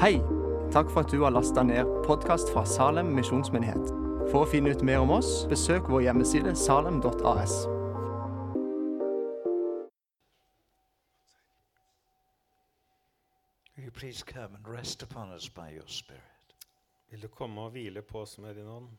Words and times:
Hei! 0.00 0.18
Takk 0.72 0.90
for 0.92 1.00
at 1.00 1.10
du 1.10 1.22
har 1.22 1.30
lasta 1.30 1.62
ned 1.62 1.88
podkast 2.04 2.50
fra 2.52 2.66
Salem 2.68 3.14
misjonsmyndighet. 3.16 3.88
For 4.28 4.42
å 4.44 4.48
finne 4.50 4.74
ut 4.76 4.82
mer 4.84 5.00
om 5.00 5.14
oss, 5.14 5.46
besøk 5.48 5.88
vår 5.88 6.02
hjemmeside 6.04 6.52
salem.as. 6.52 7.54
Will 13.72 13.88
you 13.88 13.90
please 13.90 14.20
come 14.20 14.52
and 14.52 14.68
rest 14.68 15.02
upon 15.02 15.32
us 15.32 15.48
by 15.48 15.72
your 15.72 15.88
Spirit? 15.88 16.56
Vil 17.08 17.24
du 17.24 17.28
komme 17.32 17.64
og 17.64 17.72
hvile 17.72 18.04
på 18.04 18.20
oss 18.20 18.36
med 18.36 18.60
din 18.60 18.68
ånd? 18.68 18.92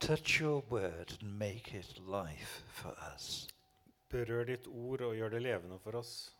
Touch 0.00 0.40
your 0.40 0.64
word 0.70 1.18
and 1.20 1.36
make 1.36 1.76
it 1.76 2.00
life 2.00 2.64
for 2.64 2.96
us. 3.12 3.48
Berør 4.08 4.48
ditt 4.48 4.72
ord 4.72 5.04
og 5.04 5.18
gjør 5.20 5.36
det 5.36 5.48
levende 5.50 5.84
for 5.84 6.00
oss. 6.00 6.32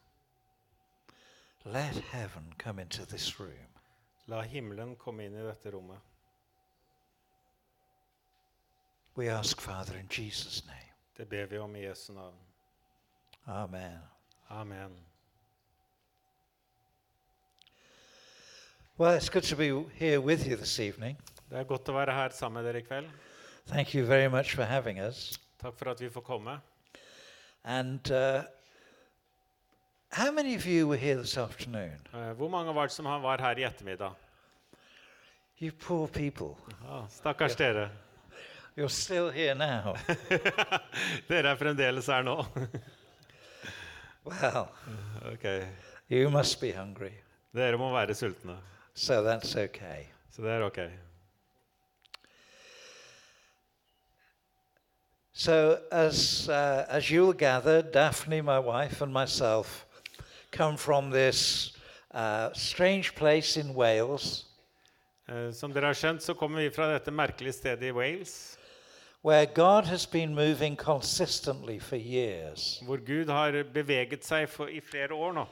Let 1.65 1.95
heaven 2.11 2.55
come 2.59 2.79
into 2.79 3.07
this 3.07 3.39
room. 3.41 3.69
La 4.27 4.43
himmelen 4.43 4.97
komme 4.97 5.25
inn 5.25 5.35
i 5.35 5.43
dette 5.43 5.71
rommet. 5.71 6.01
We 9.15 9.29
ask, 9.29 9.61
Father, 9.61 9.97
in 9.97 10.09
Jesus' 10.09 10.65
name. 10.67 10.93
Det 11.17 11.29
ber 11.29 11.47
vi 11.47 11.59
om 11.59 11.77
i 11.77 11.85
Jesu 11.85 12.13
navn. 12.13 12.35
Amen. 13.47 13.99
Amen. 14.51 14.91
Well, 18.99 19.17
it's 19.17 19.29
good 19.29 19.45
to 19.45 19.57
be 19.57 19.85
here 19.99 20.21
with 20.21 20.47
you 20.47 20.57
this 20.57 20.81
evening. 20.81 21.17
Det 21.51 21.59
er 21.59 21.65
godt 21.65 21.89
å 21.89 21.95
være 21.97 22.13
her 22.13 22.33
sammen 22.33 22.63
med 22.63 22.71
dere 22.71 22.81
i 22.81 22.87
kveld. 22.87 23.09
Thank 23.67 23.95
you 23.95 24.05
very 24.07 24.29
much 24.29 24.55
for 24.55 24.65
having 24.65 25.01
us. 25.01 25.39
Takk 25.61 25.77
for 25.79 25.91
at 25.91 26.01
vi 26.01 26.09
får 26.09 26.25
komme. 26.27 26.61
And 27.65 28.11
uh, 28.11 28.43
how 30.13 30.31
many 30.31 30.55
of 30.55 30.67
you 30.67 30.87
were 30.89 30.97
here 30.97 31.17
this 31.17 31.37
afternoon? 31.39 31.99
Eh, 32.15 32.33
Hvor 32.37 32.49
mange 32.49 32.75
var 32.75 32.83
det 32.83 32.93
som 32.93 33.05
var 33.05 33.39
her 33.41 33.59
i 33.59 33.65
ettermiddag? 33.65 34.13
You 35.61 35.71
poor 35.73 36.07
people. 36.07 36.57
Ah, 36.89 37.07
stakkars 37.09 37.57
dere. 37.57 37.89
You're 38.77 38.89
still 38.89 39.31
here 39.31 39.55
now. 39.55 39.95
Dere 41.29 41.49
er 41.51 41.57
fremdeles 41.57 42.07
her 42.07 42.23
nå. 42.23 42.45
well, 44.25 44.69
Ok. 45.33 45.45
you 46.09 46.31
must 46.31 46.61
be 46.61 46.73
hungry. 46.73 47.13
Dere 47.55 47.79
må 47.79 47.93
være 47.93 48.15
sultne. 48.15 48.57
So 48.95 49.23
that's 49.23 49.57
okay. 49.57 50.07
Så 50.31 50.43
det 50.43 50.51
er 50.51 50.63
ok. 50.63 50.79
So, 55.35 55.79
as, 55.91 56.49
uh, 56.49 56.85
as 56.89 57.11
you'll 57.11 57.33
gather, 57.33 57.83
Daphne, 57.83 58.43
my 58.43 58.59
wife, 58.59 59.01
and 59.03 59.13
myself 59.13 59.87
come 60.53 60.77
from 60.77 61.11
this 61.11 61.73
uh, 62.15 62.51
strange 62.53 63.15
place 63.15 63.57
in 63.61 63.75
Wales 63.75 64.45
Uh, 65.29 65.53
Som 65.55 65.73
dere 65.73 65.87
har 65.87 65.95
skjønt, 65.97 66.23
så 66.23 66.35
kommer 66.35 66.65
vi 66.65 66.71
fra 66.75 66.89
dette 66.91 67.13
merkelige 67.15 67.55
stedet 67.55 67.89
i 67.89 67.93
Wales, 67.95 68.59
where 69.23 69.47
God 69.47 69.87
has 69.87 70.05
been 70.07 70.35
moving 70.35 70.77
consistently 70.77 71.79
for 71.79 71.97
years. 71.97 72.83
hvor 72.83 72.97
Gud 73.07 73.31
har 73.31 73.63
beveget 73.75 74.25
seg 74.25 74.49
for, 74.49 74.67
i 74.67 74.81
flere 74.81 75.15
år 75.15 75.33
nå. 75.33 75.47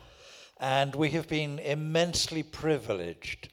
And 0.60 0.96
we 0.96 1.08
have 1.10 1.24
been 1.28 1.58
immensely 1.58 2.42
privileged 2.42 3.48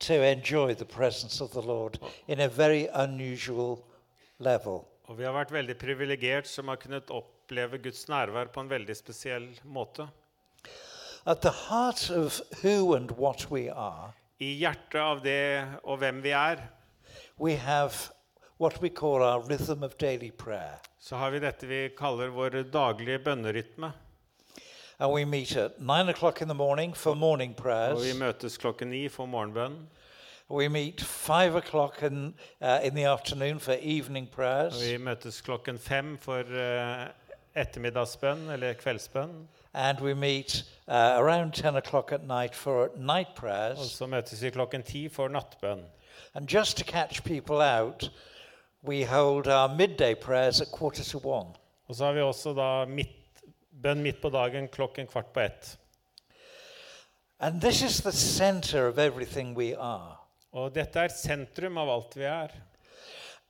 to 0.00 0.14
enjoy 0.14 0.74
the 0.74 0.84
presence 0.84 1.40
of 1.40 1.50
the 1.52 1.62
Lord 1.62 1.98
in 2.26 2.40
a 2.40 2.48
very 2.48 2.88
unusual 2.92 3.78
level. 4.38 4.84
Og 5.04 5.18
vi 5.18 5.24
har 5.24 5.32
vært 5.32 5.52
veldig 5.52 5.78
privilegert 5.78 6.46
som 6.46 6.68
har 6.68 6.76
kunnet 6.76 7.10
oppleve 7.10 7.78
Guds 7.78 8.08
nærvær 8.08 8.50
på 8.52 8.60
en 8.60 8.70
veldig 8.70 8.96
spesiell 8.96 9.48
måte. 9.64 10.08
At 11.26 11.42
the 11.42 11.50
heart 11.50 12.10
of 12.10 12.40
who 12.62 12.94
and 12.96 13.10
what 13.10 13.50
we 13.50 13.68
are, 13.70 14.12
I 14.40 14.54
hjertet 14.56 14.94
av 15.00 15.20
det 15.22 15.66
og 15.84 15.98
hvem 16.00 16.22
vi 16.24 16.30
er, 16.32 16.62
we 17.38 17.56
have 17.56 17.92
what 18.58 18.80
we 18.82 18.88
call 18.88 19.22
our 19.22 19.40
rhythm 19.40 19.82
of 19.84 19.96
daily 20.00 20.30
prayer. 20.30 20.78
så 21.00 21.16
har 21.16 21.30
vi 21.30 21.38
dette 21.40 21.66
vi 21.66 21.88
kaller 21.98 22.28
vår 22.28 22.62
daglige 22.72 23.18
bønnerytme. 23.18 23.92
And 24.98 25.12
we 25.12 25.24
meet 25.24 25.56
at 25.56 25.78
nine 25.80 26.08
o'clock 26.12 26.42
in 26.42 26.48
the 26.48 26.54
morning 26.54 26.94
for 26.96 27.14
morning 27.14 27.50
Og 27.52 27.56
vi 27.56 27.62
prayers. 27.62 28.14
møtes 28.18 28.56
klokken 28.58 28.88
ni 28.90 29.08
for 29.08 29.26
morgenbønn. 29.26 29.88
We 30.50 30.68
meet 30.68 31.00
five 31.00 31.54
o'clock 31.56 32.02
in, 32.02 32.34
uh, 32.60 32.80
in 32.82 32.94
the 32.94 33.04
afternoon 33.08 33.60
for 33.60 33.72
evening 33.80 34.26
Og 34.26 34.32
prayers. 34.34 34.80
vi 34.90 34.96
møtes 34.98 35.40
klokken 35.40 35.78
fem 35.78 36.18
for 36.18 36.40
eh, 36.40 37.06
ettermiddagsbønn 37.54 38.50
eller 38.50 38.74
kveldsbønn. 38.74 39.48
And 39.72 40.00
we 40.00 40.14
meet 40.14 40.64
uh, 40.88 41.14
around 41.18 41.54
10 41.54 41.76
o'clock 41.76 42.12
at 42.12 42.24
night 42.26 42.54
for 42.54 42.90
night 42.96 43.28
Og 43.28 43.34
prayers. 43.36 43.78
så 43.78 44.06
møtes 44.06 44.42
vi 44.42 44.50
klokken 44.50 44.82
ti 44.82 45.08
for 45.08 45.28
nattbønn. 45.28 45.84
And 46.34 46.48
just 46.48 46.76
to 46.78 46.84
catch 46.84 47.22
people 47.24 47.56
out, 47.62 48.10
we 48.82 49.04
hold 49.04 49.46
our 49.46 49.68
midday 49.68 50.14
prayers 50.14 50.60
at 50.60 50.68
quarter 50.72 51.04
to 51.04 51.18
one. 51.28 51.54
Og 51.88 51.94
så 51.94 52.04
har 52.04 52.12
vi 52.12 52.20
også 52.20 52.52
da 52.54 52.84
midt, 52.86 53.08
bønn 53.82 54.02
midt 54.02 54.20
på 54.22 54.28
dagen 54.30 54.68
klokken 54.68 55.06
kvart 55.06 55.32
på 55.34 55.40
ett. 55.40 55.76
And 57.40 57.60
this 57.60 57.82
is 57.82 58.00
the 58.02 58.12
center 58.12 58.88
of 58.88 58.98
everything 58.98 59.56
we 59.56 59.74
are. 59.78 60.16
Og 60.52 60.74
dette 60.74 61.00
er 61.00 61.08
sentrum 61.14 61.78
av 61.78 61.88
alt 61.88 62.16
vi 62.16 62.24
er. 62.24 62.50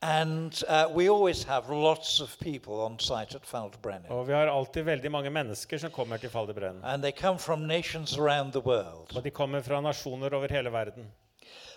And 0.03 0.63
uh, 0.67 0.89
we 0.95 1.11
always 1.11 1.45
have 1.45 1.69
lots 1.69 2.21
of 2.21 2.39
people 2.39 2.81
on 2.81 2.99
site 2.99 3.35
at 3.35 3.47
Feldbrennan. 3.47 4.11
Og 4.11 4.29
vi 4.29 4.33
har 4.33 4.47
alltid 4.47 4.85
veldig 4.85 5.11
mange 5.11 5.31
mennesker 5.31 5.79
som 5.79 5.91
kommer 5.91 6.17
til 6.17 6.31
Faldebrennen. 6.31 6.85
And 6.85 7.03
they 7.03 7.13
come 7.13 7.39
from 7.39 7.67
nations 7.67 8.19
around 8.19 8.53
the 8.53 8.61
world. 8.61 9.17
Og 9.17 9.25
de 9.25 9.31
kommer 9.31 9.61
fra 9.61 9.81
nasjoner 9.81 10.35
over 10.35 10.49
hele 10.49 10.73
verden. 10.73 11.13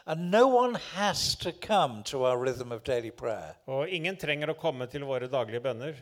And 0.05 0.31
no 0.31 0.47
one 0.47 0.75
has 0.95 1.35
to 1.35 1.51
come 1.51 2.03
to 2.03 2.25
our 2.25 2.37
rhythm 2.37 2.71
of 2.71 2.83
daily 2.83 3.11
prayer. 3.11 3.55
Og 3.67 3.89
ingen 3.89 4.17
trenger 4.17 4.51
å 4.51 4.55
komme 4.59 4.87
til 4.87 5.03
våre 5.03 5.27
daglige 5.27 5.59
bønner. 5.59 5.99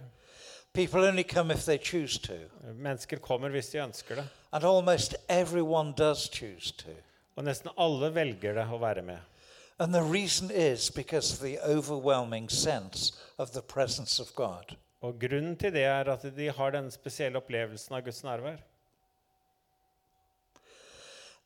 People 0.73 1.03
only 1.07 1.23
come 1.23 1.51
if 1.51 1.65
they 1.65 1.77
choose 1.77 2.19
to. 2.19 2.37
Mennesker 2.73 3.17
kommer 3.17 3.49
hvis 3.49 3.71
de 3.71 3.81
ønsker 3.81 4.15
det. 4.15 4.27
And 4.53 4.63
almost 4.63 5.15
everyone 5.27 5.93
does 5.97 6.29
choose 6.29 6.71
to. 6.77 6.93
Og 7.35 7.43
nesten 7.43 7.73
alle 7.77 8.13
velger 8.13 8.53
det 8.53 8.65
å 8.69 8.77
være 8.77 9.01
med. 9.01 9.30
And 9.81 9.95
the 9.95 10.03
reason 10.03 10.51
is 10.51 10.91
because 10.91 11.33
of 11.33 11.39
the 11.39 11.57
overwhelming 11.57 12.49
sense 12.49 13.13
of 13.39 13.51
the 13.51 13.63
presence 13.63 14.19
of 14.19 14.35
God. 14.35 14.75
Og 15.01 15.19
grunnen 15.19 15.55
til 15.57 15.73
det 15.73 15.83
er 15.83 16.03
at 16.13 16.21
de 16.37 16.51
har 16.51 16.69
den 16.69 16.91
spesielle 16.91 17.37
opplevelsen 17.37 17.95
av 17.95 18.03
Guds 18.05 18.23
nærvær. 18.23 18.59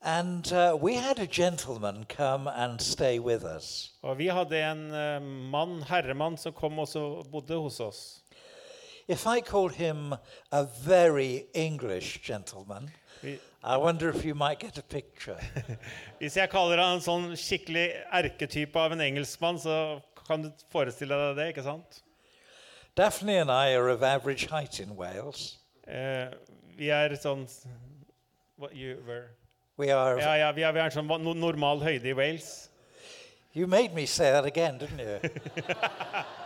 And 0.02 0.52
uh, 0.52 0.76
we 0.76 0.94
had 0.96 1.18
a 1.18 1.26
gentleman 1.26 2.04
come 2.04 2.46
and 2.46 2.80
stay 2.80 3.18
with 3.18 3.42
us. 3.56 3.94
Og 4.02 4.18
vi 4.18 4.26
hadde 4.26 4.60
en 4.60 4.84
uh, 4.90 5.22
mann, 5.50 5.82
herremann 5.82 6.36
som 6.36 6.52
kom 6.52 6.78
og 6.78 7.26
bodde 7.32 7.56
hos 7.56 7.80
oss. 7.80 8.22
If 9.08 9.26
I 9.26 9.40
called 9.40 9.76
him 9.76 10.12
a 10.52 10.66
very 10.84 11.46
English 11.54 12.20
gentleman, 12.22 12.90
Vi, 13.22 13.38
I 13.66 13.76
wonder 13.78 14.08
if 14.08 14.24
you 14.24 14.36
might 14.36 14.60
get 14.60 14.78
a 14.78 14.82
picture. 14.82 15.36
hvis 16.20 16.36
jeg 16.36 16.50
kaller 16.52 16.78
han 16.78 17.00
en 17.00 17.02
sånn 17.02 17.32
skikkelig 17.34 17.88
erketype 18.14 18.78
av 18.78 18.94
en 18.94 19.02
engelskmann, 19.02 19.58
så 19.58 19.98
kan 20.28 20.44
du 20.44 20.52
forestille 20.70 21.18
deg 21.18 21.32
det, 21.34 21.48
ikke 21.50 21.64
sant? 21.66 21.98
Daphne 22.94 23.40
and 23.42 23.50
I 23.50 23.74
are 23.74 23.90
of 23.90 24.06
average 24.06 24.46
height 24.52 24.78
in 24.78 24.94
Wales. 24.94 25.58
Uh, 25.82 26.30
vi 26.78 26.92
er 26.94 27.16
sånn 27.18 27.42
what 28.54 28.70
you 28.78 29.02
were? 29.02 29.34
We 29.76 29.90
are. 29.90 30.14
Ja, 30.22 30.36
ja, 30.38 30.54
vi 30.54 30.62
er, 30.62 30.72
vi 30.72 30.86
er 30.86 30.94
sånn 30.94 31.10
normal 31.10 31.82
høyde 31.82 32.14
i 32.14 32.14
Wales. 32.14 32.70
You 33.52 33.66
made 33.66 33.98
me 33.98 34.06
say 34.06 34.30
that 34.30 34.46
again, 34.46 34.78
didn't 34.78 35.02
you? 35.02 35.18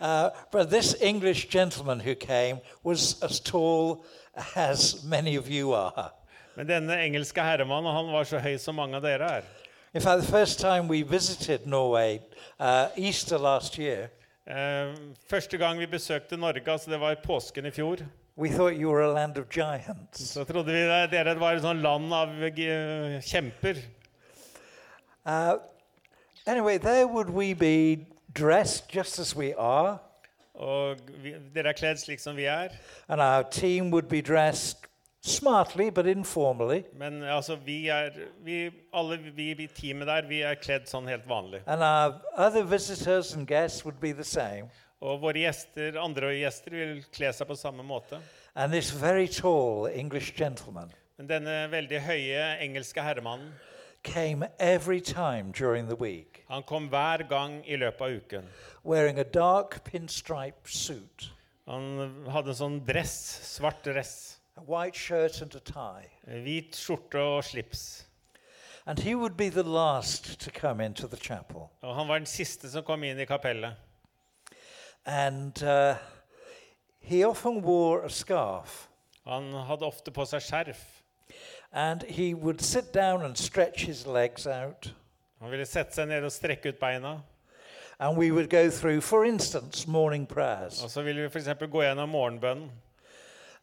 uh, 0.00 0.30
but 0.52 0.70
this 0.70 0.94
English 1.00 1.48
gentleman 1.48 2.00
who 2.00 2.14
came 2.14 2.60
was 2.84 3.22
as 3.22 3.40
tall 3.40 4.04
as 4.56 5.04
many 5.04 5.36
of 5.38 5.48
you 5.50 5.72
are. 5.74 6.10
Men 6.56 6.66
denne 6.68 6.96
engelske 7.02 7.40
herremannen 7.42 7.92
han 7.92 8.12
var 8.12 8.24
så 8.24 8.38
høy 8.38 8.56
som 8.58 8.74
mange 8.74 8.96
av 8.96 9.02
dere 9.02 9.30
er. 9.38 9.42
In 9.94 10.00
fact, 10.00 10.22
the 10.22 10.32
first 10.38 10.60
time 10.60 10.88
we 10.88 11.02
visited 11.02 11.66
Norway, 11.66 12.18
uh, 12.60 12.88
Easter 12.96 13.38
last 13.38 13.78
year, 13.78 14.08
Uh, 14.50 14.96
første 15.30 15.58
gang 15.58 15.78
vi 15.78 15.86
besøkte 15.86 16.36
Norge, 16.36 16.70
altså 16.72 16.90
det 16.90 17.00
var 17.00 17.14
påsken 17.24 17.66
i 17.66 17.70
fjor, 17.70 17.96
we 18.36 18.48
thought 18.48 18.74
you 18.80 18.88
were 18.90 19.04
a 19.04 19.12
land 19.14 19.38
of 19.38 19.44
giants. 19.54 20.20
så 20.20 20.44
trodde 20.44 20.72
vi 20.72 20.80
det- 20.80 21.10
dere 21.10 21.40
var 21.40 21.52
et 21.52 21.62
land 21.62 22.14
av 22.14 22.28
eh, 22.28 23.20
kjemper. 23.22 23.74
Uh, 25.26 25.52
anyway, 26.46 26.78
there 26.78 27.06
would 27.06 27.30
we 27.30 27.54
be 27.54 28.06
dressed 28.34 28.88
just 28.96 29.18
as 29.18 29.36
we 29.36 29.54
are, 29.58 29.98
Og 30.54 30.98
vi, 31.22 31.30
dere 31.54 31.70
er 31.70 31.76
kledd 31.78 31.96
slik 32.02 32.20
som 32.20 32.36
vi 32.36 32.44
er. 32.44 32.68
and 33.08 33.20
our 33.20 33.42
team 33.42 33.90
would 33.90 34.08
be 34.08 34.20
dressed 34.20 34.76
smartly 35.22 35.90
but 35.90 36.06
informally. 36.06 36.84
Men 36.98 37.22
altså, 37.22 37.56
vi 37.56 37.88
er 37.88 38.10
vi, 38.44 38.70
Alle 38.92 39.18
vi 39.36 39.50
i 39.50 39.66
teamet 39.66 40.06
der, 40.06 40.26
vi 40.28 40.42
er 40.42 40.54
kledd 40.54 40.86
sånn 40.88 41.08
helt 41.08 41.26
vanlig. 41.28 41.62
And 41.66 41.82
our 41.82 42.20
other 42.36 42.62
visitors 42.64 43.34
and 43.34 43.46
guests 43.46 43.84
would 43.84 44.00
be 44.00 44.12
the 44.12 44.24
same. 44.24 44.68
Og 45.00 45.20
våre 45.22 45.40
gjester, 45.46 45.96
andre 45.96 46.34
gjester 46.36 46.70
vil 46.76 47.04
kle 47.12 47.32
seg 47.32 47.48
på 47.48 47.56
samme 47.56 47.82
måte. 47.82 48.18
And 48.54 48.72
this 48.72 48.90
very 48.90 49.26
tall 49.28 49.86
English 49.86 50.34
gentleman 50.36 50.90
Men 51.18 51.28
denne 51.28 51.70
veldig 51.70 52.00
høye 52.00 52.44
engelske 52.60 53.00
herremannen 53.00 53.52
came 54.02 54.46
every 54.58 55.00
time 55.00 55.52
during 55.52 55.86
the 55.88 55.96
week 55.96 56.29
han 56.50 56.62
kom 56.66 56.88
hver 56.90 57.22
gang 57.30 57.60
i 57.66 57.76
løpet 57.76 58.00
av 58.00 58.10
uken. 58.10 58.48
wearing 58.84 59.18
a 59.18 59.24
dark 59.24 59.84
pinstripe 59.84 60.68
suit, 60.68 61.30
Han 61.66 62.24
hadde 62.26 62.50
en 62.50 62.56
sånn 62.58 62.78
dress, 62.84 63.12
svart 63.46 63.84
dress, 63.84 64.40
a 64.56 64.62
white 64.66 64.96
shirt, 64.98 65.40
and 65.42 65.54
a 65.54 65.60
tie. 65.60 66.08
hvit 66.26 66.74
skjorte 66.74 67.20
og 67.20 67.44
slips. 67.44 68.06
And 68.86 68.98
he 68.98 69.14
would 69.14 69.36
be 69.36 69.50
the 69.50 69.62
last 69.62 70.40
to 70.40 70.50
come 70.50 70.80
into 70.80 71.06
the 71.06 71.16
chapel. 71.16 71.70
Og 71.82 71.94
han 71.94 72.08
var 72.08 72.18
den 72.18 72.26
siste 72.26 72.70
som 72.70 72.82
kom 72.82 73.04
inn 73.04 73.20
i 73.20 73.24
kapellet. 73.24 73.76
And 75.06 75.62
uh, 75.62 75.94
he 77.00 77.22
often 77.24 77.62
wore 77.62 78.04
a 78.04 78.08
scarf. 78.08 78.88
Han 79.26 79.52
hadde 79.52 79.86
ofte 79.86 80.10
på 80.10 80.24
seg 80.26 80.42
skjerf. 80.42 80.82
And 81.72 82.02
he 82.02 82.34
would 82.34 82.60
sit 82.60 82.92
down 82.92 83.22
and 83.22 83.36
stretch 83.36 83.84
his 83.84 84.06
legs 84.06 84.46
out. 84.46 84.92
Han 85.40 85.50
ville 85.50 85.66
sette 85.66 85.94
seg 85.96 86.08
ned 86.08 86.24
og 86.24 86.32
strekke 86.32 86.68
ut 86.74 86.80
beina. 86.80 87.18
And 87.98 88.16
we 88.16 88.30
would 88.30 88.48
go 88.50 88.70
through, 88.70 89.00
for 89.02 89.24
instance, 89.24 89.88
morning 89.88 90.26
prayers. 90.26 90.82
Og 90.84 90.90
så 90.90 91.02
ville 91.02 91.20
vi 91.22 91.28
f.eks. 91.28 91.48
gå 91.70 91.82
gjennom 91.82 92.08
morgenbønnen. 92.08 92.70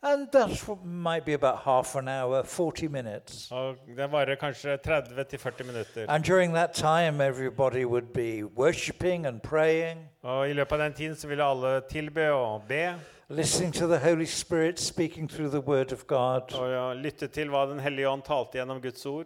And 0.03 0.27
that 0.31 0.49
might 0.85 1.25
be 1.25 1.33
about 1.33 1.59
half 1.65 1.95
an 1.95 2.07
hour, 2.07 2.43
40 2.43 2.87
minutes. 2.87 3.51
Og 3.51 3.75
det 3.97 4.11
varer 4.11 4.35
kanskje 4.35 4.77
30-40 4.87 5.63
minutter. 5.63 6.05
And 6.07 6.23
during 6.23 6.53
that 6.53 6.73
time, 6.73 7.19
everybody 7.21 7.83
would 7.83 8.13
be 8.13 8.43
worshipping 8.43 9.25
and 9.25 9.41
praying, 9.41 9.97
Og 10.23 10.49
i 10.49 10.53
løpet 10.53 10.71
av 10.71 10.79
den 10.79 10.93
tiden 10.93 11.15
så 11.15 11.27
ville 11.27 11.43
alle 11.43 11.81
tilbe 11.89 12.31
og 12.31 12.61
be. 12.67 12.93
listening 13.29 13.73
to 13.73 13.87
the 13.87 13.97
Holy 13.99 14.25
Spirit 14.25 14.79
speaking 14.79 15.27
through 15.29 15.49
the 15.51 15.59
Word 15.61 15.91
of 15.91 16.07
God. 16.07 16.53
Og 16.53 16.71
ja, 16.71 16.93
lytte 16.93 17.27
til 17.27 17.49
hva 17.49 17.65
Den 17.65 17.79
hellige 17.79 18.09
ånd 18.09 18.21
talte 18.23 18.57
gjennom 18.57 18.81
Guds 18.81 19.05
ord. 19.05 19.25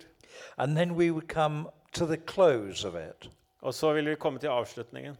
And 0.57 0.75
then 0.77 0.92
we 0.92 1.12
would 1.12 1.27
come 1.27 1.68
to 1.94 2.06
the 2.06 2.18
close 2.18 2.88
of 2.88 2.96
it. 2.96 3.30
Og 3.62 3.74
så 3.74 3.94
vil 3.94 4.10
vi 4.10 4.16
komme 4.16 4.40
til 4.40 4.48
avslutningen. 4.48 5.18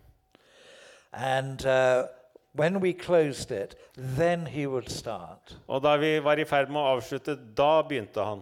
And 1.14 1.66
uh, 1.66 2.04
when 2.54 2.78
we 2.78 2.94
closed 2.94 3.52
it, 3.52 3.76
then 3.98 4.48
he 4.48 4.68
would 4.68 4.90
start. 4.90 5.58
Og 5.68 5.84
da 5.84 5.98
vi 5.98 6.24
var 6.24 6.40
i 6.40 6.46
ferd 6.46 6.70
med 6.72 6.82
å 6.82 6.96
avslutte, 6.96 7.38
da 7.58 7.82
begynte 7.82 8.24
han. 8.24 8.42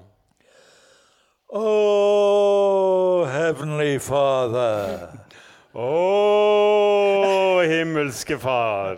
Oh, 1.49 3.25
Heavenly 3.25 3.97
Father. 3.97 5.09
Å, 5.73 7.61
himmelske 7.61 8.39
Far. 8.39 8.97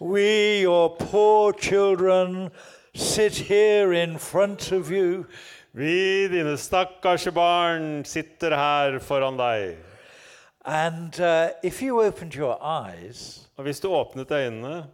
We, 0.00 0.60
your 0.60 0.96
poor 0.96 1.52
children, 1.52 2.50
sit 2.94 3.34
here 3.34 3.92
in 3.92 4.18
front 4.18 4.72
of 4.72 4.90
you, 4.90 5.26
Vi, 5.76 6.28
dine 6.32 6.54
stakkars 6.56 7.26
barn, 7.36 8.04
sitter 8.08 8.54
her 8.56 8.98
foran 8.98 9.36
deg. 9.36 9.76
and 10.64 11.20
uh, 11.20 11.48
if 11.62 11.82
you 11.82 12.00
opened 12.02 12.32
your 12.34 12.56
eyes, 12.62 13.42
Og 13.56 13.62
hvis 13.64 13.80
du 13.80 13.88
åpnet 13.88 14.30
øynene, 14.30 14.86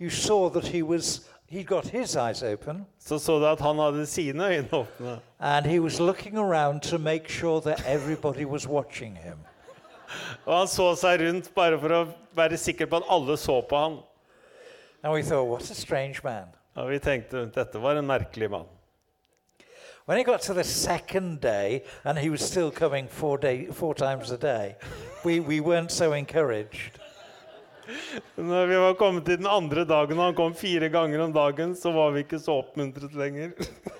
you 0.00 0.10
saw 0.10 0.48
that 0.48 0.66
he 0.68 0.82
was 0.82 1.28
he 1.48 1.62
got 1.64 1.86
his 1.88 2.14
eyes 2.16 2.42
open 2.42 2.86
så 2.98 3.18
så 3.18 3.38
du 3.38 3.46
at 3.46 3.60
han 3.60 3.78
hadde 3.78 4.06
sine 4.06 4.44
øyne 4.48 4.68
åpne. 4.72 5.18
and 5.40 5.66
he 5.66 5.80
was 5.80 6.00
looking 6.00 6.38
around 6.38 6.80
to 6.80 6.98
make 6.98 7.28
sure 7.28 7.60
that 7.60 7.82
everybody 7.86 8.44
was 8.44 8.68
watching 8.68 9.16
him. 9.16 9.38
Og 10.46 10.58
han 10.58 10.66
så 10.68 10.94
seg 10.94 11.20
rundt 11.20 11.50
bare 11.54 11.78
for 11.80 11.88
å 11.88 12.06
være 12.36 12.56
sikker 12.56 12.86
på 12.86 12.96
at 12.96 13.02
alle 13.10 13.36
så 13.36 13.60
på 13.68 13.76
han. 13.76 13.96
And 15.02 15.12
we 15.14 15.22
thought, 15.22 15.48
what 15.48 15.70
a 15.70 15.74
strange 15.74 16.20
man. 16.24 16.44
Og 16.74 16.90
vi 16.90 16.98
tenkte 16.98 17.46
dette 17.54 17.78
var 17.82 17.96
en 17.96 18.06
merkelig 18.06 18.50
mann. 18.50 18.66
When 20.06 20.18
he 20.18 20.24
got 20.24 20.40
to 20.42 20.54
the 20.54 20.62
second 20.62 21.40
day 21.40 21.82
and 22.04 22.16
he 22.16 22.30
was 22.30 22.40
still 22.40 22.70
coming 22.70 23.08
four, 23.08 23.38
day, 23.38 23.66
four 23.66 23.92
times 23.92 24.30
a 24.30 24.38
day, 24.38 24.76
we, 25.24 25.40
we 25.40 25.58
weren't 25.60 25.90
so 25.90 26.12
encouraged. 26.12 27.00
Når 28.36 28.66
vi 28.66 28.76
var 28.76 28.94
kommet 28.94 29.24
til 29.24 29.36
den 29.38 29.46
andre 29.46 29.84
dagen 29.84 30.18
og 30.18 30.24
han 30.24 30.34
kom 30.34 30.54
fire 30.54 30.88
ganger 30.88 31.20
om 31.24 31.32
dagen, 31.32 31.74
så 31.76 31.90
var 31.90 32.10
vi 32.10 32.18
ikke 32.22 32.38
så 32.38 32.52
oppmuntret 32.52 33.14
lenger. 33.14 33.50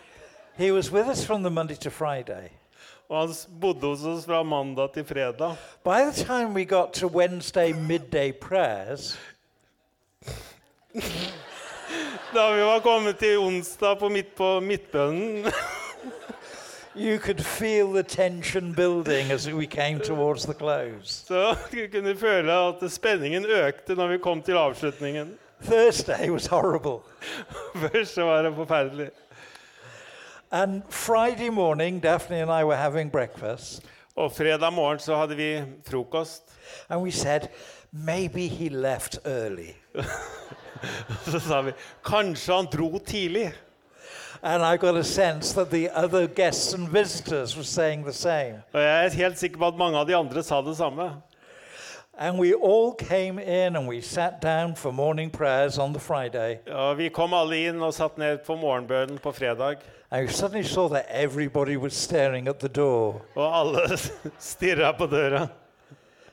He 0.59 0.73
was 0.73 0.93
with 0.93 1.09
us 1.09 1.27
from 1.27 1.43
the 1.43 1.51
Monday 1.51 1.75
to 1.75 1.91
Friday. 1.91 2.49
Og 3.09 3.21
han 3.21 3.35
bodde 3.61 3.87
hos 3.87 4.05
oss 4.05 4.27
fra 4.27 4.43
mandag 4.43 4.93
til 4.95 5.05
fredag. 5.05 5.57
By 5.85 6.07
the 6.07 6.25
time 6.25 6.55
we 6.55 6.65
got 6.65 6.93
to 6.93 7.07
Wednesday 7.07 7.73
midday 7.73 8.33
prayers, 8.33 9.19
Da 12.35 12.55
vi 12.55 12.63
var 12.63 12.81
kommet 12.81 13.19
til 13.19 13.39
onsdag 13.39 13.99
på, 13.99 14.09
midt 14.09 14.35
på 14.35 14.61
midtbønnen, 14.61 15.47
you 16.97 17.19
could 17.19 17.41
feel 17.45 17.93
the 17.93 18.03
tension 18.03 18.75
building 18.75 19.31
as 19.33 19.49
we 19.53 19.67
came 19.67 20.01
towards 20.01 20.45
the 20.47 20.55
close. 20.55 21.25
så 21.27 21.57
du 21.73 21.87
kunne 21.93 22.17
føle 22.17 22.53
at 22.53 22.93
spenningen 22.93 23.45
økte 23.47 23.95
når 23.95 24.07
vi 24.09 24.19
kom 24.19 24.43
til 24.43 24.53
avslutningen. 24.57 25.39
Thursday 25.65 26.31
was 26.31 26.47
horrible. 26.47 26.99
Først 27.91 28.17
var 28.17 28.43
det 28.43 28.55
forferdelig. 28.55 29.11
And 30.51 30.83
Friday 30.91 31.49
morning, 31.49 32.03
Daphne 32.03 32.37
and 32.37 32.51
I 32.51 32.65
were 32.65 32.77
having 32.77 33.13
breakfast, 33.13 33.83
Og 34.17 34.33
fredag 34.33 34.73
morgen 34.73 34.99
så 34.99 35.17
hadde 35.17 35.37
vi 35.37 35.63
frokost. 35.91 36.43
and 36.89 37.01
we 37.03 37.11
said, 37.11 37.49
maybe 37.93 38.47
he 38.49 38.69
left 38.69 39.19
early. 39.25 39.75
Så 41.27 41.41
sa 41.41 41.61
vi 41.63 41.73
kanskje 42.05 42.55
han 42.55 42.67
dro 42.73 42.99
tidlig. 42.99 43.53
And 44.47 44.63
I 44.63 44.77
got 44.77 44.95
a 44.97 45.03
sense 45.03 45.53
that 45.55 45.71
the 45.71 45.91
other 45.91 46.29
guests 46.29 46.73
and 46.73 46.89
visitors 46.89 47.57
were 47.57 47.65
saying 47.65 48.05
the 48.05 48.13
same. 48.13 48.63
Og 48.73 48.81
jeg 48.81 49.05
er 49.07 49.11
helt 49.11 49.39
sikker 49.39 49.59
på 49.59 49.67
at 49.67 49.75
mange 49.75 49.99
av 49.99 50.07
de 50.07 50.15
andre 50.17 50.43
sa 50.43 50.61
det 50.63 50.77
samme. 50.77 51.11
And 52.19 52.39
we 52.39 52.55
all 52.55 52.93
came 52.95 53.39
in 53.43 53.77
and 53.77 53.89
we 53.89 54.01
sat 54.01 54.41
down 54.43 54.77
for 54.77 54.93
morning 54.93 55.31
prayers 55.31 55.79
on 55.79 55.93
the 55.93 56.01
Friday. 56.01 56.59
Og 56.73 56.99
vi 56.99 57.09
kom 57.09 57.35
alle 57.35 57.59
inn 57.67 57.83
og 57.83 57.93
satt 57.95 58.19
ned 58.19 58.39
på 58.47 58.55
morgenbønnen 58.57 59.19
på 59.19 59.33
fredag. 59.33 59.77
And 60.11 60.27
we 60.27 60.33
suddenly 60.33 60.63
saw 60.65 60.89
that 60.89 61.07
everybody 61.11 61.77
was 61.77 61.93
staring 61.95 62.49
at 62.49 62.59
the 62.61 62.69
door. 62.69 63.23
Og 63.35 63.59
alle 63.59 63.99
stirra 64.39 64.93
på 64.93 65.07
døra. 65.07 65.49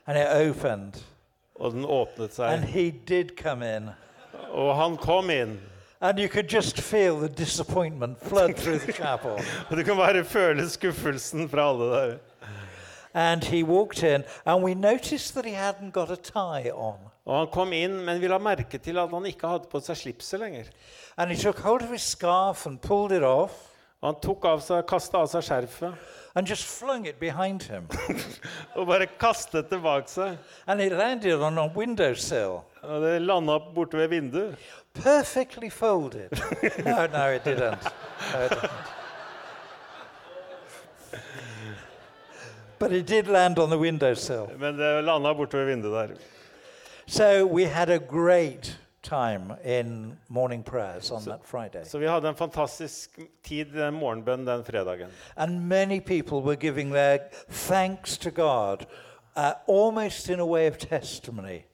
And 0.07 0.17
it 0.17 0.27
opened. 0.49 1.01
Og 1.55 1.71
den 1.71 1.85
åpnet 1.85 2.39
And 2.39 2.61
seg. 2.63 2.69
he 2.69 2.91
did 3.07 3.35
come 3.43 3.75
in. 3.77 3.89
Og 4.51 4.75
han 4.75 4.97
kom 4.97 5.29
inn. 5.29 5.59
And 6.03 6.19
you 6.19 6.27
could 6.27 6.49
just 6.49 6.81
feel 6.81 7.19
the 7.19 7.29
disappointment 7.29 8.19
flood 8.19 8.57
through 8.57 8.79
the 8.79 8.91
chapel. 9.01 9.39
Og 9.69 9.77
du 9.77 9.83
kan 9.83 9.95
bare 9.95 10.23
føle 10.23 10.69
skuffelsen 10.69 11.49
fra 11.49 11.69
alle 11.69 11.91
der. 11.91 12.17
And 13.13 13.43
he 13.43 13.63
walked 13.63 14.03
in, 14.03 14.23
and 14.45 14.63
we 14.63 14.73
noticed 14.73 15.33
that 15.35 15.45
he 15.45 15.53
hadn't 15.53 15.91
got 15.91 16.11
a 16.11 16.15
tie 16.15 16.71
on. 16.71 16.99
Og 17.25 17.37
han 17.37 17.47
kom 17.53 17.73
inn, 17.73 18.01
men 18.05 18.19
vi 18.21 18.27
la 18.27 18.37
merke 18.37 18.77
til 18.77 18.99
at 18.99 19.09
han 19.09 19.25
ikke 19.25 19.47
hadde 19.47 19.69
på 19.71 19.79
seg 19.79 19.97
slipset 19.97 20.39
lenger. 20.39 20.65
And 21.17 21.31
he 21.31 21.37
took 21.37 21.59
hold 21.59 21.81
of 21.81 21.89
his 21.89 22.01
scarf 22.01 22.65
and 22.67 22.81
pulled 22.81 23.11
it 23.11 23.23
off 23.23 23.69
Og 24.03 24.09
han 24.09 24.19
tok 24.19 24.45
av 24.49 24.59
seg, 24.59 24.81
kasta 24.83 25.21
av 25.23 25.29
seg 25.31 25.45
skjerfet 25.47 26.09
and 26.35 26.47
just 26.47 26.63
flung 26.65 27.05
it 27.05 27.19
behind 27.19 27.63
him. 27.63 27.87
og 28.75 28.87
bare 28.87 29.05
kastet 29.19 29.69
det 29.69 29.81
bak 29.83 30.07
seg. 30.09 30.37
and 30.67 30.81
it 30.81 30.91
landed 30.91 31.41
on 31.41 31.57
a 31.57 31.67
windowsill, 31.75 32.59
Og 32.83 33.01
det 33.01 33.21
landa 33.21 33.57
borte 33.75 33.97
ved 33.97 34.07
vinduet. 34.07 34.55
perfectly 34.93 35.69
folded. 35.69 36.29
no, 36.85 37.07
no, 37.07 37.27
it 37.35 37.43
didn't. 37.45 37.77
No, 38.33 38.45
it 38.45 38.51
didn't. 38.51 38.69
But 42.79 42.91
it 42.91 43.07
did 43.07 43.27
land 43.27 43.59
on 43.59 43.69
the 43.69 43.77
windowsill. 43.77 44.49
Men 44.57 44.77
det 44.77 45.03
landa 45.03 45.33
borte 45.33 45.57
ved 45.57 45.65
vinduet 45.65 46.09
der. 46.09 46.15
So 47.07 47.45
we 47.45 47.65
had 47.65 47.89
a 47.89 47.97
great 47.99 48.77
time 49.03 49.55
in 49.63 50.17
morning 50.27 50.63
prayers 50.63 51.11
on 51.11 51.23
that 51.23 51.45
Friday. 51.45 51.83
Så 51.85 51.97
vi 51.97 52.07
hadde 52.07 52.29
en 52.29 52.35
fantastisk 52.35 53.19
tid 53.43 53.65
den 53.65 53.93
morgenbønnen 53.93 54.47
den 54.47 54.63
fredagen. 54.63 55.09
And 55.35 55.67
many 55.67 55.99
people 55.99 56.37
were 56.37 56.55
giving 56.55 56.91
their 56.93 57.19
thanks 57.49 58.17
to 58.17 58.29
God, 58.29 58.85
uh, 59.35 59.53
almost 59.67 60.29
in 60.29 60.39
a 60.39 60.45
way 60.45 60.67
of 60.67 60.77
testimony, 60.77 61.65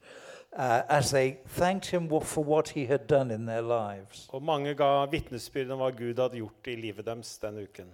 uh, 0.52 0.82
as 0.88 1.10
they 1.10 1.36
thanked 1.46 1.86
Him 1.86 2.08
for 2.20 2.44
what 2.44 2.68
He 2.68 2.86
had 2.86 3.06
done 3.08 3.34
in 3.34 3.46
their 3.46 3.62
lives. 3.62 4.28
Og 4.28 4.42
mange 4.42 4.74
ga 4.74 5.06
vitnesbyrd 5.06 5.70
om 5.70 5.78
hva 5.78 5.90
Gud 5.90 6.18
hadde 6.18 6.36
gjort 6.36 6.66
i 6.66 6.76
livet 6.76 7.06
deres 7.06 7.38
den 7.38 7.58
uken. 7.62 7.92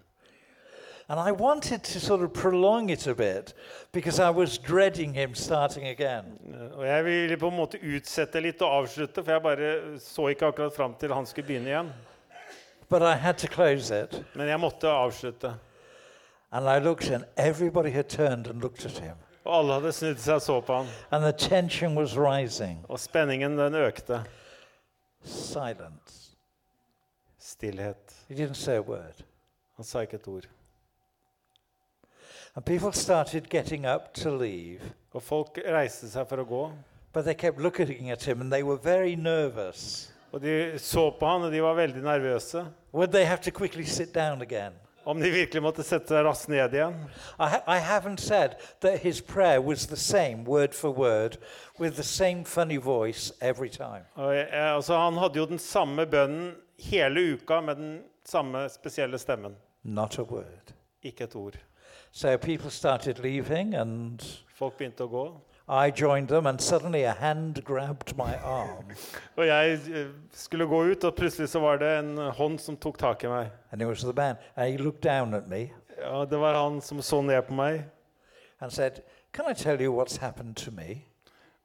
And 1.09 1.21
I 1.21 1.31
wanted 1.31 1.85
to 1.85 2.01
sort 2.01 2.23
of 2.23 2.33
prolong 2.33 2.91
it 2.91 3.07
a 3.07 3.15
bit 3.15 3.55
because 3.93 4.19
I 4.19 4.31
was 4.31 4.59
dreading 4.59 5.15
Him 5.15 5.35
starting 5.35 5.87
again. 5.89 6.39
Og 6.75 6.87
jeg 6.87 7.05
ville 7.05 7.37
på 7.37 7.49
en 7.49 7.57
måte 7.57 7.79
utsette 7.79 8.41
litt 8.41 8.63
og 8.63 8.73
avslutte, 8.81 9.23
for 9.23 9.33
jeg 9.33 9.43
bare 9.43 9.99
så 10.03 10.27
ikke 10.29 10.47
akkurat 10.47 10.75
fram 10.75 10.97
til 10.99 11.15
han 11.15 11.27
skulle 11.27 11.47
begynne 11.47 11.71
igjen. 11.71 11.93
But 12.89 13.03
I 13.03 13.15
had 13.15 13.39
to 13.39 13.47
close 13.47 14.03
it. 14.03 14.25
Men 14.35 14.49
jeg 14.49 14.61
måtte 14.61 14.89
avslutte. 14.91 15.55
And 16.51 16.67
I 16.67 16.79
looked, 16.79 17.11
and 17.11 17.25
everybody 17.37 17.91
had 17.91 18.09
turned 18.09 18.47
and 18.47 18.61
looked 18.61 18.85
at 18.85 18.99
Him. 18.99 19.17
Og 19.45 19.59
alle 19.59 19.79
hadde 19.79 19.93
snudd 19.93 20.19
seg 20.19 20.35
og 20.35 20.43
så 20.43 20.61
på 20.61 20.77
han. 20.81 20.91
And 21.11 21.23
the 21.23 21.33
tension 21.33 21.95
was 21.95 22.17
rising. 22.19 22.85
Og 22.89 22.99
spenningen 22.99 23.59
den 23.59 23.75
økte. 23.75 24.25
Silence. 25.23 26.35
Stillhet. 27.39 28.15
He 28.29 28.35
didn't 28.35 28.55
say 28.55 28.75
a 28.77 28.83
word. 28.83 29.23
Han 29.77 29.85
sa 29.85 30.01
ikke 30.01 30.17
et 30.17 30.29
ord. 30.29 30.49
And 32.57 32.65
people 32.65 32.93
started 32.93 33.49
getting 33.51 33.85
up 33.87 34.15
to 34.15 34.31
leave, 34.31 34.81
Og 35.15 35.23
folk 35.23 35.59
reiste 35.65 36.09
seg 36.11 36.29
for 36.29 36.37
å 36.37 36.45
gå. 36.49 36.73
but 37.13 37.25
they 37.25 37.35
kept 37.35 37.59
looking 37.59 38.11
at 38.11 38.23
him 38.23 38.41
and 38.41 38.53
they 38.53 38.63
were 38.63 38.77
very 38.83 39.15
nervous. 39.15 40.13
Og 40.33 40.41
de 40.43 40.79
så 40.79 41.11
på 41.19 41.27
han, 41.27 41.43
og 41.43 41.53
de 41.53 41.61
var 41.63 41.75
veldig 41.75 42.03
nervøse. 42.03 42.67
Would 42.93 43.13
they 43.13 43.25
have 43.25 43.41
to 43.43 43.51
quickly 43.51 43.85
sit 43.85 44.15
down 44.15 44.43
again? 44.43 44.73
Om 45.07 45.21
de 45.21 45.31
virkelig 45.31 45.63
måtte 45.63 45.83
sette 45.87 46.09
seg 46.09 46.25
raskt 46.27 46.49
ned 46.49 46.73
igjen. 46.75 46.95
I, 47.39 47.47
ha- 47.49 47.63
I 47.69 47.79
haven't 47.79 48.19
said 48.21 48.57
that 48.81 48.99
his 48.99 49.21
prayer 49.23 49.61
was 49.63 49.87
the 49.87 49.97
same, 49.97 50.45
word 50.45 50.75
for 50.75 50.91
word, 50.91 51.37
with 51.79 51.95
the 51.97 52.03
same 52.03 52.45
funny 52.45 52.77
voice 52.77 53.33
every 53.41 53.69
time. 53.71 54.05
Og, 54.17 54.35
eh, 54.37 54.75
altså, 54.75 54.97
han 54.99 55.15
hadde 55.17 55.39
jo 55.39 55.47
den 55.47 55.59
samme 55.59 56.07
bønnen 56.07 56.55
hele 56.79 57.35
uka 57.37 57.61
med 57.61 57.77
den 57.77 58.03
samme 58.25 58.69
spesielle 58.69 59.19
stemmen. 59.19 59.55
Not 59.85 60.19
a 60.19 60.23
word. 60.23 60.75
Ikke 61.03 61.25
et 61.25 61.37
ord. 61.37 61.55
So 62.17 62.39
people 62.39 62.71
started 62.71 63.19
leaving, 63.19 63.75
and 63.75 64.23
Folk 64.55 64.79
begynte 64.79 65.05
å 65.05 65.09
gå. 65.11 65.25
I 65.69 65.91
joined 65.91 66.29
them, 66.29 66.47
and 66.47 66.59
suddenly 66.59 67.03
a 67.05 67.13
hand 67.13 67.63
grabbed 67.63 68.17
my 68.17 68.37
arm, 68.43 68.87
Og 69.37 69.47
jeg 69.47 69.73
eh, 69.93 70.07
skulle 70.33 70.65
gå 70.67 70.79
ut, 70.93 71.05
og 71.05 71.15
plutselig 71.15 71.49
så 71.53 71.61
var 71.61 71.77
det 71.77 71.91
en 71.99 72.17
hånd 72.39 72.57
som 72.59 72.77
tok 72.77 72.97
tak 72.99 73.25
i 73.25 73.29
meg. 73.29 73.51
and 73.71 73.83
it 73.83 73.87
was 73.87 74.01
the 74.01 74.15
man. 74.15 74.37
And 74.57 74.73
he 74.73 74.79
looked 74.79 75.03
down 75.03 75.35
at 75.35 75.47
me 75.49 75.73
Ja, 75.99 76.25
Det 76.25 76.39
var 76.41 76.55
han 76.55 76.81
som 76.81 77.03
så 77.03 77.21
ned 77.21 77.43
på 77.43 77.53
meg, 77.53 77.85
and 78.61 78.71
said, 78.73 79.03
Can 79.35 79.45
I 79.51 79.53
tell 79.53 79.79
you 79.83 79.93
what's 79.93 80.17
happened 80.17 80.57
to 80.57 80.71
me? 80.71 81.05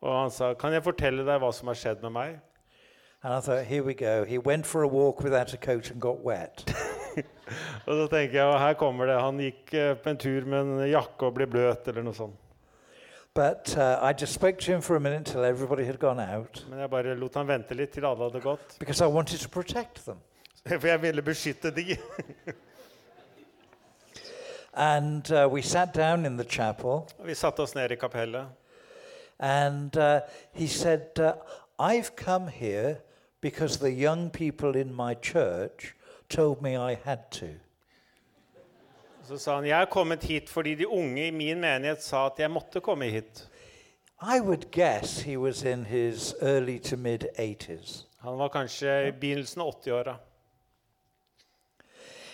og 0.01 0.21
han 0.21 0.31
sa 0.31 0.53
'Kan 0.53 0.73
jeg 0.73 0.83
fortelle 0.83 1.25
deg 1.25 1.39
hva 1.39 1.53
som 1.53 1.67
har 1.67 1.75
skjedd 1.75 2.01
med 2.01 2.11
meg?' 2.11 2.39
And 3.23 3.33
I 3.33 3.39
thought, 3.39 3.65
Here 3.65 3.83
we 3.83 3.93
go. 3.93 4.25
He 4.25 4.37
went 4.37 4.65
for 4.65 4.83
a 4.83 4.87
walk 4.87 5.23
without 5.23 5.53
a 5.53 5.57
coat 5.57 5.91
and 5.91 6.01
got 6.01 6.25
wet. 6.25 6.65
Og 7.87 7.93
så 7.95 8.07
tenker 8.11 8.37
jeg, 8.39 8.59
her 8.59 8.73
kommer 8.79 9.05
det. 9.09 9.17
Han 9.21 9.39
gikk 9.39 9.73
eh, 9.73 9.93
på 9.97 10.09
en 10.09 10.17
tur 10.17 10.45
med 10.45 10.59
en 10.61 10.85
jakke 10.91 11.25
og 11.27 11.33
ble 11.35 11.47
bløt, 11.47 11.87
eller 11.87 12.03
noe 12.05 12.13
sånt. 12.17 12.37
But 13.33 13.75
uh, 13.77 13.97
I 14.03 14.11
just 14.11 14.33
spoke 14.33 14.59
to 14.59 14.71
him 14.73 14.81
for 14.81 14.97
a 14.97 14.99
minute 14.99 15.23
till 15.31 15.43
everybody 15.45 15.85
had 15.85 15.97
gone 15.99 16.19
out 16.19 16.65
Men 16.69 16.79
jeg 16.79 16.89
bare 16.91 17.13
lot 17.15 17.35
han 17.39 17.47
vente 17.47 17.73
litt 17.79 17.93
til 17.95 18.03
alle 18.05 18.25
hadde 18.27 18.41
gått. 18.43 18.75
because 18.79 18.99
I 19.01 19.07
wanted 19.07 19.39
to 19.39 19.47
protect 19.49 20.03
them. 20.05 20.17
For 20.67 20.87
jeg 20.87 21.01
ville 21.01 21.21
beskytte 21.21 21.71
de. 21.71 21.95
And 24.73 25.29
uh, 25.31 25.47
we 25.51 25.61
sat 25.61 25.93
down 25.93 26.25
in 26.25 26.37
the 26.37 26.43
chapel, 26.45 27.07
Vi 27.25 27.33
satte 27.33 27.59
oss 27.61 27.75
ned 27.75 27.91
i 27.91 27.95
kapellet. 27.95 28.47
and 29.39 29.97
uh, 29.97 30.19
he 30.53 30.67
said, 30.67 31.07
uh, 31.17 31.33
I've 31.79 32.15
come 32.15 32.47
here 32.47 32.99
because 33.41 33.77
the 33.79 33.91
young 33.91 34.29
people 34.29 34.75
in 34.75 34.93
my 34.93 35.13
church 35.15 35.95
told 36.31 36.61
me 36.61 36.77
I 36.91 36.97
had 37.03 37.19
to. 37.31 37.47
Så 39.23 39.37
sa 39.37 39.55
han 39.55 39.65
jeg 39.65 39.81
er 39.81 39.85
kommet 39.85 40.23
hit 40.23 40.49
fordi 40.49 40.75
de 40.75 40.87
unge 40.87 41.27
i 41.27 41.31
min 41.31 41.59
menighet 41.61 42.03
sa 42.03 42.25
at 42.25 42.39
jeg 42.39 42.51
måtte 42.51 42.81
komme 42.81 43.05
hit. 43.05 43.47
I 44.21 44.39
would 44.39 44.71
guess 44.71 45.21
he 45.21 45.37
was 45.37 45.63
in 45.63 45.85
his 45.85 46.35
early 46.41 46.79
to 46.79 46.97
mid 46.97 47.25
80s. 47.39 48.05
Han 48.19 48.37
var 48.37 48.47
kanskje 48.47 49.07
i 49.07 49.11
begynnelsen 49.11 49.61
av 49.61 49.67
80-åra. 49.67 50.15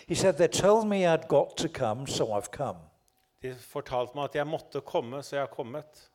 He 0.08 0.16
said, 0.16 0.36
They 0.38 0.48
told 0.48 0.88
me 0.88 1.06
I'd 1.06 1.28
got 1.28 1.58
to 1.58 1.68
come, 1.68 2.08
so 2.08 2.26
I've 2.34 2.52
come. 2.52 2.80
De 3.42 3.56
fortalte 3.56 4.16
meg 4.16 4.24
at 4.24 4.36
jeg 4.36 4.48
måtte 4.48 4.82
komme, 4.82 5.24
så 5.24 5.36
jeg 5.36 5.42
har 5.42 5.56
kommet. 5.56 6.10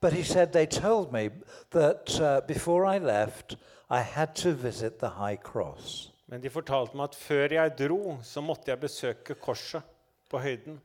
But 0.00 0.12
he 0.12 0.24
said, 0.24 0.52
They 0.52 0.66
told 0.66 1.12
me 1.12 1.30
that 1.70 2.20
uh, 2.20 2.40
before 2.46 2.94
I 2.94 2.98
left, 2.98 3.58
I 3.90 4.00
had 4.00 4.34
to 4.34 4.50
visit 4.52 4.98
the 4.98 5.08
high 5.08 5.36
cross. 5.36 6.09
Men 6.30 6.42
de 6.42 6.50
fortalte 6.50 6.94
meg 6.96 7.10
at 7.10 7.16
før 7.18 7.54
jeg 7.56 7.72
dro, 7.78 8.16
så 8.22 8.40
måtte 8.40 8.70
jeg 8.70 8.80
besøke 8.80 9.34
korset 9.34 9.82
på 10.30 10.38
høyden. 10.38 10.80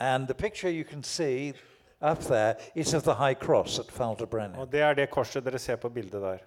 And 0.00 0.26
the 0.26 0.34
picture 0.34 0.72
you 0.72 0.84
can 0.84 1.02
see 1.02 1.52
up 2.00 2.20
there 2.20 2.56
is 2.74 2.94
of 2.94 3.02
the 3.02 3.14
high 3.14 3.34
cross 3.34 3.78
at 3.78 3.92
Falderbrennen. 3.92 4.58
Og 4.58 4.72
det 4.72 4.80
er 4.80 4.94
det 4.94 5.10
korset 5.10 5.44
dere 5.44 5.58
ser 5.58 5.76
på 5.76 5.88
bildet 5.88 6.22
der. 6.22 6.38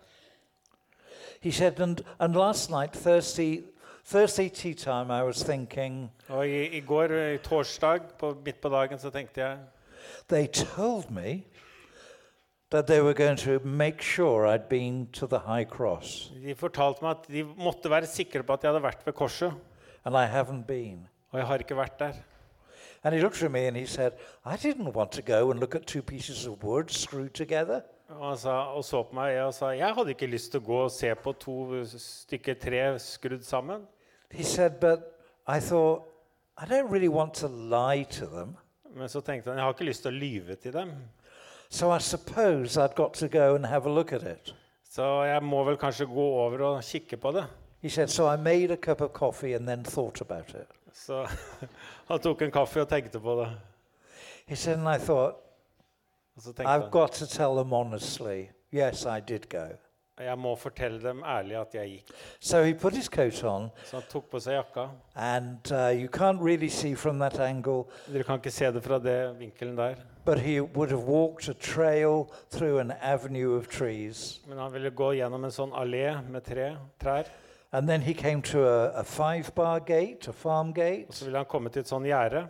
He 1.41 1.51
said, 1.51 1.79
and, 1.79 2.01
and 2.20 2.36
last 2.36 2.70
night, 2.70 2.94
Thursday, 2.94 3.63
Thursday 4.06 4.50
tea 4.50 4.74
time, 4.74 5.10
I 5.12 5.24
was 5.24 5.44
thinking, 5.44 6.12
Og 6.27 6.48
i, 6.48 6.77
i 6.77 6.79
går, 6.82 7.13
i 7.13 7.38
torsdag, 7.38 8.01
på, 8.20 8.38
midt 8.46 8.62
på 8.62 8.70
dagen, 8.70 9.00
så 9.00 9.10
tenkte 9.10 9.41
jeg 9.41 9.58
they 10.29 10.48
told 10.48 11.10
me 11.10 11.44
that 12.71 12.85
they 12.88 13.01
were 13.01 13.13
going 13.13 13.35
to 13.38 13.59
make 13.65 14.01
sure 14.01 14.45
I'd 14.47 14.69
been 14.69 15.07
to 15.13 15.27
the 15.27 15.39
high 15.39 15.65
cross, 15.65 16.31
De 16.43 16.55
fortalte 16.55 17.01
meg 17.01 17.11
at 17.17 17.27
de 17.27 17.43
måtte 17.57 17.89
være 17.89 18.05
sikre 18.05 18.43
på 18.43 18.53
at 18.53 18.63
jeg 18.63 18.71
hadde 18.73 18.83
vært 18.83 19.05
ved 19.05 19.13
korset. 19.13 19.53
and 20.05 20.15
I 20.15 20.25
haven't 20.27 20.65
been. 20.67 21.07
Og 21.31 21.39
jeg 21.39 21.47
har 21.47 21.57
ikke 21.57 21.75
vært 21.77 21.99
der. 21.99 22.13
And 23.03 23.13
he 23.15 23.21
looked 23.21 23.41
at 23.43 23.51
me 23.51 23.67
and 23.67 23.77
he 23.77 23.85
said, 23.85 24.11
I 24.45 24.55
didn't 24.55 24.93
want 24.93 25.11
to 25.13 25.21
go 25.21 25.51
and 25.51 25.59
look 25.59 25.75
at 25.75 25.85
two 25.88 26.01
pieces 26.01 26.45
of 26.47 26.63
wood 26.63 26.89
screwed 26.91 27.33
together. 27.33 27.81
Og 28.09 28.29
han 28.29 28.38
sa, 28.38 28.49
og 28.73 28.83
så 28.83 29.03
på 29.03 29.13
meg 29.15 29.38
og 29.43 29.53
sa 29.53 29.67
jeg 29.77 29.93
hadde 29.95 30.09
ikke 30.15 30.27
lyst 30.27 30.51
til 30.51 30.61
å 30.61 30.65
gå 30.65 30.77
og 30.88 30.91
se 30.91 31.11
på 31.15 31.33
to 31.39 31.57
stykker 31.85 32.55
tre 32.59 32.81
skrudd 32.99 33.43
sammen. 33.45 33.83
He 34.31 34.43
said, 34.43 34.79
but 34.81 34.99
I 35.47 35.59
thought, 35.59 36.03
I 36.57 36.65
don't 36.65 36.89
really 36.91 37.07
want 37.07 37.33
to 37.35 37.47
lie 37.47 38.03
to 38.19 38.25
them. 38.25 38.55
Men 38.95 39.09
så 39.09 39.21
tenkte 39.21 39.49
han 39.51 39.57
jeg 39.57 39.63
har 39.65 39.73
ikke 39.73 39.85
lyst 39.85 40.01
til 40.01 40.11
å 40.11 40.19
lyve 40.19 40.55
til 40.55 40.73
dem. 40.73 40.91
So 41.69 41.91
I 41.91 41.99
suppose 41.99 42.77
I'd 42.77 42.95
got 42.95 43.13
to 43.13 43.27
go 43.27 43.55
and 43.55 43.65
have 43.65 43.85
a 43.85 43.93
look 43.93 44.13
at 44.13 44.23
it. 44.23 44.55
Så 44.91 45.23
jeg 45.23 45.43
må 45.43 45.63
vel 45.63 45.77
kanskje 45.77 46.05
gå 46.05 46.25
over 46.45 46.61
og 46.65 46.83
kikke 46.83 47.17
på 47.17 47.31
det. 47.31 47.45
He 47.81 47.89
said, 47.89 48.07
so 48.07 48.27
I 48.33 48.38
made 48.38 48.71
a 48.71 48.75
cup 48.75 49.01
of 49.01 49.13
coffee 49.13 49.53
and 49.53 49.67
then 49.67 49.83
thought 49.83 50.21
about 50.21 50.49
it. 50.49 50.67
Så 50.93 51.27
han 52.09 52.19
tok 52.19 52.41
en 52.41 52.51
kaffe 52.51 52.81
og 52.81 52.89
tenkte 52.89 53.19
på 53.19 53.35
det. 53.41 53.49
He 54.47 54.55
said, 54.55 54.79
and 54.79 54.89
I 54.95 54.97
thought, 55.05 55.35
Og 56.35 56.41
så 56.41 56.53
tenkte 56.53 56.63
I've 56.73 56.81
han 56.81 56.91
got 56.91 57.11
to 57.11 57.25
tell 57.25 57.55
them 57.55 57.73
honestly, 57.73 58.49
yes, 58.73 59.05
I 59.05 59.19
did 59.27 59.49
go. 59.49 59.67
Jeg 60.25 60.38
må 60.39 60.55
fortelle 60.55 61.01
dem 61.03 61.23
ærlig 61.23 61.55
at 61.61 61.75
jeg 61.75 61.89
gikk. 61.89 62.11
So 62.39 62.63
he 62.63 62.73
put 62.73 62.93
his 62.93 63.05
coat 63.05 63.43
on, 63.43 63.69
Så 63.85 63.95
han 63.95 64.05
tok 64.11 64.29
på 64.31 64.39
seg 64.39 64.53
jakka. 64.53 64.88
and 65.15 65.71
uh, 65.71 65.89
you 66.01 66.07
can't 66.07 66.41
really 66.41 66.69
see 66.69 66.95
from 66.95 67.19
that 67.19 67.39
angle, 67.39 67.83
Dere 68.11 68.23
kan 68.23 68.35
ikke 68.35 68.51
se 68.51 68.65
det 68.71 68.83
fra 68.83 68.99
det 68.99 69.39
vinkelen 69.39 69.77
der. 69.77 69.95
but 70.25 70.39
he 70.39 70.61
would 70.61 70.89
have 70.91 71.03
walked 71.07 71.49
a 71.49 71.53
trail 71.53 72.27
through 72.51 72.79
an 72.79 72.91
avenue 73.01 73.57
of 73.57 73.67
trees. 73.67 74.41
Men 74.47 74.57
han 74.57 74.73
ville 74.73 74.91
gå 74.91 75.11
gjennom 75.13 75.43
en 75.43 75.51
sånn 75.51 75.71
allé 75.73 76.21
med 76.29 76.43
tre, 76.43 76.77
trær. 77.01 77.23
And 77.71 77.88
then 77.88 78.01
he 78.01 78.13
came 78.13 78.41
to 78.41 78.63
a, 78.67 78.99
a 78.99 79.03
five 79.03 79.51
bar 79.55 79.79
gate, 79.79 80.27
a 80.27 80.33
farm 80.33 80.69
Og 80.69 81.13
så 81.13 81.25
ville 81.25 81.38
han 81.38 81.45
komme 81.45 81.69
til 81.69 81.79
et 81.79 81.88
sånn 81.88 82.03
gjerde. 82.05 82.47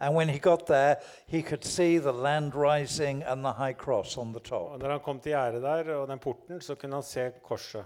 And 0.00 0.16
when 0.16 0.28
he 0.28 0.38
got 0.38 0.66
there, 0.66 0.96
he 1.26 1.42
could 1.42 1.64
see 1.64 1.98
the 1.98 2.12
land 2.12 2.54
rising 2.54 3.22
and 3.22 3.44
the 3.44 3.52
high 3.52 3.74
cross 3.74 4.16
on 4.18 4.32
the 4.32 4.40
top. 4.40 4.72
Og 4.72 4.78
når 4.78 4.90
han 4.90 5.00
kom 5.00 5.20
til 5.20 5.32
gjerdet 5.32 5.62
der 5.62 5.94
og 5.94 6.08
den 6.08 6.18
porten, 6.18 6.60
så 6.60 6.74
kunne 6.74 6.94
han 6.94 7.02
se 7.02 7.30
korset. 7.42 7.84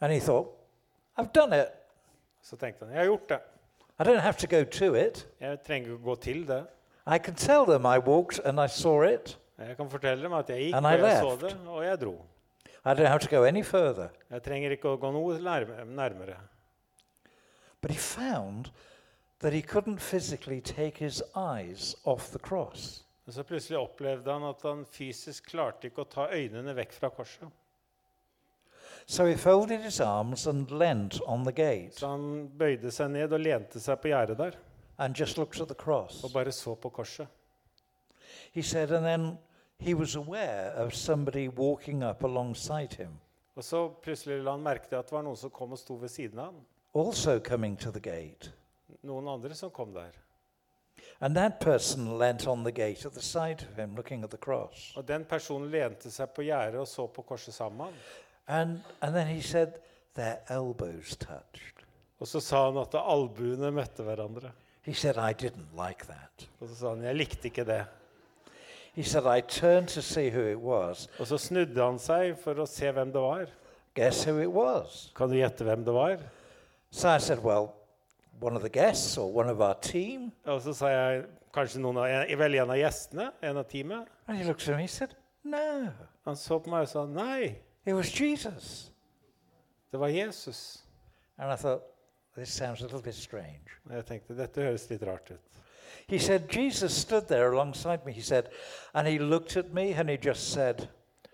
And 0.00 0.12
he 0.12 0.20
thought, 0.20 0.48
I've 1.18 1.32
done 1.34 1.60
it. 1.60 1.68
Så 2.42 2.56
tenkte 2.56 2.84
han 2.84 2.94
jeg 2.94 3.00
har 3.00 3.06
gjort 3.06 3.28
det. 3.28 3.40
I 4.00 4.02
don't 4.02 4.20
have 4.20 4.36
to 4.38 4.46
go 4.46 4.64
to 4.64 4.94
it. 4.94 5.26
Jeg 5.40 5.58
trenger 5.66 5.92
ikke 5.92 6.04
gå 6.04 6.14
til 6.14 6.48
det. 6.48 6.66
I 7.06 7.18
can 7.18 7.34
tell 7.34 7.64
them 7.66 7.84
I 7.84 7.98
walked 7.98 8.40
and 8.44 8.60
I 8.60 8.68
saw 8.68 9.02
it. 9.02 9.38
Jeg 9.58 9.76
kan 9.76 9.90
fortelle 9.90 10.22
dem 10.24 10.32
at 10.32 10.48
jeg 10.50 10.58
gikk, 10.58 10.74
And 10.76 10.86
og 10.86 10.92
I 10.92 10.96
jeg 10.96 11.20
så 11.20 11.46
det, 11.46 11.56
og 11.66 11.84
jeg 11.84 12.00
dro. 12.00 12.14
I 12.84 12.94
don't 12.94 13.06
have 13.06 13.20
to 13.20 13.36
go 13.36 13.44
any 13.44 13.64
further. 13.64 14.08
Jeg 14.30 14.42
trenger 14.42 14.70
ikke 14.70 14.88
å 14.88 14.96
gå 14.96 15.10
noe 15.12 15.36
nærmere. 15.84 16.36
But 17.82 17.90
he 17.90 17.98
found 17.98 18.70
that 19.40 19.52
he 19.52 19.62
couldn't 19.62 19.98
physically 20.00 20.60
take 20.60 20.98
his 21.04 21.22
eyes 21.34 21.96
off 22.04 22.30
the 22.30 22.38
cross. 22.38 23.04
Men 23.26 23.32
så 23.34 23.42
plutselig 23.42 23.78
opplevde 23.78 24.32
han 24.32 24.42
at 24.44 24.62
han 24.62 24.84
fysisk 24.86 25.50
klarte 25.50 25.86
ikke 25.88 26.02
å 26.02 26.08
ta 26.10 26.26
øynene 26.32 26.74
vekk 26.76 26.92
fra 26.92 27.08
korset. 27.08 27.48
So 29.06 29.26
he 29.26 29.36
folded 29.36 29.80
his 29.82 30.00
arms 30.00 30.46
and 30.46 30.70
leant 30.70 31.20
on 31.26 31.44
the 31.44 31.52
gate 31.52 31.92
Så 31.98 32.08
han 32.08 32.48
bøyde 32.58 32.90
seg 32.90 33.10
ned 33.10 33.32
og 33.32 33.40
lente 33.40 33.80
seg 33.80 33.98
på 34.02 34.08
gjerdet 34.12 34.36
der 34.38 34.58
and 34.98 35.16
just 35.16 35.38
looked 35.38 35.60
at 35.62 35.68
the 35.68 35.74
cross. 35.74 36.24
og 36.24 36.30
bare 36.32 36.52
så 36.52 36.74
på 36.74 36.88
korset. 36.90 37.26
He 38.52 38.62
said, 38.62 38.90
and 38.92 39.04
then 39.04 39.38
he 39.78 39.94
was 39.94 40.16
aware 40.16 40.72
of 40.76 40.92
somebody 40.94 41.48
walking 41.48 42.02
up 42.04 42.24
alongside 42.24 42.94
him, 42.94 43.18
Og 43.56 43.64
så 43.64 43.88
plutselig 44.02 44.42
la 44.44 44.50
han 44.50 44.60
merke 44.62 44.88
til 44.88 44.96
at 44.96 45.04
det 45.04 45.12
var 45.12 45.22
noen 45.22 45.36
som 45.36 45.50
kom 45.50 45.72
og 45.72 45.78
sto 45.78 45.94
ved 45.94 46.08
siden 46.08 46.38
av 46.38 46.44
han. 46.52 46.60
also 46.94 47.38
coming 47.38 47.78
to 47.78 47.90
the 47.90 48.00
gate. 48.00 48.52
Noen 49.02 49.28
andre 49.28 49.54
som 49.54 49.70
kom 49.70 49.94
der. 49.94 50.16
And 51.20 51.36
that 51.36 51.60
person 51.60 52.18
leant 52.18 52.46
on 52.46 52.64
the 52.64 52.72
gate 52.72 53.04
at 53.06 53.12
the 53.12 53.22
side 53.22 53.62
of 53.70 53.76
him, 53.76 53.94
looking 53.96 54.24
at 54.24 54.30
the 54.30 54.38
cross. 54.38 54.92
Og 54.96 55.08
den 55.08 55.24
personen 55.24 55.70
lente 55.70 56.10
seg 56.10 56.32
på 56.36 56.44
gjerdet 56.46 56.80
og 56.80 56.88
så 56.88 57.06
på 57.06 57.22
korset 57.22 57.54
sammen 57.54 57.86
med. 57.86 58.00
And, 58.46 58.80
and 59.00 59.14
then 59.14 59.26
he 59.26 59.42
said, 59.42 59.80
their 60.14 60.38
elbows 60.48 61.16
touched. 61.16 61.84
Og 62.20 62.28
så 62.28 62.40
sa 62.40 62.66
han 62.66 62.80
at 62.80 62.94
albuene 62.94 63.70
møtte 63.72 64.04
hverandre. 64.04 64.52
He 64.82 64.94
said, 64.94 65.16
I 65.16 65.32
didn't 65.32 65.72
like 65.76 66.06
that. 66.06 66.48
Og 66.60 66.68
så 66.68 66.74
sa 66.74 66.94
han 66.94 67.04
jeg 67.04 67.16
likte 67.16 67.48
ikke 67.48 67.64
det. 67.64 67.84
He 68.92 69.04
said, 69.04 69.26
I 69.26 69.40
turned 69.40 69.88
to 69.88 70.02
see 70.02 70.30
who 70.30 70.42
it 70.42 70.58
was. 70.58 71.08
Og 71.18 71.26
så 71.26 71.38
snudde 71.38 71.82
han 71.82 71.98
seg 71.98 72.36
for 72.40 72.58
å 72.60 72.66
se 72.68 72.90
hvem 72.92 73.12
det 73.12 73.22
var. 73.22 73.52
Guess 73.94 74.24
who 74.26 74.40
it 74.40 74.50
was? 74.52 75.10
Kan 75.16 75.30
du 75.30 75.36
gjette 75.38 75.64
hvem 75.64 75.84
det 75.84 75.94
var? 75.94 76.18
So 76.90 77.08
I 77.08 77.18
said, 77.18 77.38
Well, 77.38 77.72
one 78.40 78.56
of 78.56 78.62
the 78.62 78.68
guests 78.68 79.18
or 79.18 79.32
one 79.32 79.48
of 79.48 79.60
our 79.60 79.74
team. 79.82 80.32
Og 80.44 80.62
så 80.62 80.74
sa 80.74 80.88
jeg 80.88 81.24
kanskje 81.54 81.80
noen 81.80 81.96
av, 81.96 82.38
vel 82.38 82.54
en 82.54 82.70
av 82.70 82.78
gjestene, 82.78 83.30
en 83.42 83.56
av 83.56 83.64
teamet. 83.64 84.08
And 84.26 84.38
he 84.38 84.44
looked 84.44 84.68
at 84.68 84.76
me 84.76 84.82
and 84.82 84.90
said, 84.90 85.14
No, 85.44 85.88
Han 86.24 86.36
så 86.36 86.58
på 86.58 86.70
meg 86.70 86.84
og 86.84 86.88
sa 86.88 87.06
nei, 87.06 87.56
it 87.86 87.94
was 87.94 88.12
Jesus. 88.20 88.90
det 89.92 90.00
var 90.00 90.08
Jesus. 90.08 90.84
And 91.38 91.52
I 91.52 91.56
thought, 91.56 91.82
This 92.36 92.52
sounds 92.52 92.80
a 92.80 92.84
little 92.84 93.02
bit 93.02 93.14
strange. 93.14 93.66
Og 93.88 93.94
jeg 93.96 94.06
tenkte 94.06 94.36
dette 94.38 94.62
høres 94.62 94.86
litt 94.90 95.02
rart 95.02 95.30
ut. 95.30 95.62
He 96.06 96.18
said, 96.18 96.48
Jesus 96.48 96.92
stood 96.92 97.26
there 97.28 97.50
alongside 97.50 98.06
me. 98.06 98.12
He 98.12 98.22
said, 98.22 98.48
and 98.94 99.08
he 99.08 99.18
looked 99.18 99.56
at 99.56 99.74
me 99.74 99.92
and 99.92 100.08
he 100.08 100.16
just 100.16 100.52
said, 100.52 100.88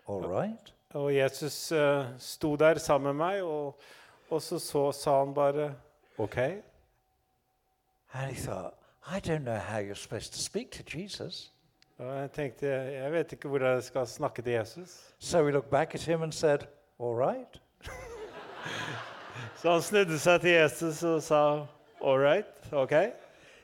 All 0.06 0.22
right. 0.22 0.72
Og 0.94 1.14
Jesus 1.14 1.72
uh, 1.72 2.06
sto 2.18 2.56
der 2.56 2.78
sammen 2.78 3.16
med 3.16 3.26
meg, 3.26 3.42
og, 3.42 3.78
og 4.30 4.42
så, 4.42 4.58
så 4.58 4.92
sa 4.92 5.18
han 5.18 5.34
bare 5.34 5.74
OK. 6.18 6.38
And 8.12 8.30
he 8.30 8.36
thought, 8.36 8.74
I 9.06 9.20
don't 9.20 9.44
know 9.44 9.58
how 9.58 9.78
you're 9.78 9.94
supposed 9.94 10.32
to 10.32 10.38
speak 10.38 10.70
to 10.70 10.98
Jesus. 10.98 11.52
Og 11.98 12.20
jeg 12.20 12.32
tenkte 12.32 12.66
jeg 12.66 13.12
vet 13.12 13.32
ikke 13.32 13.48
hvordan 13.48 13.74
jeg 13.74 13.82
skal 13.82 14.06
snakke 14.06 14.42
til 14.42 14.52
Jesus. 14.52 15.14
So 15.18 15.44
we 15.44 15.52
looked 15.52 15.70
back 15.70 15.94
at 15.94 16.02
him 16.02 16.22
and 16.22 16.32
said, 16.32 16.58
All 16.98 17.14
right. 17.14 17.60
Så 19.62 19.72
han 19.72 19.82
snudde 19.82 20.18
seg 20.18 20.40
til 20.40 20.50
Jesus 20.50 21.02
og 21.02 21.22
sa 21.22 21.66
all 22.00 22.18
right, 22.18 22.72
OK. 22.72 22.92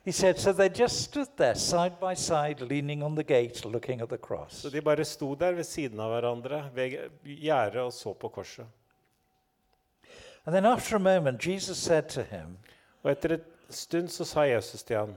He 0.05 0.13
said, 0.13 0.39
So 0.39 0.53
they 0.53 0.69
just 0.69 1.03
stood 1.05 1.29
there 1.37 1.55
side 1.55 2.01
by 2.01 2.15
side, 2.15 2.61
leaning 2.61 3.03
on 3.03 3.15
the 3.15 3.25
gate, 3.25 3.65
looking 3.65 4.01
at 4.01 4.09
the 4.09 4.19
cross. 4.19 4.53
Så 4.53 4.71
de 4.71 4.81
bare 4.81 5.05
sto 5.05 5.35
der 5.35 5.53
ved 5.53 5.65
siden 5.65 6.01
av 6.01 6.11
hverandre 6.11 6.71
ved 6.75 6.97
gjerdet 7.25 7.81
og 7.81 7.93
så 7.93 8.13
på 8.13 8.29
korset. 8.29 8.67
And 10.47 10.55
then 10.55 10.67
after 10.67 10.97
a 10.97 10.99
moment, 10.99 11.47
Jesus 11.47 11.79
said 11.79 12.03
to 12.09 12.23
him, 12.23 12.59
Og 13.03 13.11
etter 13.11 13.39
en 13.73 13.77
stund 13.77 14.09
så 14.09 14.25
sa 14.29 14.45
Jesus 14.45 14.83
til 14.83 14.97
han, 14.97 15.15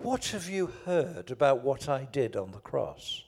What 0.00 0.30
have 0.32 0.48
you 0.48 0.68
heard 0.84 1.30
about 1.30 1.64
what 1.64 1.88
I 1.88 2.06
did 2.14 2.36
on 2.36 2.52
the 2.52 2.60
cross? 2.60 3.24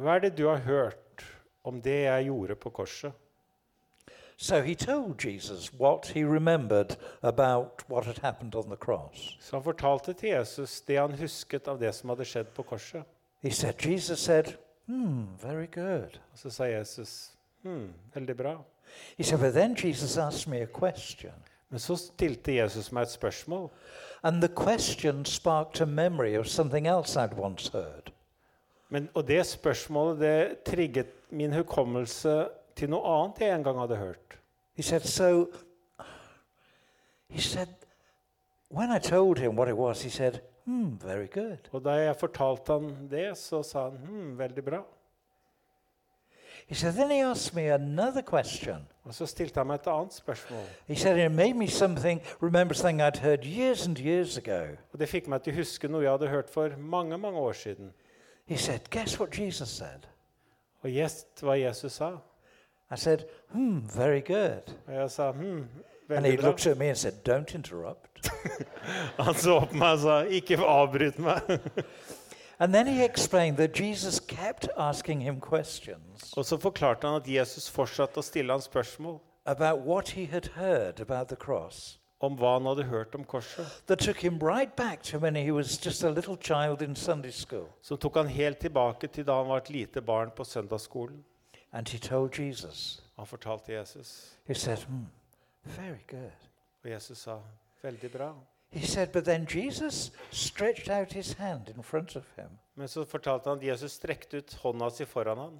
hva 0.00 0.16
er 0.16 0.22
det 0.24 0.38
du 0.38 0.46
har 0.48 0.64
hørt 0.64 1.22
om 1.64 1.82
det 1.82 2.04
jeg 2.04 2.24
gjorde 2.24 2.54
på 2.54 2.70
korset? 2.70 3.12
So 4.36 4.62
he 4.62 4.74
told 4.74 5.24
Jesus 5.24 5.72
what 5.72 6.06
he 6.06 6.24
remembered 6.24 6.96
about 7.22 7.84
what 7.88 8.04
had 8.04 8.18
happened 8.18 8.54
on 8.54 8.66
the 8.66 8.76
cross. 8.76 9.36
Så 9.40 9.56
han 9.56 9.64
fortalte 9.64 10.12
til 10.12 10.28
Jesus 10.28 10.80
det 10.80 10.98
han 10.98 11.14
husket 11.14 11.68
av 11.68 11.78
det 11.78 11.94
som 11.94 12.08
hadde 12.08 12.24
skjedd 12.24 12.50
på 12.56 12.62
korset. 12.62 13.04
He 13.42 13.50
said, 13.50 13.74
Jesus 13.86 14.20
said, 14.20 14.56
Hmm, 14.86 15.38
very 15.42 15.66
good. 15.66 16.18
Og 16.32 16.38
så 16.38 16.50
sa 16.50 16.64
Jesus 16.64 17.32
hm, 17.62 17.92
veldig 18.14 18.36
bra. 18.36 18.56
He 19.16 19.24
said, 19.24 19.40
But 19.40 19.52
then 19.52 19.76
Jesus 19.76 20.16
asked 20.16 20.48
me 20.48 20.62
a 20.62 20.66
question. 20.66 21.32
Men 21.72 21.80
så 21.80 21.96
stilte 21.96 22.52
Jesus 22.52 22.92
meg 22.92 23.08
et 23.08 23.14
spørsmål. 23.16 23.70
And 24.22 24.42
the 24.42 24.48
question 24.48 25.24
sparked 25.24 25.80
a 25.80 25.86
memory 25.86 26.36
of 26.38 26.46
something 26.46 26.86
else 26.86 27.16
I'd 27.16 27.34
once 27.38 27.72
heard. 27.72 28.12
Men, 28.88 29.08
og 29.14 29.26
det 29.28 29.46
spørsmålet 29.46 30.20
det 30.20 30.58
trigget 30.68 31.14
min 31.30 31.52
hukommelse 31.52 32.48
til 32.76 32.92
noe 32.92 33.08
annet 33.08 33.40
jeg 33.40 33.56
en 33.56 33.64
gang 33.64 33.80
hadde 33.80 33.96
hørt. 33.96 34.38
He 34.76 34.82
said, 34.82 35.00
So, 35.00 35.48
he 37.28 37.40
said, 37.40 37.68
when 38.68 38.90
I 38.90 38.98
told 38.98 39.38
him 39.38 39.56
what 39.56 39.68
it 39.68 39.76
was, 39.76 40.02
he 40.02 40.10
said, 40.10 40.40
Hmm, 40.64 40.98
very 41.00 41.26
good. 41.26 41.58
Og 41.72 41.82
da 41.84 41.90
jeg 41.90 42.16
fortalte 42.16 42.72
han 42.72 43.08
det, 43.10 43.32
så 43.38 43.62
sa 43.66 43.88
han 43.88 43.98
hm, 43.98 44.38
veldig 44.38 44.64
bra. 44.64 44.82
He 46.72 46.78
said, 46.78 46.94
Then 46.94 47.10
he 47.10 47.20
asked 47.20 47.54
me 47.54 47.66
another 47.66 48.22
question. 48.22 48.76
Og 49.04 49.14
så 49.14 49.26
stilte 49.26 49.60
han 49.60 49.66
meg 49.66 49.74
et 49.74 49.86
annet 49.92 50.14
spørsmål. 50.14 50.62
He 50.88 50.96
said, 50.96 51.18
It 51.18 51.32
made 51.32 51.54
me 51.54 51.66
something, 51.66 52.22
remember 52.40 52.74
something 52.74 53.02
I'd 53.02 53.18
heard 53.18 53.44
years 53.44 53.86
and 53.86 53.98
years 53.98 54.38
ago. 54.38 54.76
Og 54.92 54.98
det 54.98 55.08
fikk 55.08 55.28
meg 55.28 55.42
til 55.42 55.52
å 55.52 55.56
huske 55.56 55.90
noe 55.92 56.00
jeg 56.00 56.10
hadde 56.14 56.30
hørt 56.32 56.48
for 56.50 56.72
mange 56.78 57.18
mange 57.18 57.38
år 57.38 57.52
siden. 57.52 57.92
He 58.48 58.56
said, 58.56 58.88
Guess 58.90 59.20
what 59.20 59.38
Jesus 59.38 59.68
said? 59.68 60.08
Og 60.82 60.90
gjest 60.90 61.44
hva 61.44 61.58
Jesus 61.60 61.92
sa. 61.92 62.16
I 62.90 62.96
said, 62.96 63.28
Hmm, 63.50 63.84
very 63.96 64.24
good. 64.24 64.72
Og 64.86 64.94
jeg 64.94 65.10
sa 65.10 65.30
hmm, 65.32 65.68
And 66.08 66.26
he 66.26 66.36
looked 66.36 66.66
at 66.66 66.78
me 66.78 66.88
and 66.88 66.96
said, 66.96 67.14
Don't 67.28 67.54
interrupt. 67.54 68.32
Han 69.20 69.34
så 69.34 69.60
på 69.60 69.76
meg 69.76 69.92
og 69.92 69.98
sa 70.06 70.22
ikke 70.24 70.56
avbryt 70.56 71.18
meg. 71.20 71.52
and 72.62 72.72
then 72.74 72.86
he 72.86 73.02
explained 73.04 73.56
that 73.56 73.74
Jesus 73.80 74.20
kept 74.20 74.68
asking 74.76 75.20
him 75.22 75.40
questions 75.40 76.32
Og 76.36 76.44
så 76.44 76.56
forklarte 76.58 77.06
han 77.08 77.16
at 77.22 77.28
Jesus 77.28 77.70
fortsatte 77.70 78.18
å 78.18 78.22
stille 78.22 78.52
han 78.52 78.62
spørsmål 78.62 79.18
about 79.46 79.80
what 79.86 80.08
he 80.14 80.24
had 80.26 80.46
heard 80.54 81.00
about 81.00 81.28
the 81.28 81.36
cross 81.36 81.98
om 82.20 82.36
hva 82.38 82.52
han 82.58 82.66
hadde 82.70 82.84
hørt 82.86 83.14
om 83.18 83.24
korset. 83.24 83.66
that 83.86 83.98
took 83.98 84.16
him 84.22 84.38
right 84.38 84.76
back 84.76 85.02
to 85.02 85.18
when 85.18 85.34
he 85.36 85.50
was 85.52 85.86
just 85.86 86.04
a 86.04 86.10
little 86.10 86.36
child 86.36 86.82
in 86.82 86.94
Sunday 86.96 87.30
school. 87.32 87.66
Som 87.82 87.98
tok 87.98 88.14
han 88.16 88.28
helt 88.28 88.58
tilbake 88.58 89.06
til 89.06 89.26
da 89.26 89.34
han 89.40 89.48
var 89.48 89.56
et 89.56 89.70
lite 89.70 90.00
barn 90.00 90.30
på 90.36 90.44
søndagsskolen. 90.44 91.24
And 91.72 91.88
he 91.88 91.98
told 91.98 92.38
Jesus, 92.38 93.02
Han 93.16 93.26
fortalte 93.26 93.72
Jesus, 93.72 94.36
he 94.46 94.54
said, 94.54 94.78
Hmm, 94.78 95.06
very 95.64 95.98
good. 96.10 96.32
og 96.84 96.90
Jesus 96.90 97.18
sa 97.18 97.38
veldig 97.82 98.10
bra. 98.12 98.34
He 98.72 98.86
said, 98.86 99.12
but 99.12 99.24
then 99.24 99.46
Jesus 99.46 100.10
stretched 100.30 100.88
out 100.88 101.12
his 101.12 101.34
hand 101.34 101.68
in 101.76 101.82
front 101.82 102.16
of 102.16 102.24
him. 102.36 102.58
Men 102.74 102.88
så 102.88 103.04
fortalte 103.04 103.48
han 103.48 103.58
at 103.58 103.64
Jesus 103.64 103.92
strekte 103.92 104.36
ut 104.36 104.54
hånda 104.62 104.90
si 104.90 105.04
foran 105.04 105.38
ham. 105.38 105.58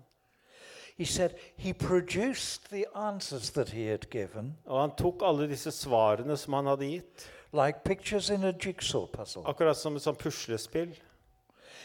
He 0.96 1.04
said 1.04 1.34
he 1.56 1.72
produced 1.72 2.70
the 2.70 2.86
answers 2.94 3.50
that 3.50 3.68
he 3.68 3.86
had 3.90 4.10
given, 4.10 4.56
Og 4.66 4.80
han 4.80 4.90
tok 4.96 5.22
alle 5.24 5.48
disse 5.48 5.70
svarene 5.72 6.36
som 6.36 6.52
han 6.52 6.66
hadde 6.66 6.88
gitt, 6.88 7.30
like 7.52 7.84
pictures 7.84 8.30
in 8.30 8.44
a 8.44 8.52
jigsaw 8.52 9.06
puzzle. 9.06 9.42
akkurat 9.46 9.76
som 9.76 9.96
et 9.96 10.02
sånt 10.02 10.18
puslespill. 10.18 10.94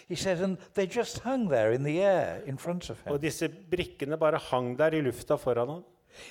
He 0.08 0.16
said, 0.16 0.42
and 0.42 0.58
they 0.74 0.86
just 0.86 1.20
hung 1.20 1.50
there 1.50 1.74
in 1.74 1.84
the 1.84 2.02
air 2.02 2.42
in 2.46 2.58
front 2.58 2.90
of 2.90 3.02
him. 3.04 3.14
Og 3.14 3.22
disse 3.22 3.50
brikkene 3.50 4.18
bare 4.18 4.38
hang 4.38 4.78
der 4.80 4.94
i 4.96 5.02
lufta 5.02 5.36
foran 5.36 5.70
han. 5.70 5.84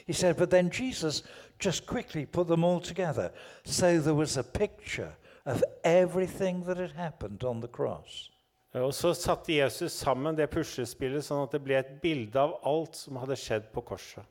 He 0.06 0.12
said, 0.12 0.36
but 0.36 0.50
then 0.50 0.70
Jesus 0.70 1.22
just 1.58 1.86
quickly 1.86 2.26
put 2.26 2.48
them 2.48 2.64
all 2.64 2.80
together. 2.80 3.32
So 3.64 4.00
there 4.00 4.14
was 4.14 4.36
a 4.36 4.42
picture 4.42 5.12
of 5.44 5.62
everything 5.84 6.64
that 6.64 6.76
had 6.76 6.92
happened 6.92 7.44
on 7.44 7.60
the 7.60 7.68
cross. 7.68 8.30
Og 8.74 8.94
så 8.94 9.14
satte 9.14 9.52
Jesus 9.52 9.92
sammen 9.92 10.36
det 10.36 10.50
puslespillet 10.52 11.24
sånn 11.24 11.46
at 11.46 11.54
det 11.54 11.62
ble 11.64 11.78
et 11.78 11.94
bilde 12.02 12.36
av 12.36 12.58
alt 12.66 12.98
som 12.98 13.16
hadde 13.16 13.38
skjedd 13.40 13.70
på 13.72 13.80
korset. 13.88 14.24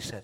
Said? 0.00 0.22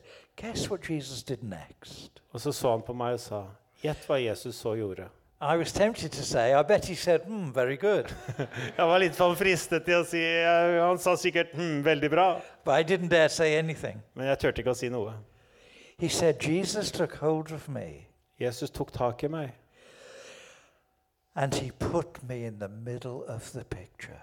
Og 2.33 2.41
så 2.41 2.53
så 2.53 2.71
han 2.71 2.85
på 2.85 2.95
meg 2.95 3.17
og 3.17 3.23
sa, 3.25 3.41
gjett 3.83 4.07
hva 4.07 4.21
Jesus 4.21 4.61
så 4.61 4.75
gjorde. 4.79 5.09
I 5.45 5.57
was 5.59 5.73
tempted 5.73 6.11
to 6.13 6.23
say, 6.23 6.55
I 6.55 6.63
bet 6.63 6.87
he 6.87 6.95
said, 6.95 7.21
Hmm, 7.27 7.53
very 7.53 7.77
good. 7.77 8.07
Jeg 8.79 8.87
var 8.89 8.99
litt 9.03 9.19
sånn 9.19 9.35
fristet 9.37 9.85
til 9.85 10.01
å 10.01 10.07
si 10.09 10.23
eh, 10.23 10.79
Han 10.81 10.97
sa 10.99 11.13
sikkert 11.21 11.53
hm, 11.53 11.83
'veldig 11.85 12.11
bra', 12.11 12.41
But 12.65 12.79
I 12.81 12.83
didn't 12.83 13.11
dare 13.13 13.29
say 13.29 13.59
anything. 13.59 14.01
men 14.15 14.27
jeg 14.31 14.39
turte 14.41 14.63
ikke 14.63 14.73
å 14.73 14.79
si 14.79 14.89
noe. 14.89 15.13
He 15.99 16.09
said, 16.09 16.41
Jesus 16.41 16.91
took 16.91 17.19
hold 17.21 17.53
of 17.53 17.69
me 17.69 18.07
Jesus 18.41 18.71
tok 18.71 18.91
tak 18.93 19.23
i 19.23 19.29
meg, 19.29 19.53
and 21.37 21.55
he 21.55 21.71
put 21.71 22.23
me 22.27 22.45
in 22.45 22.59
the 22.59 22.69
middle 22.69 23.23
of 23.29 23.53
the 23.53 23.65
picture. 23.65 24.23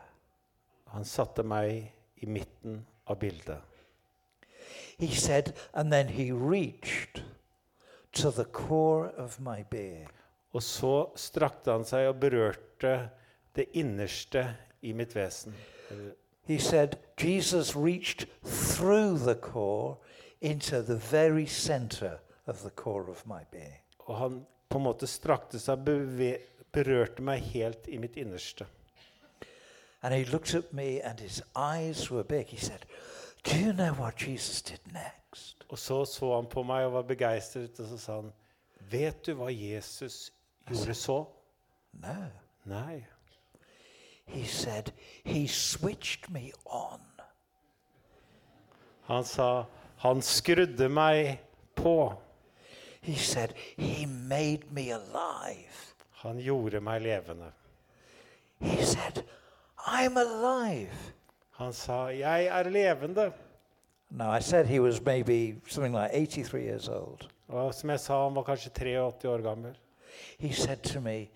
han 0.91 1.05
satte 1.05 1.43
meg 1.43 1.91
i 2.21 2.25
midten 2.25 2.81
av 3.07 3.19
bildet. 3.19 3.61
He 4.97 5.15
said, 5.15 5.53
and 5.73 5.93
then 5.93 6.07
he 6.09 6.31
reached 6.31 7.21
to 8.13 8.31
the 8.31 8.43
core 8.45 9.13
of 9.17 9.39
my 9.39 9.63
being. 9.69 10.09
Og 10.51 10.63
så 10.63 10.95
strakte 11.15 11.71
han 11.71 11.85
seg 11.87 12.09
og 12.09 12.19
berørte 12.19 12.95
det 13.55 13.69
innerste 13.77 14.45
i 14.81 14.93
mitt 14.93 15.15
vesen. 15.15 15.55
He 16.47 16.59
said, 16.59 16.97
Jesus 17.17 17.75
reached 17.75 18.27
through 18.43 19.17
the 19.17 19.35
core 19.35 19.97
into 20.41 20.81
the 20.81 20.95
very 20.95 21.45
center 21.45 22.19
of 22.47 22.61
the 22.63 22.69
core 22.69 23.11
of 23.11 23.25
my 23.25 23.43
being. 23.51 23.79
Og 23.99 24.17
han 24.17 24.45
på 24.69 24.77
en 24.77 24.83
måte 24.83 25.07
strakte 25.07 25.59
seg 25.59 25.85
berørte 26.71 27.23
meg 27.23 27.43
helt 27.53 27.87
i 27.87 27.99
mitt 28.01 28.17
innerste. 28.17 28.65
And 30.01 30.13
he 30.13 30.25
looked 30.25 30.55
at 30.55 30.73
me, 30.73 30.99
and 30.99 31.19
his 31.19 31.43
eyes 31.55 32.09
were 32.09 32.23
big. 32.23 32.47
He 32.47 32.57
said, 32.57 32.85
Do 33.43 33.55
you 33.55 33.71
know 33.71 33.93
what 33.93 34.27
Jesus 34.27 34.61
did 34.61 34.79
next? 34.91 35.63
Og 35.69 35.77
så 35.79 36.05
så 36.05 36.35
han 36.35 36.45
på 36.49 36.63
meg 36.63 36.85
og 36.85 36.93
var 36.93 37.01
begeistret, 37.01 37.79
og 37.79 37.87
så 37.87 37.97
sa 37.97 38.15
han, 38.15 38.33
'Vet 38.91 39.25
du 39.25 39.33
hva 39.33 39.51
Jesus 39.51 40.33
gjorde 40.75 40.93
så?' 40.93 41.25
No. 41.93 42.15
Nei. 42.65 43.05
He 44.25 44.45
said, 44.45 44.93
He 45.23 45.47
switched 45.47 46.29
me 46.29 46.51
on. 46.65 47.01
Han 49.03 49.23
sa, 49.23 49.65
'Han 49.97 50.21
skrudde 50.21 50.89
meg 50.89 51.39
på'. 51.75 52.13
He 53.01 53.15
said, 53.15 53.53
He 53.77 54.05
made 54.05 54.71
me 54.71 54.91
alive. 54.91 55.95
Han 56.11 56.37
gjorde 56.37 56.81
meg 56.81 57.01
levende. 57.01 57.51
He 58.59 58.85
said, 58.85 59.23
I'm 59.77 60.17
alive. 60.17 61.13
Han 61.51 61.73
sa, 61.73 62.07
'Jeg 62.07 62.45
er 62.45 62.63
levende'. 62.63 63.31
No, 64.09 64.29
I 64.29 64.41
said 64.41 64.65
he 64.65 64.79
was 64.79 65.01
maybe 65.01 65.61
something 65.67 65.93
like 65.93 66.11
83 66.13 66.63
years 66.63 66.89
old. 66.89 67.29
Og 67.47 67.73
som 67.73 67.89
jeg 67.89 67.99
sa, 67.99 68.23
han 68.23 68.35
var 68.35 68.43
kanskje 68.43 68.69
83 68.69 69.25
år 69.25 69.41
gammel. 69.41 69.77
He 70.39 70.53
said 70.53 70.77
to 70.77 70.99
me, 70.99 71.29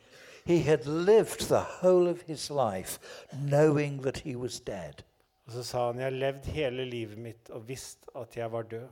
he 0.45 0.59
had 0.59 0.85
lived 0.85 1.47
the 1.47 1.65
whole 1.81 2.07
of 2.07 2.21
his 2.21 2.49
life 2.49 2.99
knowing 3.31 4.01
that 4.01 4.17
he 4.17 4.35
was 4.35 4.59
dead. 4.59 5.03
Og 5.45 5.51
så 5.51 5.63
sa 5.63 5.87
han, 5.87 5.95
'Jeg 5.95 6.05
har 6.05 6.09
levd 6.09 6.45
hele 6.45 6.85
livet 6.85 7.17
mitt 7.17 7.49
og 7.49 7.67
visst 7.67 7.97
at 8.15 8.37
jeg 8.37 8.51
var 8.51 8.61
død'. 8.61 8.89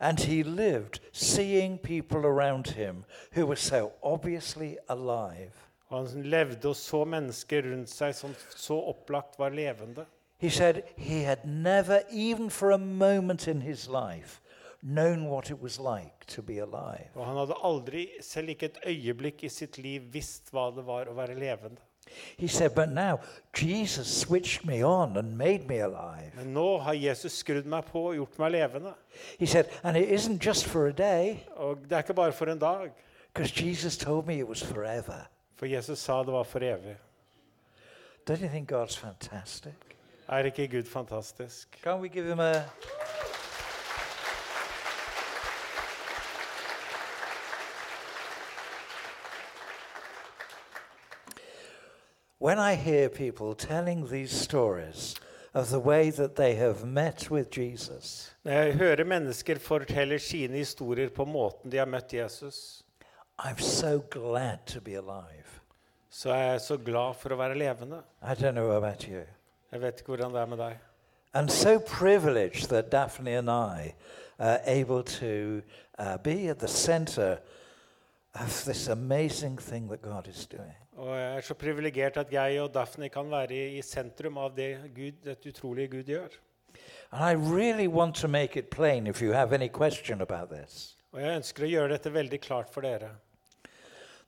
And 0.00 0.18
he 0.18 0.42
lived 0.42 1.00
seeing 1.12 1.78
people 1.78 2.18
around 2.18 2.66
him 2.66 3.04
who 3.36 3.46
were 3.46 3.56
so 3.56 3.92
obviously 4.02 4.76
alive. 4.88 5.52
Og 5.86 6.08
han 6.08 6.22
levde 6.22 6.68
og 6.68 6.76
så 6.76 7.04
mennesker 7.04 7.62
rundt 7.62 7.90
seg 7.90 8.14
som 8.14 8.34
så 8.56 8.74
opplagt 8.74 9.38
var 9.38 9.48
levende. 9.48 10.04
He 10.38 10.50
said 10.50 10.82
he 10.96 11.22
had 11.24 11.44
never, 11.44 12.00
even 12.10 12.50
for 12.50 12.70
a 12.70 12.78
moment 12.78 13.46
in 13.46 13.62
his 13.62 13.88
life, 13.88 14.40
known 14.82 15.28
what 15.30 15.50
it 15.50 15.62
was 15.62 15.78
like 15.78 16.26
to 16.26 16.42
be 16.42 16.58
alive. 16.58 17.08
Og 17.14 17.26
han 17.26 17.36
hadde 17.36 17.54
aldri, 17.64 18.08
selv 18.20 18.48
ikke 18.48 18.66
et 18.66 18.78
øyeblikk 18.86 19.44
i 19.44 19.48
sitt 19.48 19.78
liv, 19.78 20.02
visst 20.12 20.50
hva 20.52 20.70
det 20.76 20.86
var 20.86 21.08
å 21.10 21.14
være 21.14 21.34
levende. 21.38 21.80
He 22.38 22.48
said, 22.48 22.70
But 22.74 22.88
now 22.88 23.18
Jesus 23.62 24.06
switched 24.20 24.64
me 24.64 24.82
on 24.84 25.16
and 25.16 25.36
made 25.36 25.66
me 25.68 25.78
alive. 25.78 26.32
Men 26.36 26.54
nå 26.54 26.78
har 26.78 26.92
Jesus 26.96 27.32
skrudd 27.32 27.66
meg 27.68 27.84
på 27.84 28.06
og 28.08 28.14
gjort 28.16 28.38
meg 28.38 28.50
levende. 28.52 28.94
He 29.38 29.46
said, 29.46 29.66
And 29.82 29.96
it 29.96 30.08
isn't 30.08 30.38
just 30.46 30.64
for 30.66 30.86
a 30.86 30.92
day, 30.92 31.36
Og 31.56 31.76
det 31.84 31.92
er 31.92 31.98
ikke 31.98 32.14
bare 32.14 32.32
for 32.32 32.46
en 32.46 32.58
dag. 32.58 32.90
because 33.34 33.52
Jesus 33.66 33.96
told 33.98 34.26
me 34.26 34.38
it 34.38 34.48
was 34.48 34.62
forever. 34.62 35.28
For 35.56 35.66
Jesus 35.66 35.98
sa 35.98 36.22
det 36.22 36.32
var 36.32 36.42
for 36.42 36.58
evig. 36.58 36.96
Don't 38.30 38.40
you 38.42 38.48
think 38.48 38.72
God's 38.72 38.96
fantastic? 38.98 39.74
Er 40.28 40.44
ikke 40.44 40.68
Gud 40.68 40.84
fantastisk? 40.84 41.68
Can 41.82 42.00
we 42.00 42.08
give 42.08 42.24
him 42.30 42.40
a. 42.40 42.52
When 52.48 52.58
I 52.58 52.76
hear 52.76 53.10
people 53.10 53.54
telling 53.54 54.06
these 54.06 54.32
stories 54.32 55.14
of 55.52 55.68
the 55.68 55.78
way 55.78 56.10
that 56.10 56.36
they 56.36 56.54
have 56.54 56.82
met 56.82 57.30
with 57.30 57.50
Jesus, 57.50 58.34
Når 58.44 58.52
jeg 58.52 58.74
hører 58.74 59.04
mennesker 59.04 59.58
fortelle 59.58 60.18
sine 60.18 60.56
historier 60.56 61.08
på 61.08 61.24
måten 61.24 61.70
de 61.70 61.76
har 61.76 61.86
møtt 61.86 62.14
Jesus, 62.14 62.82
I'm 63.38 63.60
so 63.60 64.02
glad 64.10 64.58
to 64.66 64.80
be 64.80 64.94
alive. 64.94 65.60
så 66.10 66.30
er 66.30 66.50
jeg 66.50 66.60
så 66.60 66.76
glad 66.76 67.14
for 67.14 67.28
å 67.28 67.36
være 67.36 67.58
levende. 67.58 68.02
I 68.22 68.34
don't 68.34 68.52
know 68.52 68.70
about 68.70 69.02
you. 69.02 69.22
Jeg 69.72 69.80
vet 69.80 70.00
ikke 70.00 70.16
hvordan 70.16 70.32
det 70.32 70.40
er 70.40 70.46
med 70.46 70.58
deg. 70.58 70.78
And 71.34 71.50
so 71.50 71.78
privileged 71.78 72.68
that 72.68 72.92
Daphne 72.92 73.38
and 73.38 73.50
I 73.50 73.94
are 74.38 74.60
able 74.64 75.02
to 75.02 75.60
uh, 75.98 76.16
be 76.24 76.48
at 76.48 76.58
the 76.58 76.68
center 76.68 77.36
of 78.34 78.64
this 78.64 78.88
amazing 78.88 79.58
thing 79.58 79.88
that 79.88 80.02
God 80.02 80.26
is 80.28 80.46
doing. 80.46 80.87
Og 80.98 81.12
jeg 81.14 81.36
er 81.36 81.44
så 81.46 81.54
privilegert 81.54 82.16
at 82.18 82.32
jeg 82.32 82.58
og 82.62 82.72
Daphne 82.74 83.08
kan 83.14 83.28
være 83.30 83.54
i, 83.78 83.82
sentrum 83.86 84.38
av 84.42 84.54
det 84.56 84.72
Gud, 84.96 85.20
dette 85.24 85.52
utrolige 85.52 85.88
Gud 85.92 86.08
gjør. 86.10 86.28
And 87.12 87.22
I 87.24 87.34
really 87.54 87.86
want 87.86 88.16
to 88.16 88.28
make 88.28 88.56
it 88.58 88.68
plain 88.70 89.06
if 89.06 89.22
you 89.22 89.32
have 89.32 89.52
any 89.54 89.68
question 89.68 90.20
about 90.20 90.50
this 90.50 90.96
Og 91.12 91.22
jeg 91.22 91.36
ønsker 91.38 91.64
å 91.64 91.68
gjøre 91.70 91.92
dette 91.94 92.10
veldig 92.12 92.40
klart 92.44 92.68
for 92.74 92.80
dere. 92.84 93.08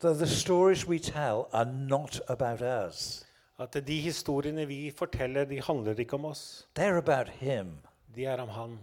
that 0.01 0.19
the 0.19 0.27
stories 0.27 0.87
we 0.89 0.99
tell 0.99 1.49
are 1.53 1.67
not 1.67 2.21
about 2.29 2.63
us, 2.63 3.25
At 3.59 3.73
de 3.87 4.01
historiene 4.01 4.67
vi 4.67 4.91
forteller, 4.97 5.45
de 5.45 5.61
handler 5.61 5.99
ikke 6.01 6.15
om 6.15 6.25
oss. 6.25 6.67
they're 6.79 6.97
about 6.99 7.29
Him. 7.29 7.79
De 8.15 8.25
er 8.25 8.41
om 8.41 8.49
Han. 8.49 8.79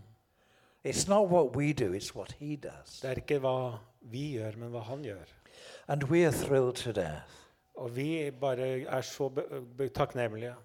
It's 0.85 1.07
not 1.09 1.29
what 1.29 1.55
we 1.55 1.73
do, 1.73 1.93
it's 1.93 2.15
what 2.15 2.31
He 2.39 2.55
does. 2.55 2.99
Det 3.01 3.09
er 3.09 3.15
ikke 3.15 3.39
hva 3.39 3.77
vi 4.01 4.37
gjør, 4.37 4.57
men 4.57 4.69
hva 4.69 4.79
Han 4.79 5.01
gjør. 5.03 5.25
And 5.87 6.03
we 6.03 6.25
are 6.25 6.31
thrilled 6.31 6.75
to 6.75 6.91
death. 6.91 7.46
Og 7.77 7.95
vi 7.95 8.31
bare 8.31 8.81
er 8.83 9.01
så 9.01 9.29
takknemlige. 9.93 10.55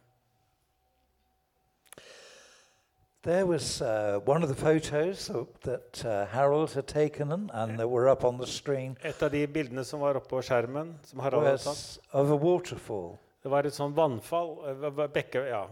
There 3.23 3.47
was 3.47 3.81
uh, 3.81 4.19
one 4.27 4.43
of 4.43 4.49
the 4.49 4.57
photos 4.57 5.31
that, 5.63 6.05
uh, 6.05 6.27
Harold 6.27 6.73
had 6.73 6.89
taken 6.89 7.31
and 7.33 7.79
that 7.79 7.89
were 7.89 8.09
up 8.09 8.25
on 8.25 8.37
the 8.37 8.47
screen 8.47 8.97
Et 9.05 9.23
av 9.23 9.31
de 9.31 9.47
bildene 9.47 9.85
som 9.85 10.01
var 10.01 10.17
oppe 10.19 10.29
på 10.29 10.41
skjermen, 10.43 10.97
som 11.07 11.21
Harald 11.21 11.47
hadde 11.47 11.63
tatt, 11.63 11.99
of 12.13 12.31
a 12.31 12.37
waterfall. 12.37 13.19
det 13.43 13.51
var 13.51 13.67
et 13.67 13.75
sånn 13.75 13.95
vannfall, 13.95 14.57
eh, 14.71 15.07
bekke, 15.15 15.47
ja, 15.49 15.67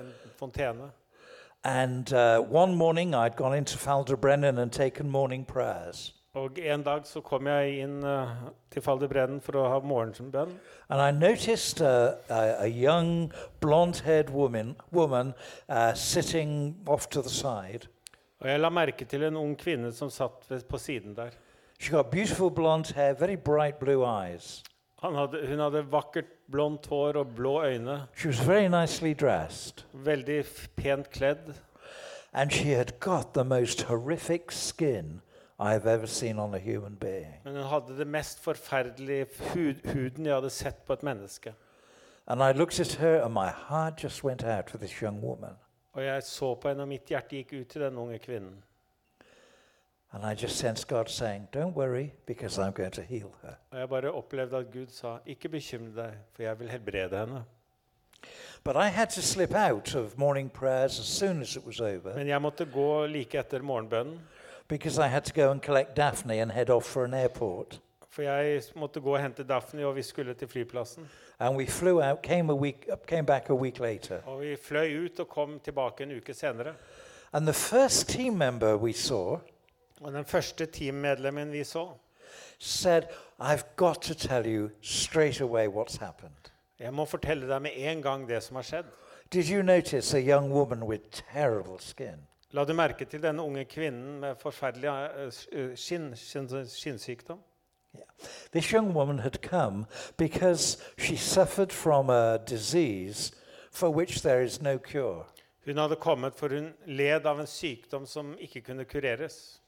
en 0.00 0.12
fontene. 0.38 0.90
And 1.64 2.12
uh, 2.12 2.40
one 2.40 2.74
morning 2.76 3.14
I'd 3.14 3.36
gone 3.36 3.56
into 3.56 3.78
Falderbrennen 3.78 4.58
and 4.58 4.72
taken 4.72 5.10
morning 5.10 5.44
prayers. 5.44 6.12
Og 6.34 6.58
en 6.58 6.82
dag 6.82 7.04
så 7.06 7.20
kom 7.22 7.46
jeg 7.46 7.84
inn 7.84 8.00
uh, 8.02 8.48
til 8.74 8.82
Faldebrennen 8.82 9.38
for 9.42 9.54
å 9.60 9.68
ha 9.70 9.76
morgenbønn. 9.86 10.56
And 10.90 10.98
I 10.98 11.12
noticed 11.14 11.78
uh, 11.80 12.18
a, 12.26 12.64
a 12.64 12.66
young 12.66 13.30
blonde 13.62 14.02
haired 14.02 14.32
woman, 14.34 14.74
woman 14.90 15.30
uh, 15.68 15.94
sitting 15.94 16.74
off 16.88 17.08
to 17.10 17.22
the 17.22 17.30
side. 17.30 17.86
Og 18.42 18.48
jeg 18.50 18.60
la 18.60 18.70
merke 18.74 19.06
til 19.06 19.22
en 19.28 19.38
ung 19.38 19.54
kvinne 19.54 19.92
som 19.94 20.10
satt 20.10 20.42
ved, 20.50 20.64
på 20.66 20.78
siden 20.78 21.14
der. 21.14 21.36
She 21.78 21.94
got 21.94 22.10
beautiful 22.10 22.50
blonde 22.50 22.90
hair, 22.96 23.14
very 23.14 23.36
bright 23.36 23.78
blue 23.78 24.02
eyes. 24.02 24.64
Han 25.06 25.14
hadde, 25.14 25.44
hun 25.46 25.62
hadde 25.62 25.84
vakkert 25.92 26.32
blondt 26.50 26.88
hår 26.90 27.20
og 27.20 27.36
blå 27.36 27.60
øyne. 27.62 28.08
She 28.16 28.26
was 28.26 28.42
very 28.42 28.66
nicely 28.66 29.14
dressed. 29.14 29.86
Veldig 29.92 30.42
pent 30.76 31.12
kledd. 31.14 31.54
And 32.32 32.50
she 32.50 32.74
had 32.74 32.98
got 32.98 33.34
the 33.34 33.44
most 33.44 33.82
horrific 33.82 34.50
skin 34.50 35.20
I've 35.58 35.86
ever 35.86 36.06
seen 36.06 36.38
on 36.38 36.54
a 36.54 36.58
human 36.58 36.96
being. 36.96 37.40
Men 37.44 37.56
hun 37.56 37.64
hadde 37.64 37.98
det 37.98 38.06
mest 38.06 38.40
forferdelige 38.40 39.26
hud, 39.54 39.92
huden 39.92 40.26
jeg 40.26 40.34
hadde 40.34 40.50
sett 40.50 40.84
på 40.86 40.92
et 40.92 41.02
menneske. 41.02 41.54
And 42.26 42.42
I 42.42 42.52
looked 42.52 42.80
at 42.80 42.94
her, 42.94 43.22
and 43.22 43.34
my 43.34 43.48
heart 43.68 44.04
just 44.04 44.24
went 44.24 44.44
out 44.44 44.70
for 44.70 44.78
this 44.78 44.90
young 45.02 45.22
woman. 45.22 45.56
Og 45.92 46.04
jeg 46.04 46.22
så 46.22 46.54
på 46.54 46.68
henne, 46.68 46.82
og 46.82 46.88
mitt 46.88 47.08
hjerte 47.08 47.36
gikk 47.36 47.52
ut 47.52 47.66
til 47.68 47.82
den 47.82 47.96
unge 47.96 48.18
kvinnen. 48.18 48.64
And 50.12 50.24
I 50.24 50.42
just 50.42 50.58
sensed 50.58 50.88
God 50.88 51.08
saying, 51.08 51.48
Don't 51.52 51.74
worry, 51.74 52.12
because 52.26 52.58
I'm 52.58 52.72
going 52.72 52.92
to 52.92 53.02
heal 53.02 53.34
her. 53.42 53.54
Og 53.70 53.78
jeg 53.78 53.88
bare 53.88 54.12
opplevde 54.12 54.56
at 54.56 54.72
Gud 54.72 54.86
sa, 54.86 55.18
'Ikke 55.26 55.48
bekymre 55.48 56.02
deg, 56.02 56.14
for 56.32 56.42
jeg 56.42 56.58
vil 56.60 56.70
helbrede 56.70 57.22
henne'. 57.22 57.42
But 58.64 58.76
I 58.76 58.88
had 58.88 59.06
to 59.06 59.20
slip 59.20 59.54
out 59.54 59.94
of 59.94 60.18
morning 60.18 60.52
prayers 60.52 61.00
as 61.00 61.06
soon 61.06 61.42
as 61.42 61.56
it 61.56 61.66
was 61.66 61.80
over 61.80 62.14
Men 62.14 62.28
jeg 62.28 62.42
måtte 62.42 62.64
gå 62.64 63.06
like 63.06 63.38
etter 63.38 63.62
morgenbønnen. 63.62 64.20
Because 64.68 64.98
I 64.98 65.08
had 65.08 65.24
to 65.24 65.32
go 65.32 65.50
and 65.50 65.62
collect 65.62 65.96
Daphne 65.96 66.40
and 66.40 66.52
head 66.52 66.70
off 66.70 66.86
for 66.86 67.04
an 67.04 67.14
airport. 67.14 67.80
For 68.10 68.22
jeg 68.22 68.62
måtte 68.76 69.00
gå 69.00 69.14
og 69.14 69.22
hente 69.22 69.44
Daphne, 69.44 69.86
og 69.86 69.96
vi 69.96 70.02
skulle 70.02 70.34
til 70.34 70.48
flyplassen. 70.48 71.08
And 71.40 71.56
we 71.56 71.66
flew 71.66 72.00
out, 72.02 72.22
came, 72.22 72.50
a 72.52 72.54
week, 72.54 72.88
came 73.06 73.26
back 73.26 73.50
a 73.50 73.54
week 73.54 73.80
later. 73.80 74.18
Og 74.26 74.40
vi 74.40 74.56
fløy 74.56 75.04
ut 75.04 75.20
og 75.20 75.28
kom 75.28 75.60
tilbake 75.60 76.02
en 76.02 76.16
uke 76.16 76.34
senere. 76.34 76.74
And 77.32 77.46
the 77.46 77.54
first 77.54 78.08
team 78.08 78.32
member 78.32 78.76
we 78.76 78.92
saw 78.92 79.38
Og 80.00 80.12
den 80.12 80.24
første 80.24 80.66
teammedlemmen 80.66 81.52
vi 81.52 81.64
så, 81.64 81.88
said, 82.58 83.02
I've 83.40 83.64
got 83.76 83.94
to 84.02 84.14
tell 84.14 84.46
you 84.46 84.70
straight 84.82 85.40
away 85.40 85.66
what's 85.68 85.98
happened. 86.00 86.50
jeg 86.78 86.94
må 86.94 87.04
fortelle 87.04 87.48
deg 87.48 87.62
med 87.62 87.70
en 87.74 88.02
gang 88.02 88.28
det 88.28 88.42
som 88.42 88.56
har 88.56 88.62
skjedd. 88.62 88.84
Did 89.32 89.44
you 89.50 89.62
notice 89.62 90.16
a 90.16 90.20
young 90.20 90.52
woman 90.52 90.82
with 90.82 91.02
terrible 91.32 91.78
skin? 91.78 92.26
La 92.54 92.62
du 92.64 92.70
merke 92.72 93.04
til 93.04 93.18
denne 93.18 93.42
unge 93.42 93.64
kvinnen 93.66 94.20
med 94.22 94.36
forferdelig 94.38 94.90
eh, 94.90 95.38
eh, 95.58 95.72
skinn, 95.74 96.12
skinn, 96.14 96.46
skinnsykdom? 96.70 97.40
This 98.52 98.72
young 98.72 98.94
woman 98.94 99.18
had 99.18 99.42
come 99.42 99.86
because 100.16 100.78
she 100.96 101.16
suffered 101.16 101.72
from 101.72 102.10
a 102.10 102.38
disease 102.38 103.32
for 103.72 103.90
which 103.90 104.22
there 104.22 104.42
is 104.42 104.62
no 104.62 104.78
cure. 104.78 105.26
Hun 105.64 105.78
hadde 105.78 105.96
kommet 105.96 106.34
for 106.34 106.48
hun 106.48 106.72
led 106.86 107.26
av 107.26 107.40
en 107.40 107.46
sykdom 107.46 108.06
som 108.06 108.36
ikke 108.38 108.60
kunne 108.60 108.84
kureres. 108.84 109.60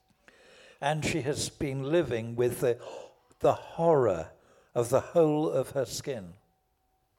And 0.79 1.03
she 1.03 1.21
has 1.21 1.49
been 1.49 1.83
living 1.83 2.37
with 2.37 2.61
the, 2.61 2.77
the 3.39 3.53
horror 3.53 4.27
of 4.73 4.89
the 4.89 5.01
whole 5.13 5.51
of 5.51 5.71
her 5.71 5.85
skin. 5.85 6.35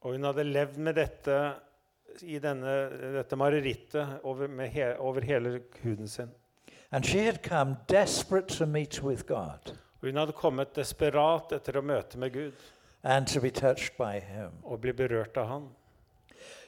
Og 0.00 0.12
hun 0.12 0.24
hadde 0.24 0.44
levd 0.44 0.78
med 0.78 0.94
dette 0.94 1.54
i 2.22 2.38
denne, 2.38 2.76
dette 3.18 3.36
marerittet 3.36 4.20
over, 4.22 4.48
med 4.48 4.68
he, 4.74 4.92
over 4.98 5.20
hele 5.20 5.60
huden 5.82 6.08
sin. 6.08 6.30
And 6.90 7.04
she 7.04 7.24
had 7.26 7.42
come 7.42 7.76
desperate 7.88 8.48
to 8.58 8.66
meet 8.66 9.02
with 9.02 9.26
God 9.26 9.78
hun 10.00 10.16
hadde 10.16 10.32
kommet 10.32 10.74
desperat 10.76 11.52
etter 11.52 11.78
å 11.78 11.82
møte 11.82 12.18
med 12.18 12.32
Gud 12.32 12.66
and 13.02 13.26
to 13.26 13.40
be 13.40 13.50
touched 13.50 13.96
by 13.98 14.20
Him. 14.20 14.52
og 14.62 14.80
bli 14.80 14.92
berørt 14.92 15.36
av 15.36 15.46
Han. 15.46 15.68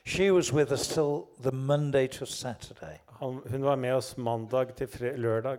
She 0.05 0.31
was 0.31 0.53
with 0.53 0.73
us 0.73 0.89
till 0.89 1.29
the 1.43 1.53
Monday 1.53 2.09
to 2.09 2.27
Saturday. 2.27 3.01
han 3.19 3.43
hun 3.51 3.65
var 3.65 3.77
med 3.77 3.95
oss 3.95 4.17
mandag 4.17 4.75
til 4.77 4.89
fre, 4.89 5.17
lørdag. 5.17 5.59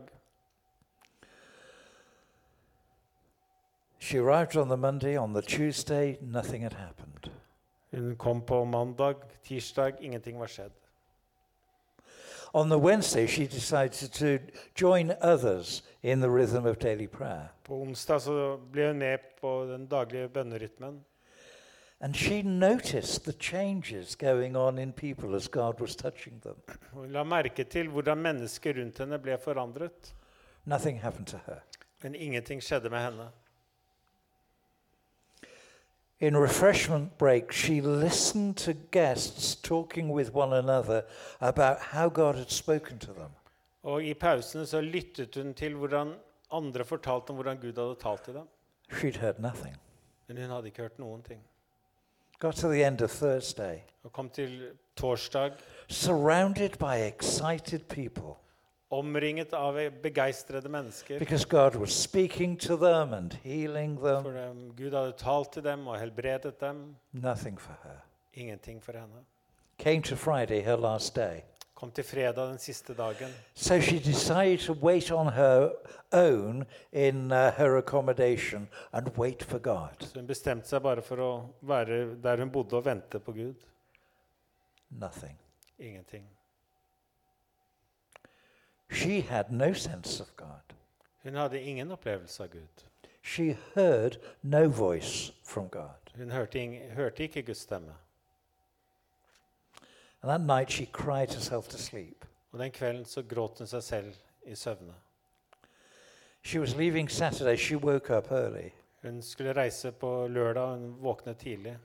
She 3.99 4.17
arrived 4.17 4.57
on 4.57 4.67
the 4.67 4.77
Monday. 4.77 5.17
On 5.17 5.33
the 5.33 5.41
Tuesday, 5.41 6.17
nothing 6.21 6.63
had 6.63 6.73
happened. 6.73 7.20
Hun 7.91 8.15
kom 8.15 8.41
på 8.41 8.65
mandag, 8.65 9.15
tirsdag, 9.43 9.99
ingenting 9.99 10.39
var 10.39 10.47
skjedd. 10.47 10.71
On 12.53 12.69
the 12.69 12.77
Wednesday, 12.77 13.27
she 13.27 13.47
decided 13.47 14.11
to 14.13 14.39
join 14.75 15.13
others 15.21 15.83
in 16.03 16.19
the 16.21 16.29
rhythm 16.29 16.65
of 16.65 16.79
daily 16.79 17.07
prayer. 17.07 17.47
På 17.63 17.81
onsdag 17.81 18.21
så 18.21 18.57
ble 18.71 18.87
hun 18.87 18.99
med 18.99 19.19
på 19.41 19.65
den 19.65 19.87
daglige 19.87 20.29
bønnerytmen. 20.29 21.05
And 22.01 22.15
she 22.15 22.41
noticed 22.41 23.23
the 23.23 23.33
changes 23.39 24.15
going 24.15 24.57
on 24.57 24.79
in 24.79 24.91
people 24.91 25.35
as 25.35 25.47
God 25.47 25.79
was 25.79 25.95
touching 25.95 26.41
them. 26.41 26.55
Hun 26.91 27.11
la 27.11 27.23
merke 27.23 27.63
til 27.63 27.87
hvordan 27.87 28.17
mennesker 28.17 28.73
rundt 28.73 28.97
henne 28.97 29.19
ble 29.19 29.37
forandret. 29.37 30.15
Nothing 30.65 31.01
happened 31.01 31.27
to 31.27 31.37
her. 31.45 31.59
Men 32.03 32.15
ingenting 32.15 32.63
skjedde 32.63 32.89
med 32.89 32.99
henne. 32.99 33.29
In 36.21 36.37
refreshment 36.37 37.17
break, 37.17 37.51
she 37.51 37.81
listened 37.81 38.55
to 38.57 38.73
guests 38.73 39.55
talking 39.55 40.09
with 40.09 40.33
one 40.35 40.53
another 40.53 41.03
about 41.39 41.79
how 41.79 42.09
God 42.09 42.35
had 42.35 42.51
spoken 42.51 42.99
to 42.99 43.13
them. 43.13 43.31
Og 43.83 44.03
I 44.03 44.13
pausene 44.13 44.65
så 44.65 44.81
lyttet 44.81 45.35
hun 45.35 45.53
til 45.53 45.73
hvordan 45.73 46.13
andre 46.51 46.85
fortalte 46.85 47.29
om 47.29 47.35
hvordan 47.35 47.57
Gud 47.57 47.73
hadde 47.73 47.95
talt 48.03 48.23
til 48.23 48.33
dem. 48.33 48.47
She'd 48.91 49.17
heard 49.17 49.39
nothing. 49.39 49.75
Men 50.27 50.37
hun 50.37 50.49
hadde 50.49 50.65
ikke 50.67 50.81
hørt 50.81 50.99
noen 50.99 51.23
ting. 51.23 51.41
Got 52.39 52.55
to 52.55 52.69
the 52.69 52.87
end 52.87 53.01
of 53.01 53.09
Thursday, 53.09 53.79
Og 54.03 54.11
kom 54.13 54.29
til 54.29 54.69
torsdag 54.95 55.51
surrounded 55.87 56.77
by 56.79 56.95
excited 57.07 57.79
people 57.89 58.37
omringet 58.91 59.53
av 59.53 59.77
begeistrede 60.03 60.69
mennesker. 60.69 61.19
because 61.19 61.45
God 61.45 61.75
was 61.75 61.91
speaking 61.91 62.59
to 62.59 62.75
them 62.77 63.13
and 63.13 63.33
healing 63.43 63.99
For 63.99 64.31
them. 64.31 64.73
Gud 64.77 64.91
hadde 64.93 65.11
talt 65.17 65.53
til 65.53 65.63
dem 65.63 65.87
og 65.87 65.99
helbredet 65.99 66.59
dem. 66.61 66.95
Nothing 67.11 67.59
for 67.61 67.73
her. 67.83 67.99
Ingenting 68.33 68.83
for 68.83 68.91
henne. 68.91 69.25
Came 69.77 70.01
to 70.01 70.15
Friday, 70.15 70.61
her 70.61 70.75
last 70.75 71.15
day. 71.15 71.41
Kom 71.75 71.91
til 71.91 72.03
fredag 72.03 72.49
den 72.49 72.57
siste 72.59 72.93
dagen. 72.93 73.29
So 73.55 73.79
she 73.79 73.99
decided 73.99 74.59
to 74.59 74.73
wait 74.73 75.11
on 75.11 75.33
her 75.33 75.69
own 76.11 76.65
in 76.91 77.31
uh, 77.31 77.37
her 77.57 77.77
accommodation 77.77 78.67
and 78.93 79.07
wait 79.17 79.43
for 79.43 79.57
God. 79.57 79.89
Så 79.99 80.19
hun 80.19 80.27
bestemte 80.27 80.67
seg 80.69 80.81
bare 80.81 81.01
for 81.01 81.17
å 81.17 81.31
være 81.61 82.15
der 82.23 82.37
hun 82.37 82.51
bodde 82.51 82.77
og 82.77 82.85
vente 82.85 83.19
på 83.19 83.31
Gud. 83.31 83.55
Nothing. 84.89 85.37
Ingenting. 85.79 86.23
She 88.91 89.21
had 89.21 89.51
no 89.51 89.73
sense 89.73 90.23
of 90.23 90.35
God. 90.35 90.75
Hun 91.23 91.35
hadde 91.35 91.61
ingen 91.61 91.91
opplevelse 91.91 92.43
av 92.43 92.49
Gud. 92.49 92.83
She 93.23 93.57
heard 93.75 94.17
no 94.41 94.67
voice 94.67 95.31
from 95.43 95.69
God. 95.69 96.11
Hun 96.15 96.31
hørte, 96.31 96.59
ing- 96.59 96.91
hørte 96.93 97.23
ikke 97.23 97.41
Guds 97.43 97.57
stemme. 97.57 97.93
And 100.21 100.29
that 100.29 100.41
night 100.41 100.71
she 100.71 100.85
cried 100.85 101.29
herself 101.33 101.67
to 101.69 101.77
sleep. 101.77 102.25
Og 102.51 102.59
den 102.59 102.71
kvelden 102.71 103.05
så 103.05 103.21
gråt 103.23 103.57
hun 103.57 103.67
seg 103.67 103.83
selv 103.83 104.13
i 104.45 104.55
søvne. 104.55 104.93
She 106.43 106.59
was 106.59 106.75
leaving 106.75 107.11
Saturday. 107.11 107.55
She 107.57 107.77
woke 107.77 108.17
up 108.17 108.31
early 108.31 108.69
Hun 109.01 109.21
skulle 109.21 109.53
reise 109.53 109.91
på 109.91 110.27
lørdag, 110.27 110.63
og 110.63 110.77
hun 110.77 110.95
våknet 111.03 111.37
tidlig. 111.37 111.77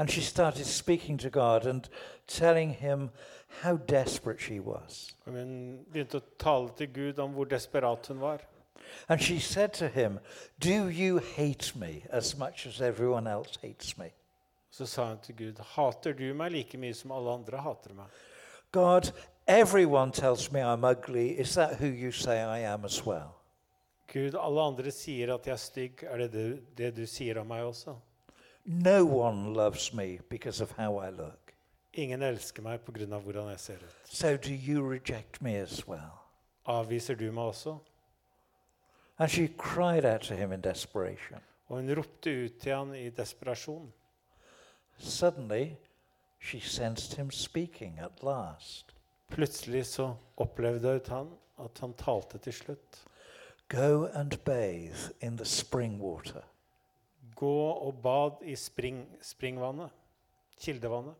And 0.00 0.10
she 0.10 0.22
started 0.22 0.64
speaking 0.64 1.18
to 1.18 1.28
God 1.28 1.66
and 1.66 1.86
telling 2.26 2.70
him 2.70 3.10
how 3.60 3.76
desperate 3.76 4.40
she 4.40 4.58
was. 4.58 5.12
Hun 5.26 5.84
begynte 5.92 6.22
å 6.22 6.24
tale 6.40 6.72
til 6.78 6.88
Gud 6.94 7.20
om 7.20 7.34
hvor 7.36 7.50
desperat 7.50 8.08
hun 8.08 8.22
var. 8.22 8.40
And 9.10 9.20
she 9.20 9.38
said 9.38 9.74
to 9.74 9.88
him, 9.88 10.18
Do 10.58 10.88
you 10.88 11.18
hate 11.18 11.76
me 11.76 12.06
as 12.08 12.32
much 12.38 12.66
as 12.66 12.80
everyone 12.80 13.26
else 13.26 13.58
hates 13.60 13.98
me? 13.98 14.08
Så 14.70 14.86
sa 14.86 15.10
hun 15.10 15.20
til 15.20 15.36
Gud, 15.36 15.60
hater 15.76 16.16
du 16.16 16.32
meg 16.32 16.56
like 16.56 16.80
mye 16.80 16.96
som 16.96 17.12
alle 17.12 17.36
andre 17.36 17.60
hater 17.60 17.92
meg? 17.92 18.08
God, 18.72 19.12
everyone 19.46 20.12
tells 20.12 20.50
me 20.50 20.60
I'm 20.60 20.84
ugly. 20.84 21.38
Is 21.38 21.54
that 21.56 21.76
who 21.76 21.88
you 21.92 22.10
say 22.10 22.40
I 22.40 22.60
am 22.72 22.86
as 22.86 23.04
well? 23.04 23.36
Gud, 24.08 24.32
alle 24.32 24.62
andre 24.62 24.90
sier 24.90 25.34
at 25.34 25.44
jeg 25.44 25.52
er 25.52 25.66
stygg. 25.68 26.04
Er 26.08 26.24
det 26.24 26.32
det, 26.32 26.52
det 26.78 26.96
du 26.96 27.04
sier 27.06 27.44
om 27.44 27.52
meg 27.52 27.68
også? 27.68 28.00
No 28.72 29.04
one 29.04 29.52
loves 29.54 29.92
me 29.92 30.20
because 30.28 30.60
of 30.60 30.70
how 30.70 30.96
I 30.98 31.10
look. 31.10 31.52
Ingen 31.92 32.22
elsker 32.22 32.62
meg 32.62 32.80
pga. 32.80 33.18
hvordan 33.18 33.48
jeg 33.48 33.60
ser 33.60 33.74
ut. 33.74 33.96
So 34.04 34.36
do 34.36 34.54
you 34.54 34.90
reject 34.90 35.42
me 35.42 35.56
as 35.56 35.88
well? 35.88 36.20
Avviser 36.66 37.14
du 37.14 37.32
meg 37.32 37.44
også? 37.44 37.78
And 39.18 39.30
she 39.30 39.48
cried 39.58 40.04
out 40.04 40.20
to 40.20 40.34
him 40.34 40.52
in 40.52 40.60
desperation. 40.60 41.40
Og 41.68 41.76
hun 41.76 41.96
ropte 41.96 42.44
ut 42.44 42.60
til 42.60 42.74
han 42.74 42.94
i 42.94 43.10
desperasjon. 43.10 43.92
Suddenly, 44.98 45.76
she 46.40 46.60
sensed 46.60 47.16
him 47.16 47.30
speaking 47.30 47.98
at 47.98 48.22
last. 48.22 48.94
Plutselig 49.30 49.86
så 49.86 50.14
opplevde 50.36 51.00
han 51.08 51.28
at 51.64 51.78
han 51.80 51.92
talte 51.92 52.38
til 52.38 52.52
slutt. 52.52 53.04
Go 53.68 54.06
and 54.14 54.38
bathe 54.44 55.12
in 55.20 55.36
the 55.36 55.44
spring 55.44 56.00
water. 56.02 56.42
Gå 57.40 57.56
og 57.72 58.02
bad 58.04 58.44
i 58.44 58.54
spring, 58.56 59.06
springvannet. 59.24 59.90
Kildevannet. 60.60 61.16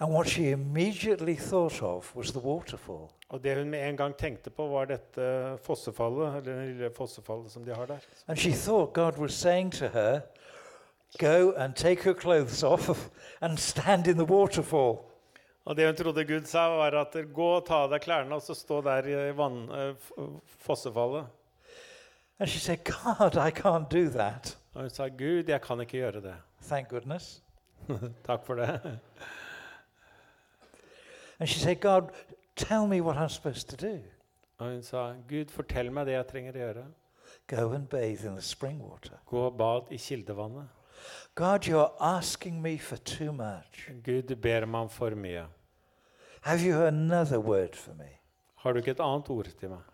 And 0.00 0.12
what 0.12 0.28
she 0.28 0.50
immediately 0.50 1.36
thought 1.36 1.82
of 1.82 2.16
was 2.16 2.32
the 2.32 2.40
waterfall. 2.40 3.10
Og 3.28 3.44
det 3.44 3.56
hun 3.56 3.70
med 3.70 3.88
en 3.88 3.96
gang 3.96 4.16
tenkte 4.16 4.50
på, 4.50 4.66
var 4.66 4.88
dette 4.90 5.58
fossefallet, 5.62 6.36
eller 6.36 6.40
det 6.40 6.68
lille 6.68 6.90
fossefallet 6.90 7.52
som 7.52 7.64
de 7.64 7.74
har 7.74 7.86
der. 7.86 8.06
And 8.28 8.38
she 8.38 8.52
thought 8.52 8.92
God 8.92 9.18
was 9.18 9.32
saying 9.32 9.72
to 9.72 9.86
her, 9.88 10.20
Go 11.18 11.52
and 11.56 11.76
take 11.76 12.02
her 12.02 12.14
clothes 12.14 12.62
off 12.62 13.10
and 13.40 13.58
stand 13.58 14.06
in 14.06 14.16
the 14.16 14.24
waterfall. 14.24 14.98
Og 15.64 15.76
det 15.76 15.86
hun 15.86 15.96
trodde 15.96 16.24
Gud 16.24 16.44
sa, 16.44 16.68
var 16.68 16.94
at 17.00 17.14
gå 17.34 17.46
og 17.56 17.66
ta 17.66 17.84
av 17.84 17.92
deg 17.92 18.02
klærne 18.02 18.34
og 18.34 18.42
så 18.42 18.54
stå 18.54 18.80
der 18.84 19.06
i 19.08 19.30
vann, 19.36 19.68
eh, 19.70 19.94
fossefallet. 20.66 21.30
And 22.38 22.48
she 22.48 22.58
said, 22.58 22.84
God, 22.84 23.36
I 23.36 23.50
can't 23.50 23.88
do 23.88 24.08
that. 24.10 24.56
Og 24.74 24.80
hun 24.80 24.90
sa, 24.90 25.08
Gud, 25.08 25.48
jeg 25.48 25.60
kan 25.62 25.80
ikke 25.80 25.98
gjøre 25.98 26.20
det. 26.20 26.34
Thank 26.62 26.88
goodness. 26.88 27.42
Takk 28.26 28.46
for 28.46 28.54
det. 28.54 28.98
And 31.38 31.48
she 31.48 31.60
said, 31.60 31.80
God, 31.80 32.10
tell 32.56 32.86
me 32.86 33.00
what 33.00 33.16
I'm 33.16 33.28
supposed 33.28 33.68
to 33.68 33.76
do. 33.76 34.00
Og 34.58 34.70
hun 34.70 34.82
sa, 34.82 35.12
Gud, 35.28 35.50
fortell 35.50 35.92
meg 35.92 36.06
det 36.06 36.14
jeg 36.14 36.26
trenger 36.30 36.56
å 36.56 36.62
gjøre. 36.64 36.84
Go 37.46 37.72
and 37.72 37.88
bathe 37.88 38.24
in 38.24 38.34
the 38.34 38.42
spring 38.42 38.82
water. 38.82 39.18
Gå 39.26 39.46
og 39.46 39.58
bad 39.58 39.92
i 39.92 39.98
kildevannet. 39.98 40.68
God, 41.34 41.66
you're 41.66 41.92
asking 42.00 42.62
me 42.62 42.78
for 42.78 42.96
too 42.96 43.32
much. 43.32 43.90
Gud, 44.04 44.22
du 44.28 44.34
ber 44.36 44.66
meg 44.66 44.86
om 44.86 44.88
for 44.88 45.14
mye. 45.14 45.46
Have 46.42 46.62
you 46.62 46.82
another 46.82 47.40
word 47.40 47.76
for 47.76 47.94
me? 47.94 48.18
Har 48.54 48.72
du 48.72 48.78
ikke 48.78 48.90
et 48.90 49.00
annet 49.00 49.30
ord 49.30 49.50
til 49.60 49.70
meg? 49.70 49.93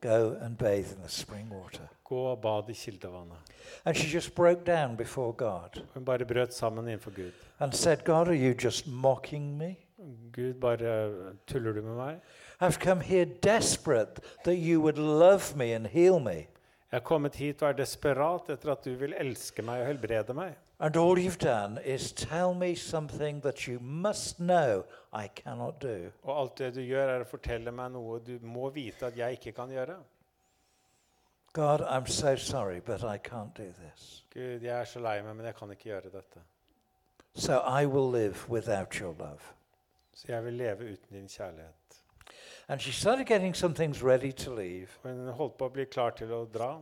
Go 0.00 0.36
and 0.40 0.58
bathe 0.58 0.92
in 0.92 1.02
the 1.02 1.08
spring 1.08 1.50
water. 1.50 1.88
Gå 2.04 2.16
og 2.16 2.40
bad 2.42 2.68
i 2.68 2.72
kildevannet. 2.72 3.36
And 3.84 3.96
she 3.96 4.08
just 4.16 4.34
broke 4.34 4.64
down 4.66 4.96
before 4.96 5.32
God 5.32 5.82
Hun 5.94 6.04
bare 6.04 6.24
brøt 6.24 6.54
sammen 6.54 6.84
innenfor 6.88 7.10
Gud. 7.10 7.32
and 7.60 7.72
said, 7.74 8.04
God, 8.04 8.28
are 8.28 8.34
you 8.48 8.54
just 8.64 8.86
mocking 8.86 9.58
me? 9.58 9.76
Gud, 10.32 10.54
bare 10.60 11.34
tuller 11.46 11.72
du 11.72 11.82
med 11.82 11.96
meg? 11.96 12.20
I've 12.60 12.78
come 12.80 13.00
here 13.00 13.24
desperate 13.24 14.20
that 14.44 14.56
you 14.56 14.80
would 14.80 14.98
love 14.98 15.56
me 15.56 15.72
and 15.74 15.86
heal 15.86 16.20
me. 16.20 16.46
Jeg 16.92 17.00
er 17.00 17.04
kommet 17.04 17.34
hit 17.34 17.62
og 17.62 17.68
er 17.68 17.72
desperat 17.72 18.50
etter 18.50 18.70
at 18.72 18.84
du 18.84 18.94
vil 18.94 19.14
elske 19.18 19.62
meg 19.62 19.80
og 19.80 19.86
helbrede 19.86 20.34
meg. 20.34 20.52
And 20.80 20.96
all 20.96 21.18
you've 21.18 21.38
done 21.38 21.78
is 21.84 22.12
tell 22.12 22.52
me 22.52 22.74
something 22.74 23.40
that 23.40 23.66
you 23.66 23.78
must 23.80 24.38
know 24.38 24.84
I 25.12 25.28
cannot 25.28 25.80
do. 25.80 26.10
Og 26.22 26.40
alt 26.40 26.58
det 26.58 26.74
du 26.74 26.80
gjør, 26.80 27.08
er 27.08 27.22
å 27.22 27.28
fortelle 27.28 27.70
meg 27.70 27.92
noe 27.94 28.18
du 28.20 28.38
må 28.42 28.70
vite 28.74 29.06
at 29.06 29.16
jeg 29.16 29.38
ikke 29.38 29.52
kan 29.52 29.70
gjøre. 29.70 30.00
God, 31.54 31.80
I'm 31.82 32.06
so 32.06 32.34
sorry, 32.36 32.80
but 32.80 33.04
I 33.04 33.18
can't 33.18 33.54
do 33.54 33.72
this. 33.78 34.24
Gud, 34.34 34.62
jeg 34.62 34.80
er 34.80 34.84
så 34.84 34.98
lei 34.98 35.20
meg, 35.22 35.36
men 35.36 35.46
jeg 35.46 35.54
kan 35.54 35.70
ikke 35.70 35.92
gjøre 35.92 36.10
dette. 36.10 36.42
So 37.34 37.60
I 37.60 37.86
will 37.86 38.10
live 38.10 38.48
without 38.48 38.98
your 39.00 39.14
love. 39.18 39.54
Så 40.14 40.32
jeg 40.32 40.44
vil 40.44 40.52
leve 40.52 40.84
uten 40.84 41.16
din 41.16 41.28
kjærlighet. 41.28 42.02
And 42.68 42.80
she 42.80 42.92
started 42.92 43.26
getting 43.26 43.54
some 43.54 43.74
things 43.74 44.02
ready 44.02 44.32
to 44.32 44.54
leave. 44.54 44.88
Hun 45.02 45.28
holdt 45.28 45.58
på 45.58 45.66
å 45.68 45.72
bli 45.72 45.84
klar 45.84 46.10
til 46.10 46.32
å 46.32 46.44
dra. 46.50 46.78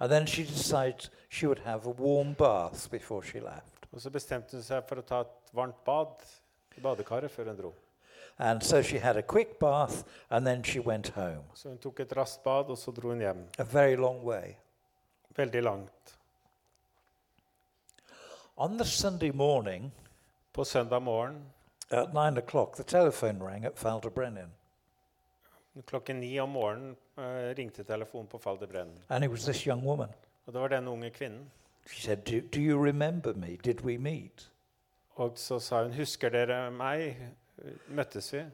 And 0.00 0.10
then 0.10 0.26
she 0.26 0.44
decided 0.44 1.08
she 1.28 1.46
would 1.46 1.58
have 1.64 1.86
a 1.86 1.90
warm 1.90 2.34
bath 2.34 2.90
before 2.90 3.22
she 3.22 3.40
left. 3.40 3.86
Og 3.92 4.00
så 4.00 4.10
bestemte 4.10 4.56
hun 4.56 4.62
seg 4.62 4.84
for 4.86 5.00
å 5.00 5.02
ta 5.06 5.20
et 5.24 5.52
varmt 5.56 5.78
bad 5.84 6.24
i 6.76 6.80
badekaret 6.80 7.32
før 7.32 7.50
hun 7.50 7.56
dro. 7.58 7.72
And 8.38 8.62
so 8.62 8.82
she 8.82 8.98
had 8.98 9.16
a 9.16 9.22
quick 9.22 9.58
bath 9.58 10.04
and 10.30 10.46
then 10.46 10.62
she 10.62 10.80
went 10.80 11.08
home. 11.08 11.42
Så 11.54 11.68
hun 11.68 11.78
tok 11.78 12.00
et 12.00 12.16
raskt 12.16 12.44
bad, 12.44 12.70
og 12.70 12.78
så 12.78 12.92
dro 12.94 13.10
hun 13.10 13.20
hjem. 13.20 13.46
A 13.58 13.64
very 13.64 13.96
long 13.96 14.22
way. 14.22 14.54
Veldig 15.36 15.62
langt. 15.62 16.14
On 18.56 18.78
the 18.78 18.84
Sunday 18.84 19.32
morning 19.32 19.92
På 20.52 20.64
søndag 20.64 21.02
morgen 21.02 21.44
at 21.90 22.12
nine 22.12 22.36
o'clock, 22.36 22.76
the 22.76 22.84
telephone 22.84 23.38
rang 23.38 23.64
at 23.64 23.78
Falderbrennen. 23.78 24.50
Klokken 25.86 26.20
ni 26.20 26.40
om 26.40 26.50
morgenen 26.50 26.96
uh, 27.18 27.24
ringte 27.56 27.84
telefonen 27.84 28.26
på 28.26 28.38
Faldebrennen. 28.38 28.98
And 29.08 29.24
it 29.24 29.30
was 29.30 29.44
this 29.44 29.66
young 29.66 29.84
woman. 29.84 30.08
Og 30.46 30.52
det 30.52 30.60
var 30.60 30.68
denne 30.68 30.90
unge 30.90 31.10
kvinnen. 31.10 31.50
She 31.86 32.02
said, 32.02 32.24
do, 32.24 32.40
do 32.40 32.60
you 32.60 32.84
remember 32.84 33.32
me? 33.34 33.56
Did 33.64 33.80
we 33.80 33.98
meet? 33.98 34.50
Og 35.14 35.32
så 35.34 35.58
sa 35.58 35.82
hun, 35.82 35.92
'Husker 35.92 36.28
dere 36.28 36.70
meg? 36.70 37.16
Møttes 37.88 38.32
vi?' 38.32 38.44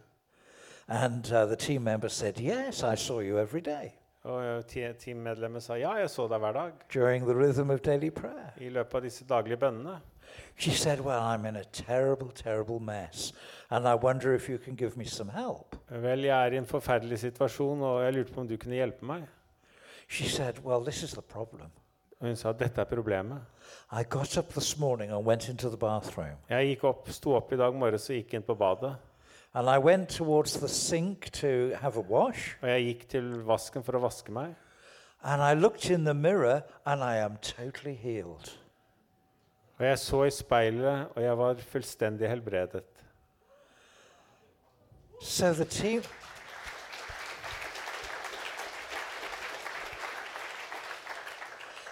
And 0.88 1.32
uh, 1.32 1.46
the 1.46 1.56
team 1.56 1.82
member 1.82 2.08
said, 2.08 2.40
Yes, 2.40 2.82
I 2.82 2.96
saw 2.96 3.20
you 3.20 3.38
every 3.38 3.60
day 3.60 3.90
Og 4.24 4.44
eh, 4.44 4.94
teammedlemmet 4.96 5.62
sa, 5.62 5.74
'Ja, 5.76 5.92
jeg 5.92 6.10
så 6.10 6.28
deg 6.28 6.38
hver 6.38 6.52
dag' 6.52 6.72
during 6.94 7.24
the 7.26 7.34
rhythm 7.34 7.70
of 7.70 7.80
daily 7.80 8.10
prayer. 8.10 8.52
i 8.56 8.68
løpet 8.68 8.94
av 8.94 9.02
disse 9.02 9.24
daglige 9.24 9.56
bønnene. 9.56 10.00
She 10.56 10.70
said, 10.70 11.00
Well, 11.00 11.20
I'm 11.20 11.46
in 11.46 11.56
a 11.56 11.64
terrible, 11.64 12.28
terrible 12.28 12.80
mess, 12.80 13.32
and 13.70 13.88
I 13.88 13.94
wonder 13.94 14.34
if 14.34 14.48
you 14.48 14.58
can 14.58 14.74
give 14.76 14.96
me 14.96 15.04
some 15.04 15.28
help. 15.32 15.76
Vel, 15.90 16.24
jeg 16.24 16.46
er 16.46 16.52
i 16.52 16.56
en 16.56 16.66
forferdelig 16.66 17.18
situasjon, 17.18 17.82
og 17.82 18.04
jeg 18.04 18.12
lurte 18.14 18.32
på 18.32 18.40
om 18.40 18.48
du 18.48 18.56
kunne 18.56 18.74
hjelpe 18.74 19.06
meg. 19.06 19.24
She 20.08 20.28
said, 20.28 20.58
Well, 20.64 20.84
this 20.84 21.02
is 21.02 21.10
the 21.12 21.22
problem. 21.22 21.70
Og 22.20 22.26
hun 22.28 22.36
sa 22.36 22.52
dette 22.52 22.80
er 22.80 22.84
problemet. 22.84 23.40
I 23.92 24.02
got 24.04 24.38
up 24.38 24.48
this 24.54 24.78
morning 24.78 25.10
and 25.12 25.26
went 25.26 25.48
into 25.48 25.68
the 25.68 25.76
bathroom, 25.76 26.38
Jeg 26.50 26.66
gikk 26.66 26.84
opp, 26.84 27.10
sto 27.10 27.34
opp 27.34 27.52
i 27.52 27.56
dag 27.56 27.74
morges 27.74 28.08
og 28.10 28.16
gikk 28.16 28.34
inn 28.34 28.42
på 28.42 28.54
badet. 28.54 28.94
and 29.54 29.68
I 29.70 29.78
went 29.78 30.08
towards 30.08 30.56
the 30.58 30.68
sink 30.68 31.30
to 31.32 31.74
have 31.80 31.96
a 31.96 32.00
wash, 32.00 32.56
Og 32.62 32.68
jeg 32.68 32.84
gikk 32.84 33.08
til 33.08 33.42
vasken 33.46 33.82
for 33.82 33.92
å 33.92 34.00
vaske 34.00 34.32
meg. 34.32 34.54
and 35.22 35.42
I 35.42 35.54
looked 35.54 35.90
in 35.90 36.04
the 36.04 36.14
mirror, 36.14 36.62
and 36.86 37.02
I 37.02 37.16
am 37.16 37.36
totally 37.40 37.94
healed. 37.94 38.52
Og 39.78 39.86
jeg 39.86 39.98
så 39.98 40.24
i 40.24 40.30
speilet, 40.30 41.08
og 41.16 41.22
jeg 41.22 41.38
var 41.38 41.54
fullstendig 41.54 42.28
helbredet. 42.28 42.82
So 45.22 45.52
the 45.52 45.64
team. 45.64 46.02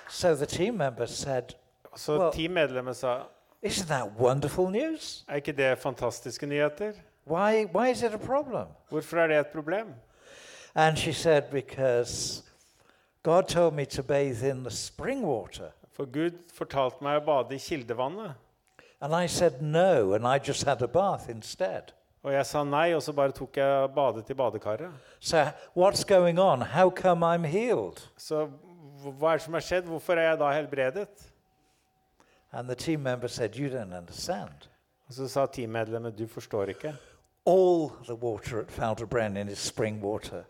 So 0.08 0.34
the 0.34 0.46
team 0.46 0.74
member 0.74 1.06
said, 1.06 1.42
så 1.96 2.18
Well- 2.18 2.32
teammedlemmet 2.32 2.96
sa 2.96 3.22
Isn't 3.66 3.86
that 3.88 4.06
wonderful 4.18 4.70
news? 4.70 5.24
er 5.28 5.34
ikke 5.34 5.52
det 5.52 5.78
fantastiske 5.78 6.46
nyheter? 6.46 6.92
Why, 7.26 7.64
why 7.74 7.90
is 7.90 8.02
it 8.02 8.14
a 8.14 8.16
problem? 8.16 8.66
Hvorfor 8.88 9.16
er 9.18 9.26
det 9.26 9.38
et 9.38 9.46
problem? 9.46 9.94
And 10.74 10.96
she 10.96 11.12
said, 11.12 11.42
Because 11.50 12.42
God 13.22 13.42
told 13.42 13.74
me 13.74 13.84
to 13.84 14.02
bathe 14.02 14.50
in 14.50 14.64
the 14.64 14.70
spring 14.70 15.24
water. 15.26 15.70
For 15.92 16.08
Gud 16.08 16.38
fortalte 16.54 17.04
meg 17.04 17.20
å 17.20 17.26
bade 17.26 17.56
i 17.56 17.60
kildevannet. 17.60 18.38
And 19.02 19.14
I 19.14 19.26
said 19.26 19.60
no, 19.60 20.14
and 20.14 20.26
I 20.26 20.38
just 20.38 20.64
had 20.64 20.80
a 20.82 20.88
bath 20.88 21.28
instead. 21.28 21.92
Og 22.22 22.32
jeg 22.32 22.46
sa 22.46 22.62
nei, 22.62 22.92
og 22.94 23.02
så 23.02 23.12
bare 23.12 23.34
tok 23.34 23.56
jeg 23.58 23.88
badet 23.96 24.30
i 24.30 24.34
badekaret. 24.38 24.92
So, 25.18 25.42
what's 25.74 26.04
going 26.04 26.38
on? 26.38 26.60
How 26.60 26.88
come 26.90 27.26
I'm 27.26 27.44
healed? 27.44 28.00
Så 28.16 28.46
hva 29.02 29.32
er 29.32 29.40
det 29.40 29.46
som 29.46 29.58
har 29.58 29.64
skjedd? 29.66 29.88
Hvorfor 29.90 30.20
er 30.20 30.30
jeg 30.30 30.38
da 30.38 30.52
helbredet? 30.54 31.26
And 32.52 32.68
the 32.68 32.76
team 32.76 33.02
member 33.02 33.28
said, 33.28 33.56
You 33.56 33.68
don't 33.68 33.96
understand. 33.96 34.68
Og 35.08 35.14
så 35.14 35.28
sa 35.28 35.46
teammedlemmet 35.46 36.18
du 36.18 36.26
forstår 36.28 36.76
ikke. 36.76 36.94
All 37.46 37.90
the 38.06 38.14
water 38.14 38.60
at 38.60 38.70
Falderbrennen 38.70 39.48
is 39.48 39.58
spring 39.58 40.00
water. 40.04 40.44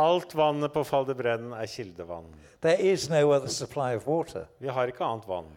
Alt 0.00 0.34
vannet 0.34 0.72
på 0.72 0.84
Faldebrennen 0.84 1.52
er 1.52 1.66
kildevann. 1.68 2.30
There 2.60 2.78
is 2.92 3.08
no 3.10 3.32
other 3.32 3.48
supply 3.48 3.94
of 3.96 4.06
water. 4.06 4.46
Vi 4.58 4.68
har 4.68 4.88
ikke 4.88 5.04
annet 5.04 5.28
vann. 5.28 5.50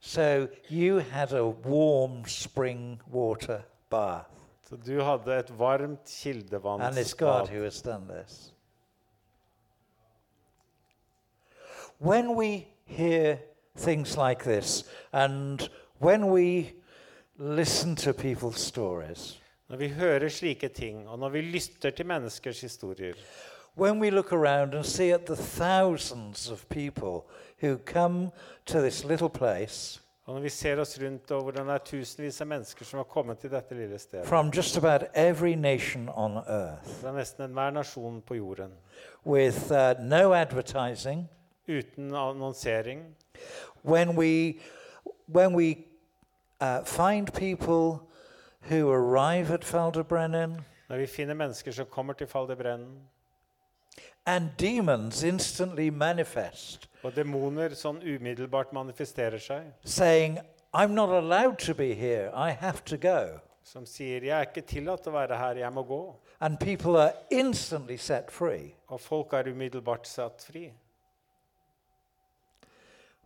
So 0.00 0.48
you 0.70 1.00
had 1.00 1.32
a 1.32 1.44
warm 1.44 2.24
spring 2.26 3.00
water 3.12 3.60
bath. 3.90 4.30
Så 4.68 4.76
du 4.76 5.02
hadde 5.02 5.38
et 5.38 5.58
varmt 5.58 6.00
And 6.80 6.98
it's 6.98 7.12
God 7.14 7.46
kildevannsbad. 7.46 7.48
who 7.48 7.64
has 7.64 7.82
done 7.82 8.08
this. 8.08 8.54
When 11.98 12.34
we 12.36 12.66
hear 12.84 13.38
things 13.76 14.16
like 14.16 14.42
this, 14.44 14.84
and 15.12 15.70
when 16.00 16.26
we 16.32 16.72
listen 17.38 17.96
to 17.96 18.12
people's 18.12 18.58
stories, 18.58 19.38
Når 19.68 19.76
vi 19.76 19.88
hører 19.88 20.28
slike 20.28 20.68
ting, 20.68 21.08
og 21.08 21.18
når 21.18 21.28
vi 21.28 21.40
lytter 21.40 21.90
til 21.90 22.06
menneskers 22.06 22.60
historier, 22.60 23.14
when 23.74 24.00
we 24.00 24.10
look 24.10 24.32
around 24.32 24.74
and 24.74 24.84
see 24.84 25.12
at 25.12 25.26
the 25.26 25.36
thousands 25.36 26.50
of 26.50 26.68
people 26.68 27.24
who 27.60 27.78
come 27.78 28.30
to 28.66 28.80
this 28.80 29.04
little 29.04 29.30
place 29.30 30.02
og 30.24 30.34
når 30.34 30.40
vi 30.40 30.48
ser 30.48 30.80
oss 30.80 31.00
rundt 31.02 31.30
og 31.30 31.42
hvordan 31.42 31.66
det 31.66 31.74
er 31.74 31.78
tusenvis 31.78 32.40
av 32.40 32.46
mennesker 32.46 32.84
som 32.84 32.98
har 32.98 33.04
kommet 33.10 33.38
til 33.38 33.50
dette 33.50 33.74
lille 33.74 33.98
stedet, 33.98 34.26
from 34.26 34.50
just 34.54 34.76
about 34.76 35.02
every 35.14 35.54
nation 35.54 36.08
on 36.08 36.36
earth, 36.36 37.00
fra 37.00 37.12
nesten 37.12 37.44
enhver 37.44 37.70
nasjon 37.70 38.22
på 38.22 38.34
jorden, 38.34 38.70
with 39.26 39.72
uh, 39.72 39.94
no 39.98 40.32
advertising, 40.32 41.28
uten 41.68 42.14
annonsering, 42.14 43.02
when 43.82 44.16
we 44.16 44.60
when 45.26 45.54
we 45.54 45.76
uh, 46.60 46.84
find 46.84 47.32
people 47.32 48.08
who 48.70 48.90
arrive 48.90 49.50
at 49.50 49.64
Faldebrennen 49.64 50.60
når 50.88 50.96
vi 50.96 51.06
finner 51.06 51.34
mennesker 51.34 51.72
som 51.72 51.86
kommer 51.86 52.12
til 52.12 52.26
Faldebrennen, 52.26 52.98
and 54.26 54.50
demons 54.56 55.22
instantly 55.22 55.90
manifest, 55.90 56.88
og 57.02 57.16
demoner 57.16 57.74
sånn 57.74 58.02
umiddelbart 58.02 58.72
manifesterer 58.72 59.38
seg, 59.38 59.72
saying, 59.84 60.38
"I'm 60.72 60.94
not 60.94 61.08
allowed 61.08 61.58
to 61.58 61.74
be 61.74 61.94
here. 61.94 62.30
I 62.34 62.50
have 62.50 62.84
to 62.84 62.96
go," 62.96 63.40
som 63.62 63.86
sier 63.86 64.20
'Jeg 64.20 64.40
er 64.40 64.46
ikke 64.46 64.66
tillatt 64.66 65.06
å 65.06 65.12
være 65.12 65.36
her, 65.36 65.54
jeg 65.56 65.72
må 65.72 65.82
gå', 65.82 66.14
and 66.40 66.58
people 66.60 66.96
are 66.96 67.12
instantly 67.30 67.96
set 67.96 68.30
free, 68.30 68.74
og 68.88 69.00
folk 69.00 69.32
er 69.32 69.42
umiddelbart 69.42 70.06
satt 70.06 70.42
fri, 70.42 70.72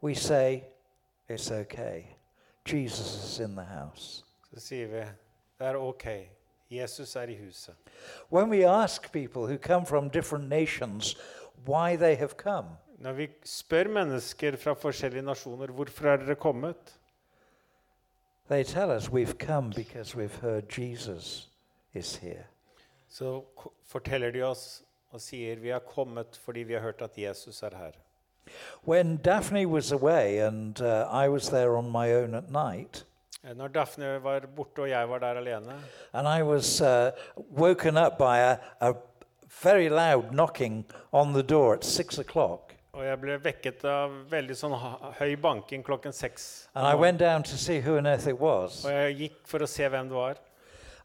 we 0.02 0.14
say, 0.14 0.64
"It's 1.28 1.50
okay. 1.50 2.04
Jesus 2.64 3.24
is 3.24 3.40
in 3.40 3.56
the 3.56 3.64
house." 3.64 4.22
så 4.54 4.60
sier 4.60 4.86
vi 4.86 5.00
'Det 5.58 5.66
er 5.66 5.76
ok, 5.76 6.30
Jesus 6.70 7.16
er 7.16 7.22
i 7.22 7.34
huset'. 7.34 7.74
When 8.32 8.50
we 8.50 8.64
ask 8.64 9.12
people 9.12 9.42
who 9.46 9.56
come 9.58 9.86
from 9.86 10.10
different 10.10 10.48
nations 10.48 11.16
why 11.66 11.96
they 11.96 12.14
have 12.16 12.36
come, 12.36 12.66
Når 12.98 13.12
vi 13.12 13.28
spør 13.44 13.88
mennesker 13.88 14.56
fra 14.56 14.72
forskjellige 14.72 15.22
nasjoner 15.22 15.66
hvorfor 15.66 16.08
er 16.08 16.16
dere 16.16 16.34
kommet, 16.34 16.98
they 18.48 18.62
tell 18.64 18.90
us 18.90 19.08
we've 19.08 19.38
come 19.38 19.70
because 19.70 20.16
we've 20.16 20.40
heard 20.40 20.78
Jesus 20.78 21.48
is 21.94 22.16
here. 22.16 22.44
så 23.08 23.40
k- 23.58 23.70
forteller 23.84 24.30
de 24.30 24.42
oss 24.42 24.82
og 25.10 25.20
sier 25.20 25.56
vi 25.56 25.68
har 25.68 25.78
kommet 25.78 26.36
fordi 26.44 26.60
vi 26.60 26.72
har 26.72 26.80
hørt 26.80 27.02
at 27.02 27.18
Jesus 27.18 27.62
er 27.62 27.76
her. 27.76 27.90
When 28.88 29.16
Daphne 29.16 29.66
was 29.66 29.92
away 29.92 30.38
and 30.38 30.80
uh, 30.80 31.24
I 31.24 31.28
was 31.28 31.48
there 31.48 31.76
on 31.76 31.90
my 31.90 32.14
own 32.14 32.34
at 32.34 32.50
night, 32.50 33.04
Når 33.54 33.68
Daphne 33.68 34.16
var 34.22 34.46
borte 34.56 34.82
og 34.82 34.88
jeg 34.90 35.08
var 35.08 35.18
der 35.18 35.38
alene, 35.38 35.74
and 36.12 36.28
I 36.28 36.42
was 36.42 36.80
uh, 36.80 37.10
woken 37.58 37.96
up 37.96 38.18
by 38.18 38.38
a, 38.38 38.56
a 38.80 38.92
very 39.62 39.88
loud 39.88 40.32
knocking 40.32 40.84
on 41.12 41.32
the 41.32 41.42
door 41.42 41.74
at 41.74 41.84
six 41.84 42.18
o'clock. 42.18 42.72
og 42.92 43.04
jeg 43.04 43.20
ble 43.20 43.36
vekket 43.44 43.84
av 43.84 44.12
veldig 44.30 44.54
sånn 44.56 44.74
høy 45.18 45.36
banking 45.36 45.84
klokken 45.84 46.12
seks. 46.16 46.68
And 46.74 46.86
I 46.86 46.94
went 46.94 47.20
down 47.20 47.42
to 47.42 47.58
see 47.58 47.80
who 47.80 47.98
on 47.98 48.06
earth 48.06 48.26
it 48.26 48.40
was. 48.40 48.84
Og 48.84 48.92
jeg 48.92 49.16
gikk 49.18 49.40
for 49.44 49.62
å 49.62 49.68
se 49.68 49.88
hvem 49.88 50.08
det 50.08 50.16
var. 50.16 50.40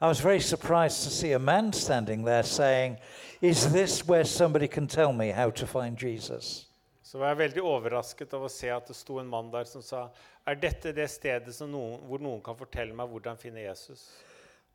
I 0.01 0.07
was 0.07 0.19
very 0.19 0.39
surprised 0.39 1.03
to 1.03 1.11
see 1.11 1.33
a 1.33 1.39
man 1.39 1.73
standing 1.73 2.23
there 2.25 2.43
saying, 2.43 2.97
Is 3.41 3.71
this 3.71 4.07
where 4.07 4.23
somebody 4.23 4.67
can 4.67 4.87
tell 4.87 5.13
me 5.13 5.31
how 5.31 5.51
to 5.51 5.67
find 5.67 5.97
Jesus? 5.97 6.65
Så 7.11 7.17
var 7.17 7.27
jeg 7.27 7.37
veldig 7.41 7.61
overrasket 7.67 8.33
av 8.37 8.45
å 8.47 8.49
se 8.49 8.69
at 8.71 8.85
det 8.87 8.95
sto 8.95 9.17
en 9.19 9.27
mann 9.27 9.49
der 9.51 9.65
som 9.67 9.81
sa 9.83 10.05
Er 10.47 10.55
dette 10.55 10.93
det 10.95 11.09
stedet 11.11 11.51
som 11.51 11.67
noen, 11.67 11.97
hvor 12.07 12.21
noen 12.23 12.39
kan 12.41 12.55
fortelle 12.55 12.95
meg 12.95 13.09
hvordan 13.11 13.35
finne 13.37 13.65
Jesus? 13.65 14.05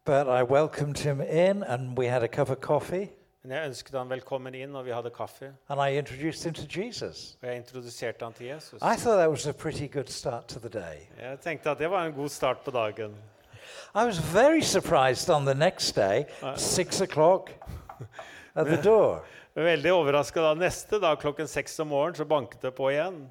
But 0.04 0.28
I 0.28 0.42
welcomed 0.42 0.98
him 0.98 1.22
in, 1.22 1.62
and 1.64 1.96
we 1.96 2.06
had 2.06 2.22
a 2.22 2.28
cup 2.28 2.50
of 2.50 2.60
coffee, 2.60 3.08
Men 3.42 3.56
jeg 3.56 3.68
ønsket 3.70 3.96
han 3.98 4.10
velkommen 4.10 4.54
inn, 4.54 4.76
og 4.76 4.84
vi 4.84 4.92
hadde 4.92 5.10
kaffe. 5.10 5.54
and 5.68 5.80
I 5.80 5.96
introduced 5.96 6.44
him 6.44 6.52
to 6.52 6.66
Jesus. 6.80 7.38
Og 7.42 7.48
jeg 7.48 7.56
introduserte 7.56 8.24
han 8.24 8.32
til 8.32 8.46
Jesus. 8.46 8.82
I 8.82 8.96
thought 8.96 9.16
that 9.16 9.30
was 9.30 9.46
a 9.46 9.52
pretty 9.52 9.88
good 9.88 10.08
start 10.08 10.48
to 10.48 10.60
the 10.60 10.68
day. 10.68 11.08
Jeg 11.20 11.40
tenkte 11.40 11.70
at 11.70 11.78
det 11.78 11.90
var 11.90 12.04
en 12.04 12.12
god 12.12 12.28
start 12.28 12.58
på 12.64 12.70
dagen. 12.70 13.16
I 13.94 14.04
was 14.04 14.18
very 14.34 14.60
surprised 14.60 15.30
on 15.34 15.46
the 15.46 15.54
next 15.54 15.96
day, 15.96 16.24
six 16.56 17.00
o'clock, 17.00 17.50
at 18.54 18.66
the 18.66 18.82
door. 18.82 19.24
Veldig 19.56 19.92
overrasket 19.92 20.42
da 20.44 20.52
neste 20.54 20.98
dag 21.00 21.16
klokken 21.20 21.48
seks 21.48 21.78
om 21.80 21.88
morgenen 21.88 22.18
så 22.18 22.26
banket 22.28 22.60
det 22.60 22.74
på 22.76 22.90
igjen. 22.92 23.26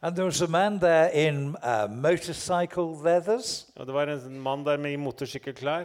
And 0.00 0.14
there 0.14 0.26
was 0.26 0.40
a 0.42 0.46
man 0.46 0.78
there 0.78 1.10
in 1.12 1.56
uh, 1.62 1.88
motorcycle 1.90 2.94
leathers 3.02 3.66
Og 3.76 3.86
det 3.86 3.94
var 3.94 4.06
en 4.06 4.40
mann 4.40 4.62
der 4.64 4.76
med 4.76 4.92
i 4.92 4.96
motorsykkelklær. 4.96 5.84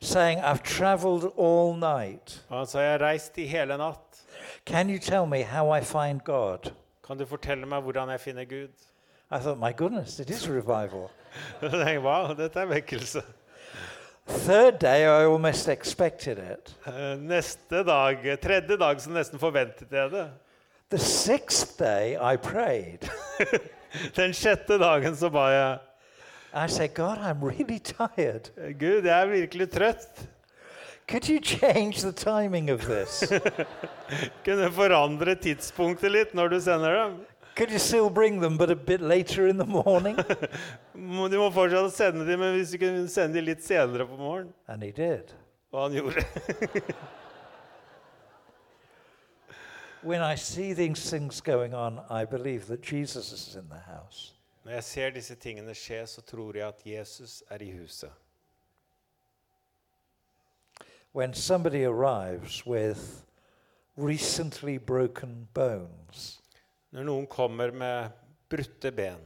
saying, 0.00 0.38
I've 0.40 0.62
traveled 0.62 1.32
all 1.36 1.74
night. 1.76 2.44
Og 2.48 2.58
han 2.58 2.66
sa 2.66 2.80
jeg 2.80 2.92
har 2.92 3.02
reist 3.02 3.38
i 3.38 3.46
hele 3.46 3.76
natt. 3.76 4.22
Can 4.64 4.88
you 4.88 4.98
tell 4.98 5.26
me 5.26 5.42
how 5.42 5.70
I 5.76 5.80
find 5.80 6.24
God? 6.24 6.72
Kan 7.06 7.18
du 7.18 7.26
fortelle 7.26 7.66
meg 7.66 7.82
hvordan 7.82 8.08
jeg 8.10 8.20
finner 8.20 8.44
Gud? 8.44 8.72
I 9.30 9.38
thought, 9.38 9.58
my 9.58 9.72
goodness, 9.72 10.20
it 10.20 10.30
is 10.30 10.48
revival. 10.48 11.10
Jeg 11.62 11.70
tenkte, 11.70 12.00
wow, 12.00 12.32
dette 12.34 12.60
er 12.60 12.66
vekkelse. 12.66 13.22
Third 14.28 14.78
day, 14.78 15.04
I 15.06 15.24
almost 15.24 15.68
expected 15.68 16.38
it. 16.38 16.74
Eh, 16.86 17.16
Neste 17.18 17.82
dag, 17.84 18.20
tredje 18.42 18.76
dag, 18.76 19.00
så 19.00 19.10
nesten 19.10 19.40
forventet 19.40 19.92
jeg 19.92 20.10
det. 20.12 20.26
The 20.90 20.98
sixth 20.98 21.78
day, 21.78 22.16
I 22.20 22.36
prayed. 22.36 23.08
Den 24.18 24.34
sjette 24.36 24.76
dagen 24.80 25.16
så 25.16 25.30
ba 25.32 25.46
jeg 25.52 25.78
I 26.54 26.66
said, 26.68 26.94
God, 26.94 27.18
I'm 27.18 27.42
really 27.44 27.78
tired. 27.78 28.50
Gud, 28.78 29.04
jeg 29.04 29.12
er 29.22 29.26
virkelig 29.32 29.70
trøtt. 29.72 30.26
Could 31.08 31.28
you 31.28 31.40
change 31.40 32.00
the 32.02 32.12
timing 32.12 32.70
of 32.70 32.80
this? 32.84 33.22
Kunne 34.44 34.68
forandre 34.72 35.34
tidspunktet 35.40 36.12
litt 36.12 36.34
når 36.36 36.48
du 36.52 36.58
sender 36.60 36.96
dem. 36.98 37.14
Could 37.58 37.72
you 37.72 37.80
still 37.80 38.08
bring 38.08 38.38
them, 38.38 38.56
but 38.56 38.70
a 38.70 38.76
bit 38.76 39.00
later 39.00 39.48
in 39.48 39.56
the 39.56 39.66
morning? 39.66 40.16
Du 40.94 41.38
må 41.38 41.50
fortsatt 41.50 41.92
sende 41.92 42.26
dem, 42.26 42.38
men 42.38 42.54
hvis 42.54 42.70
du 42.70 42.78
kunne 42.78 43.08
sende 43.10 43.34
dem 43.34 43.44
litt 43.48 43.64
senere 43.66 44.06
på 44.06 44.16
morgenen. 44.16 44.52
And 44.68 44.82
he 44.82 44.92
did. 44.92 45.34
Og 45.72 45.82
han 45.82 45.92
gjorde 45.92 46.22
When 50.02 50.22
I 50.22 50.36
see 50.36 50.72
these 50.72 51.10
things 51.10 51.40
going 51.40 51.74
on, 51.74 52.00
I 52.08 52.24
believe 52.24 52.66
that 52.66 52.92
Jesus 52.92 53.32
is 53.32 53.56
in 53.56 53.68
the 53.68 53.82
house. 53.90 54.34
Når 54.64 54.72
jeg 54.72 54.84
ser 54.84 55.10
disse 55.10 55.34
tingene 55.34 55.74
skje, 55.74 56.06
så 56.06 56.20
tror 56.22 56.56
jeg 56.56 56.68
at 56.68 56.86
Jesus 56.86 57.42
er 57.50 57.62
i 57.62 57.70
huset. 57.70 58.10
When 61.12 61.34
somebody 61.34 61.84
arrives 61.84 62.66
with 62.66 63.24
recently 63.96 64.78
broken 64.78 65.48
bones, 65.54 66.40
Når 66.90 67.04
noen 67.04 67.26
kommer 67.26 67.70
med 67.70 68.08
brutte 68.48 68.90
ben, 68.92 69.20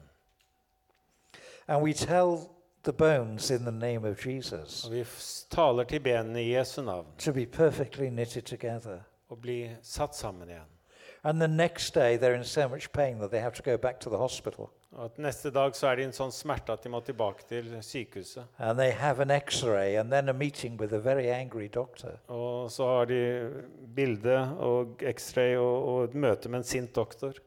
and 1.69 1.83
we 1.83 1.93
tell 1.93 2.51
the 2.83 2.93
bones 2.93 3.51
in 3.51 3.65
the 3.65 3.73
name 3.73 4.05
of 4.05 4.27
Jesus 4.27 4.85
og 4.85 4.93
vi 4.93 5.05
taler 5.51 5.85
til 5.85 6.01
benene 6.03 6.43
i 6.43 6.57
Jesu 6.57 6.83
navn. 6.83 7.07
to 7.19 7.33
be 7.33 7.47
perfectly 7.47 8.09
knitted 8.09 8.43
together, 8.43 8.99
og 9.29 9.39
bli 9.41 9.71
satt 9.83 10.17
sammen 10.17 10.49
igjen, 10.49 10.67
and 11.23 11.39
the 11.41 11.49
next 11.49 11.95
day 11.95 12.19
they're 12.19 12.35
in 12.35 12.45
so 12.45 12.69
much 12.69 12.91
pain 12.93 13.19
that 13.19 13.31
they 13.31 13.41
have 13.41 13.55
to 13.55 13.63
go 13.63 13.77
back 13.77 14.01
to 14.01 14.11
the 14.11 14.19
hospital, 14.19 14.69
og 14.93 15.05
at 15.05 15.19
neste 15.19 15.51
dag 15.51 15.77
så 15.77 15.87
er 15.87 15.95
de 15.97 16.03
i 16.03 16.05
en 16.11 16.13
sånn 16.13 16.35
smerte 16.35 16.73
at 16.73 16.83
de 16.83 16.91
må 16.91 17.01
tilbake 17.01 17.47
til 17.49 17.71
sykehuset, 17.81 18.43
and 18.59 18.79
they 18.79 18.91
have 18.91 19.23
an 19.23 19.31
x 19.31 19.63
ray 19.65 19.95
and 19.95 20.11
then 20.11 20.29
a 20.29 20.33
meeting 20.33 20.81
with 20.81 20.93
a 20.95 20.99
very 20.99 21.27
angry 21.31 21.69
doctor, 21.75 22.19
og 22.27 22.71
så 22.71 22.87
har 22.87 23.05
de 23.05 23.23
bilde 23.95 24.37
og 24.59 24.99
x-ray 25.15 25.55
og, 25.57 25.89
og 25.89 26.05
et 26.05 26.15
møte 26.15 26.49
med 26.49 26.59
en 26.59 26.65
sint 26.75 26.97
doktor, 26.97 27.39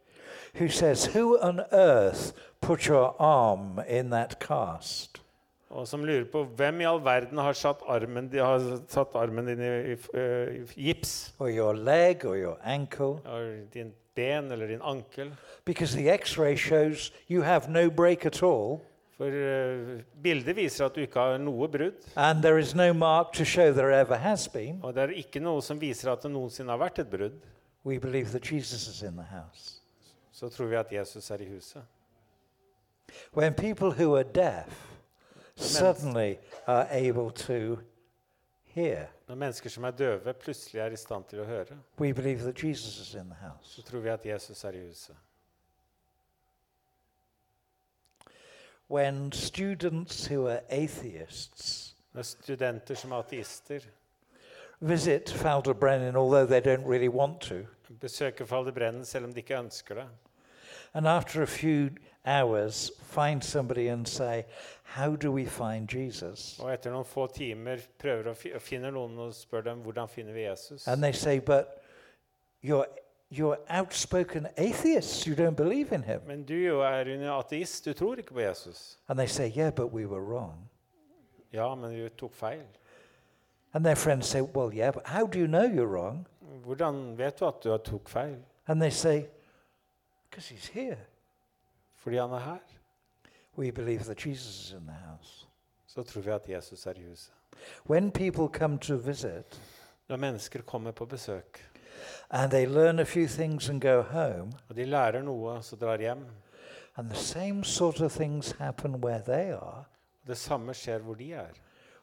who 0.60 0.68
says, 0.70 1.06
Who 1.16 1.38
on 1.42 1.62
earth 1.72 2.34
put 2.62 2.88
your 2.88 3.16
arm 3.20 3.80
in 3.88 4.10
that 4.12 4.40
cast? 4.40 5.22
og 5.76 5.88
som 5.88 6.06
lurer 6.06 6.24
på 6.32 6.44
hvem 6.56 6.82
i 6.82 6.86
all 6.88 7.02
verden 7.04 7.38
har 7.42 7.54
satt 7.58 7.82
armen, 7.90 8.30
de 8.32 8.38
har 8.40 8.62
satt 8.88 9.16
armen 9.20 9.46
din 9.50 9.60
i, 9.60 9.72
i, 9.92 9.96
i 10.62 10.86
gips, 10.88 11.34
Or 11.40 11.50
your 11.50 11.74
leg 11.76 12.24
or 12.26 12.36
your 12.38 12.58
ankle? 12.64 13.18
eller 13.26 13.66
din 13.74 13.90
ben 14.16 14.52
eller 14.52 14.68
din 14.68 14.80
ankel, 14.82 15.34
Because 15.66 15.98
the 15.98 16.10
x 16.14 16.38
ray 16.38 16.56
shows 16.56 17.12
you 17.28 17.42
have 17.42 17.68
no 17.70 17.90
break 17.90 18.26
at 18.26 18.42
all, 18.44 18.80
For 19.18 19.26
eh, 19.32 20.02
bildet 20.24 20.56
viser 20.56 20.86
at 20.86 20.96
du 20.96 21.02
ikke 21.02 21.20
har 21.20 21.38
noe 21.40 21.68
brudd. 21.68 21.94
and 22.16 22.42
there 22.44 22.58
is 22.60 22.76
no 22.76 22.94
mark 22.94 23.34
to 23.34 23.44
show 23.44 23.74
there 23.74 23.92
ever 23.92 24.16
has 24.16 24.48
been. 24.48 24.80
Og 24.84 24.94
det 24.96 25.04
er 25.04 25.10
ikke 25.16 25.40
noe 25.40 25.62
som 25.62 25.80
viser 25.82 26.12
at 26.12 26.24
det 26.24 26.32
noensinne 26.32 26.72
har 26.72 26.78
vært 26.80 27.00
et 27.00 27.10
brudd. 27.12 27.36
We 27.84 27.98
believe 28.00 28.32
that 28.32 28.52
Jesus 28.52 28.88
is 28.88 29.02
in 29.04 29.16
the 29.16 29.24
house. 29.24 29.75
Så 30.36 30.50
tror 30.50 30.66
vi 30.66 30.76
at 30.76 30.92
Jesus 30.92 31.32
er 31.32 31.38
i 31.38 31.46
huset. 31.46 31.84
When 33.34 33.54
people 33.54 33.92
who 33.92 34.16
are 34.16 34.24
deaf 34.24 34.92
suddenly 35.56 36.36
are 36.68 36.88
able 36.92 37.32
to 37.32 37.82
hear, 38.64 39.06
Når 39.28 39.36
mennesker 39.36 39.70
som 39.70 39.84
er 39.84 39.92
døve, 39.92 40.34
plutselig 40.34 40.80
er 40.80 40.92
i 40.92 40.96
stand 40.96 41.24
til 41.30 41.40
å 41.40 41.46
høre, 41.46 41.78
we 42.00 42.14
believe 42.14 42.40
that 42.44 42.64
Jesus 42.64 43.00
is 43.00 43.14
in 43.14 43.30
the 43.30 43.38
house. 43.42 43.76
så 43.76 43.82
tror 43.82 44.00
vi 44.00 44.10
at 44.10 44.26
Jesus 44.26 44.64
er 44.64 44.72
i 44.72 44.88
huset. 44.88 45.16
When 48.90 49.32
students 49.32 50.28
who 50.28 50.48
are 50.48 50.62
atheists 50.70 51.96
Når 52.14 52.22
studenter 52.22 52.96
som 52.96 53.12
er 53.12 53.16
ateister 53.16 53.80
visit 54.80 55.30
Falderbrennen, 55.30 56.16
although 56.16 56.46
they 56.46 56.76
don't 56.76 56.86
really 56.86 57.08
want 57.08 57.42
to, 57.42 57.56
besøker 58.02 58.46
Falderbrennen 58.46 59.06
selv 59.06 59.26
om 59.26 59.34
de 59.34 59.40
ikke 59.40 59.60
ønsker 59.60 59.96
det, 59.96 60.08
and 60.96 61.06
after 61.08 61.44
a 61.44 61.48
few 61.48 61.92
hours 62.26 62.92
find 63.04 63.44
somebody 63.44 63.88
and 63.90 64.08
say, 64.08 64.46
How 64.84 65.16
do 65.16 65.32
we 65.32 65.46
find 65.46 65.88
Jesus? 65.90 66.58
og 66.60 66.72
etter 66.72 66.92
noen 66.92 67.06
få 67.06 67.28
timer 67.28 67.82
prøver 68.00 68.32
å 68.32 68.34
fi 68.36 68.54
og 68.56 68.62
finner 68.62 68.92
noen 68.96 69.18
og 69.20 69.34
spør 69.36 69.62
dem 69.68 69.82
hvordan 69.84 70.08
finner 70.10 70.34
vi 70.34 70.46
Jesus, 70.48 70.88
And 70.88 71.04
they 71.04 71.12
say, 71.12 71.40
But 71.40 71.84
you're, 72.64 72.88
you're 73.30 73.60
outspoken 73.70 74.48
atheists, 74.58 75.28
you 75.28 75.36
don't 75.36 75.56
believe 75.58 75.92
in 75.92 76.04
him. 76.04 76.22
men 76.28 76.44
du 76.44 76.56
jo 76.56 76.80
er 76.82 77.12
en 77.14 77.28
ateist, 77.30 77.86
du 77.86 77.94
tror 77.94 78.16
ikke 78.18 78.34
på 78.34 78.42
Jesus. 78.42 78.98
And 79.10 79.20
they 79.20 79.28
say, 79.28 79.52
Yeah, 79.56 79.72
but 79.72 79.92
we 79.94 80.06
were 80.06 80.22
wrong. 80.22 80.70
Ja, 81.54 81.76
men 81.76 81.92
du 81.92 82.10
tok 82.10 82.34
feil. 82.34 82.64
And 83.74 83.84
their 83.86 83.96
friends 83.96 84.28
say, 84.28 84.42
Well, 84.42 84.74
yeah, 84.74 84.92
but 84.92 85.06
how 85.08 85.28
do 85.28 85.40
you 85.40 85.48
know 85.48 85.66
you're 85.68 85.88
wrong? 85.92 86.26
Hvordan 86.66 87.18
vet 87.18 87.40
du 87.40 87.46
at 87.48 87.64
du 87.64 87.70
har 87.70 87.78
tok 87.84 88.10
feil? 88.10 88.38
And 88.68 88.82
they 88.82 88.90
say, 88.90 89.28
Because 90.36 90.50
he's 90.50 90.68
here. 90.68 90.98
Fordi 91.96 92.18
han 92.18 92.30
er 92.30 92.40
her. 92.40 92.60
We 93.58 93.72
believe 93.72 94.04
that 94.04 94.26
Jesus 94.26 94.66
is 94.66 94.72
in 94.72 94.88
the 94.88 94.96
house. 95.08 95.48
Så 95.88 96.04
tror 96.04 96.22
vi 96.22 96.32
at 96.32 96.50
Jesus 96.50 96.86
er 96.86 96.94
i 96.94 97.04
huset. 97.04 97.34
When 97.90 98.12
people 98.12 98.60
come 98.60 98.80
to 98.80 98.96
visit 98.96 99.62
Når 100.08 100.18
mennesker 100.18 100.62
kommer 100.62 100.92
på 100.92 101.06
besøk, 101.06 101.72
and 102.30 102.52
they 102.52 102.68
learn 102.68 103.00
a 103.00 103.04
few 103.04 103.28
things 103.28 103.70
and 103.70 103.82
go 103.82 104.02
home, 104.02 104.52
og 104.70 104.76
de 104.76 104.86
lærer 104.86 105.22
noe, 105.22 105.64
så 105.64 105.76
drar 105.76 105.98
hjem, 105.98 106.26
and 106.96 107.10
the 107.10 107.20
same 107.20 107.64
sort 107.64 108.02
of 108.02 108.12
things 108.12 108.52
happen 108.52 108.96
where 108.96 109.24
they 109.24 109.54
are, 109.54 109.84
det 110.28 110.38
samme 110.38 110.74
skjer 110.74 110.98
hvor 110.98 111.14
de 111.14 111.34
er, 111.34 111.54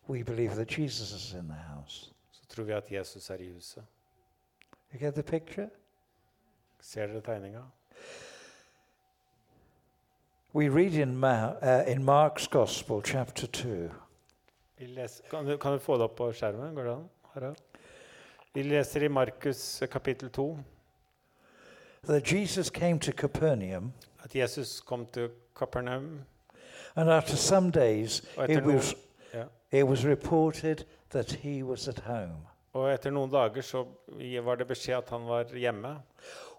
we 0.09 0.25
believe 0.25 0.55
that 0.55 0.79
Jesus 0.79 1.13
is 1.13 1.33
in 1.33 1.49
the 1.49 1.63
house. 1.75 2.13
så 2.31 2.47
tror 2.47 2.65
vi 2.65 2.73
at 2.73 2.93
Jesus 2.93 3.31
er 3.31 3.37
i 3.37 3.53
huset. 3.53 3.85
You 4.93 4.99
get 4.99 5.15
the 5.15 5.23
picture? 5.23 5.71
Ser 6.81 7.07
dere 7.07 7.21
tegninga? 7.21 7.63
We 10.55 10.69
read 10.69 10.95
in, 10.95 11.17
Ma- 11.17 11.55
uh, 11.63 11.85
in 11.87 12.05
Mark's 12.05 12.47
Gospel, 12.47 13.01
chapter 13.03 13.47
2, 13.47 13.91
Vi 14.79 14.87
leser, 14.87 15.25
kan, 15.31 15.47
du, 15.47 15.57
kan 15.57 15.73
du 15.73 15.79
få 15.79 15.95
det 15.95 16.03
opp 16.05 16.17
på 16.17 16.33
skjermen? 16.33 16.75
Går 16.75 16.83
det 16.85 16.93
an? 16.93 17.09
Harald? 17.35 17.57
Vi 18.55 18.63
leser 18.63 19.03
i 19.03 19.09
Markus 19.09 19.83
eh, 19.83 19.89
kapittel 19.89 20.29
2 20.31 20.59
that 22.07 22.33
Jesus 22.33 22.71
came 22.71 22.99
to 22.99 23.13
Capernaum, 23.13 23.93
at 24.25 24.35
Jesus 24.35 24.81
kom 24.81 25.07
til 25.07 25.31
Kapernaum. 25.57 26.21
and 26.97 27.11
after 27.11 27.37
some 27.37 27.71
days 27.71 28.23
it 28.49 28.65
was, 28.65 28.95
ja. 29.35 29.45
it 29.71 29.87
was 29.87 30.05
reported 30.05 30.85
that 31.11 31.33
he 31.33 31.63
was 31.63 31.89
at 31.89 31.99
home. 31.99 32.47
Og 32.73 32.89
etter 32.93 33.13
noen 33.13 33.31
dager 33.31 33.63
så 33.63 33.85
var 34.45 34.57
det 34.57 34.67
beskjed 34.69 34.99
at 35.03 35.11
han 35.13 35.27
var 35.29 35.51
hjemme. 35.53 35.97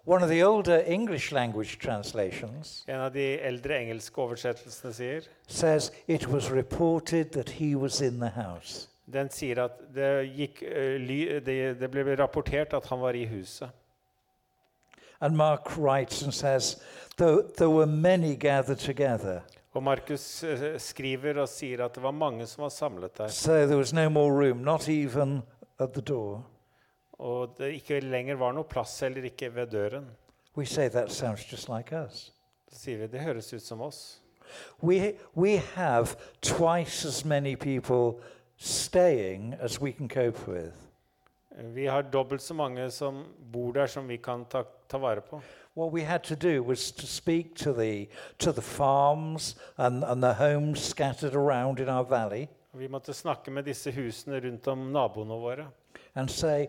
One 0.06 0.22
of 0.22 0.28
the 0.28 0.42
older 0.44 0.82
English 0.86 1.32
language 1.32 1.78
translations 1.80 2.84
En 2.88 3.00
av 3.00 3.12
de 3.14 3.38
eldre 3.40 3.78
engelske 3.80 4.20
oversettelsene 4.20 4.92
sier 4.92 5.28
says 5.48 5.90
it 6.06 6.26
was 6.28 6.50
reported 6.52 7.32
that 7.32 7.48
he 7.48 7.74
was 7.74 8.00
in 8.02 8.20
the 8.20 8.28
house. 8.28 8.88
Den 9.06 9.30
sier 9.30 9.64
at 9.64 9.80
det, 9.94 10.10
gikk, 10.36 10.60
det, 11.46 11.56
det 11.80 11.90
ble 11.90 12.16
rapportert 12.20 12.72
at 12.76 12.86
han 12.88 13.00
var 13.00 13.16
i 13.16 13.24
huset. 13.28 13.68
And 15.20 15.36
Mark 15.36 15.76
writes 15.78 16.22
and 16.22 16.34
says, 16.34 16.76
though 17.16 17.42
there 17.56 17.70
were 17.70 17.86
many 17.86 18.34
gathered 18.34 18.78
together, 18.78 19.40
Og 19.74 19.82
Markus 19.82 20.44
skriver 20.78 21.40
og 21.42 21.48
sier 21.50 21.80
at 21.84 21.96
det 21.96 22.02
var 22.02 22.12
mange 22.14 22.46
som 22.46 22.62
var 22.62 22.68
samlet 22.70 23.18
der. 23.18 23.28
so 23.28 23.52
there 23.66 23.76
was 23.76 23.92
no 23.92 24.08
more 24.08 24.30
room, 24.32 24.58
not 24.58 24.88
even 24.88 25.42
at 25.78 25.92
the 25.92 26.02
door. 26.02 26.46
Og 27.12 27.54
det 27.58 27.72
ikke 27.72 28.00
lenger 28.00 28.34
var 28.34 28.52
noe 28.52 28.64
plass, 28.64 29.00
heller 29.00 29.24
ikke 29.24 29.54
ved 29.54 29.66
døren. 29.66 30.06
We 30.56 30.66
say 30.66 30.88
that 30.88 31.10
sounds 31.10 31.52
just 31.52 31.68
like 31.68 31.92
us. 31.92 32.32
Så 32.72 32.78
sier 32.78 32.98
vi 32.98 33.06
det 33.06 33.20
høres 33.20 33.52
ut 33.54 33.62
som 33.62 33.80
oss. 33.80 34.20
We, 34.82 35.14
we 35.34 35.56
have 35.56 36.16
twice 36.42 37.08
as 37.08 37.24
many 37.24 37.56
people 37.56 38.22
staying 38.56 39.54
as 39.60 39.80
we 39.80 39.92
can 39.92 40.08
cope 40.08 40.48
with. 40.48 40.74
Vi 41.74 41.86
har 41.86 42.02
dobbelt 42.02 42.42
så 42.42 42.54
mange 42.54 42.90
som 42.90 43.24
bor 43.52 43.72
der, 43.72 43.86
som 43.86 44.08
vi 44.08 44.16
kan 44.16 44.44
ta, 44.44 44.62
ta 44.88 44.98
vare 44.98 45.20
på. 45.20 45.40
What 45.76 45.92
we 45.92 46.02
had 46.02 46.20
to 46.20 46.34
do 46.34 46.62
was 46.62 46.92
to 46.92 47.06
speak 47.06 47.56
to 47.56 47.72
the, 47.72 48.06
to 48.38 48.52
the 48.52 48.62
farms 48.62 49.56
and, 49.78 50.04
and 50.04 50.22
the 50.22 50.34
homes 50.34 50.78
scattered 50.78 51.34
around 51.34 51.80
in 51.80 51.88
our 51.88 52.04
valley 52.04 52.48
Vi 52.74 52.88
måtte 52.88 53.14
snakke 53.14 53.50
med 53.50 53.64
disse 53.64 53.90
husene 53.90 54.40
rundt 54.40 54.66
om 54.68 54.92
naboene 54.92 55.40
våre. 55.40 55.66
and 56.14 56.30
say, 56.30 56.68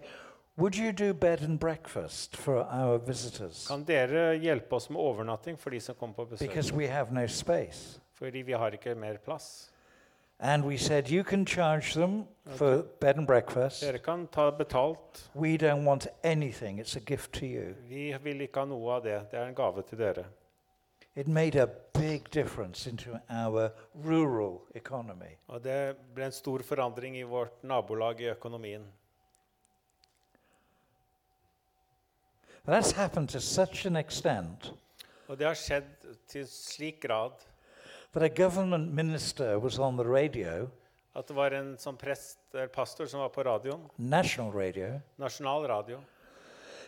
Would 0.58 0.78
you 0.78 0.92
do 0.92 1.14
bed 1.14 1.42
and 1.44 1.60
breakfast 1.60 2.36
for 2.38 2.64
our 2.72 2.98
visitors? 2.98 3.68
Kan 3.68 3.84
dere 3.84 4.38
hjelpe 4.38 4.76
oss 4.76 4.90
med 4.90 5.00
overnatting 5.02 5.58
for 5.60 5.70
de 5.70 5.80
som 5.80 5.96
kommer 5.96 6.16
på 6.16 6.26
besøk? 6.26 6.48
Because 6.48 6.74
we 6.74 6.88
have 6.88 7.12
no 7.12 7.28
space. 7.28 8.00
Fordi 8.14 8.42
vi 8.42 8.52
har 8.52 8.72
ikke 8.72 8.96
mer 8.96 9.18
plass. 9.18 9.72
And 10.40 10.64
we 10.66 10.78
said, 10.78 11.12
You 11.12 11.24
can 11.24 11.46
charge 11.46 11.94
them 11.94 12.24
for 12.46 12.82
bed 13.02 13.18
and 13.18 13.28
breakfast. 13.28 13.82
Dere 13.82 13.98
kan 13.98 14.28
ta 14.28 14.50
betalt. 14.52 15.30
We 15.36 15.58
don't 15.58 15.86
want 15.86 16.08
anything, 16.24 16.80
it's 16.80 16.96
a 16.98 17.00
gift 17.00 17.32
to 17.34 17.46
you. 17.46 17.74
Vi 17.90 18.16
vil 18.24 18.42
ikke 18.42 18.60
ha 18.60 18.66
noe 18.66 18.94
av 18.94 19.04
det. 19.04 19.22
Det 19.32 19.40
er 19.40 19.48
en 19.48 19.56
gave 19.56 19.82
til 19.90 19.98
dere. 19.98 20.26
It 21.16 21.28
made 21.28 21.56
a 21.56 21.68
big 21.94 22.30
difference 22.30 22.90
into 22.90 23.20
our 23.30 23.72
rural 23.94 24.62
economy. 24.76 25.38
Og 25.48 25.64
det 25.64 25.96
ble 26.14 26.26
en 26.26 26.32
stor 26.32 26.60
forandring 26.60 27.16
i 27.18 27.24
vårt 27.24 27.64
nabolag 27.64 28.22
i 28.22 28.30
økonomien. 28.34 28.84
That's 32.66 32.92
happened 32.92 33.30
to 33.30 33.40
such 33.40 33.86
an 33.86 33.96
extent 33.96 34.74
Og 35.28 35.38
det 35.38 35.46
har 35.48 35.58
skjedd 35.58 36.08
til 36.28 36.48
slik 36.50 37.02
grad 37.02 37.46
that 38.14 38.24
a 38.24 38.30
government 38.30 38.94
minister 38.94 39.58
was 39.60 39.80
on 39.80 39.98
the 39.98 40.06
radio, 40.06 40.70
at 41.16 41.28
det 41.28 41.36
var 41.36 41.52
en 41.52 41.74
sånn 41.80 41.98
prest, 42.00 42.38
eller 42.54 42.68
pastor 42.72 43.10
som 43.12 43.20
var 43.20 43.32
på 43.34 43.44
radioen, 43.44 43.82
national 43.98 44.54
radio, 44.56 44.94
nasjonal 45.20 45.68
radio, 45.68 46.00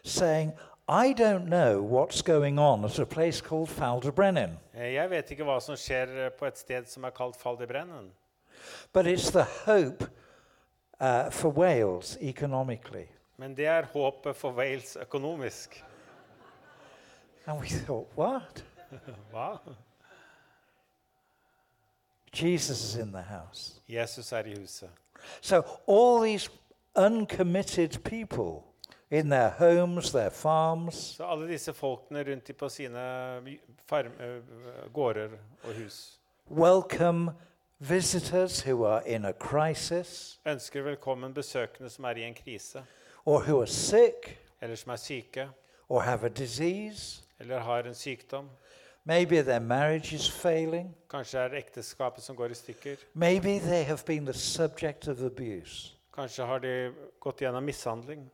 saying, 0.03 0.53
I 0.89 1.13
don't 1.13 1.45
know 1.49 1.81
what's 1.81 2.21
going 2.21 2.57
on 2.59 2.85
at 2.85 2.99
a 2.99 3.05
place 3.05 3.41
called 3.41 3.69
Faldebrennen, 3.69 4.57
Eh, 4.73 4.93
Jeg 4.93 5.09
vet 5.09 5.31
ikke 5.31 5.43
hva 5.43 5.59
som 5.59 5.75
skjer 5.75 6.25
eh, 6.25 6.29
på 6.31 6.45
et 6.47 6.57
sted 6.57 6.85
som 6.87 7.03
er 7.03 7.09
kalt 7.11 7.35
Faldebrennen, 7.35 8.11
but 8.93 9.05
it's 9.05 9.29
the 9.31 9.43
hope 9.65 10.03
uh, 10.99 11.29
for 11.31 11.49
Wales 11.49 12.17
economically. 12.21 13.05
men 13.37 13.53
det 13.57 13.65
er 13.67 13.85
håpet 13.93 14.35
for 14.35 14.51
Wales 14.51 14.95
økonomisk. 15.01 15.83
And 17.47 17.59
we 17.59 17.67
thought, 17.67 18.07
what? 18.17 18.63
Hva? 19.33 19.57
Jesus 22.33 22.81
is 22.83 22.95
in 22.95 23.11
the 23.11 23.21
house. 23.21 23.81
Jesus 23.89 24.31
er 24.31 24.43
i 24.45 24.55
huset. 24.59 24.89
So 25.41 25.63
all 25.87 26.21
these 26.23 26.49
uncommitted 26.95 28.03
people 28.03 28.63
in 29.11 29.29
their 29.29 29.49
homes, 29.49 30.11
their 30.11 30.29
farms, 30.29 30.95
Så 30.95 31.23
alle 31.25 31.47
disse 31.47 31.73
folkene 31.73 32.23
rundt 32.31 32.57
på 32.57 32.69
sine 32.69 32.99
farm, 33.85 34.11
eh, 34.19 34.41
gårder 34.93 35.29
og 35.63 35.73
hus 35.73 36.19
welcome 36.49 37.31
visitors 37.79 38.61
who 38.61 38.85
are 38.85 39.01
in 39.09 39.25
a 39.25 39.31
crisis 39.31 40.39
ønsker 40.45 40.81
velkommen 40.81 41.33
besøkende 41.33 41.89
som 41.89 42.05
er 42.05 42.09
i 42.17 42.23
en 42.23 42.33
krise, 42.33 42.83
or 43.25 43.39
who 43.39 43.59
are 43.59 43.67
sick 43.67 44.39
eller 44.61 44.75
som 44.75 44.91
er 44.91 44.95
syke, 44.95 45.49
or 45.89 45.99
have 46.01 46.25
a 46.25 46.29
disease. 46.29 47.23
eller 47.39 47.59
har 47.59 47.79
en 47.79 47.95
sykdom. 47.95 48.49
Maybe 49.03 49.41
their 49.41 49.59
marriage 49.59 50.15
is 50.15 50.31
failing. 50.31 50.95
Kanskje 51.09 51.39
er 51.39 51.53
ekteskapet 51.55 52.23
som 52.23 52.35
går 52.35 52.45
i 52.45 52.53
stykker. 52.53 52.95
Maybe 53.13 53.59
they 53.59 53.83
have 53.83 53.99
been 54.05 54.25
the 54.25 54.33
subject 54.33 55.07
of 55.07 55.21
abuse. 55.21 55.93
Kanskje 56.13 56.45
har 56.45 56.59
de 56.59 56.93
gått 57.19 57.41
gjennom 57.41 57.63
mishandling. 57.63 58.31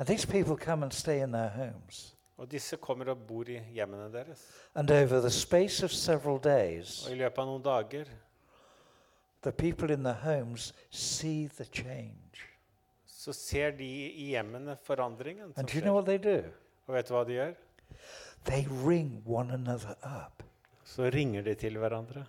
And 0.00 0.08
these 0.08 0.24
people 0.26 0.56
come 0.56 0.82
and 0.82 0.92
stay 0.92 1.20
in 1.22 1.32
their 1.32 1.48
homes. 1.50 2.14
Og 2.40 2.48
disse 2.50 2.76
kommer 2.80 3.10
og 3.12 3.18
bor 3.28 3.44
i 3.52 3.58
hjemmene 3.74 4.06
deres. 4.12 4.46
And 4.74 4.90
over 4.90 5.20
the 5.20 5.30
space 5.30 5.84
of 5.84 5.90
several 5.90 6.38
days, 6.44 7.06
Og 7.06 7.12
i 7.12 7.18
løpet 7.20 7.38
av 7.42 7.46
noen 7.50 7.62
dager 7.62 8.04
the 9.42 9.52
people 9.52 9.92
in 9.92 10.04
the 10.04 10.12
homes 10.12 10.72
see 10.90 11.48
the 11.48 11.64
change. 11.64 12.46
så 13.06 13.32
ser 13.32 13.70
de 13.76 13.84
i 14.08 14.30
hjemmene 14.30 14.76
forandringen 14.82 15.52
som 15.54 15.60
And 15.60 15.68
do 15.68 15.74
you 15.78 15.82
know 15.82 15.92
skjer. 15.92 15.94
what 15.94 16.06
they 16.06 16.18
do? 16.18 16.48
Og 16.86 16.94
vet 16.94 17.08
du 17.08 17.14
hva 17.14 17.24
de 17.24 17.32
gjør? 17.32 17.52
They 18.44 18.66
ring 18.86 19.22
one 19.26 19.52
another 19.52 19.94
up 20.04 20.42
Så 20.84 21.10
ringer 21.14 21.42
de 21.42 21.54
til 21.54 21.78
hverandre. 21.78 22.24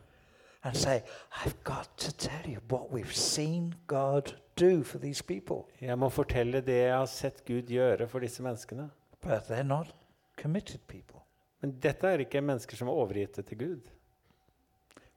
and 0.64 0.76
say, 0.76 1.00
I've 1.32 1.64
got 1.64 1.90
to 1.98 2.12
tell 2.12 2.50
you 2.54 2.60
what 2.70 2.92
we've 2.92 3.14
seen 3.16 3.74
God 3.88 4.36
do 4.62 4.84
for 4.84 5.00
these 5.00 5.24
people. 5.24 5.64
Jeg 5.82 5.98
må 6.00 6.10
fortelle 6.10 6.62
det 6.62 6.78
jeg 6.78 6.96
har 6.98 7.06
sett 7.06 7.46
Gud 7.48 7.70
gjøre 7.70 8.08
for 8.08 8.20
disse 8.20 8.44
menneskene. 8.44 8.90
But 9.22 9.50
they're 9.50 9.64
not 9.64 9.96
committed 10.42 10.80
people. 10.88 11.20
Men 11.62 11.72
dette 11.84 12.08
er 12.08 12.24
ikke 12.24 12.42
mennesker 12.42 12.78
som 12.78 12.88
er 12.88 12.92
overgitt 12.92 13.40
til 13.48 13.58
Gud. 13.58 13.92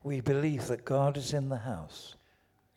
We 0.05 0.21
believe 0.21 0.61
that 0.69 0.85
God 0.85 1.17
is 1.17 1.33
in 1.33 1.49
the 1.49 1.59
house 1.65 2.17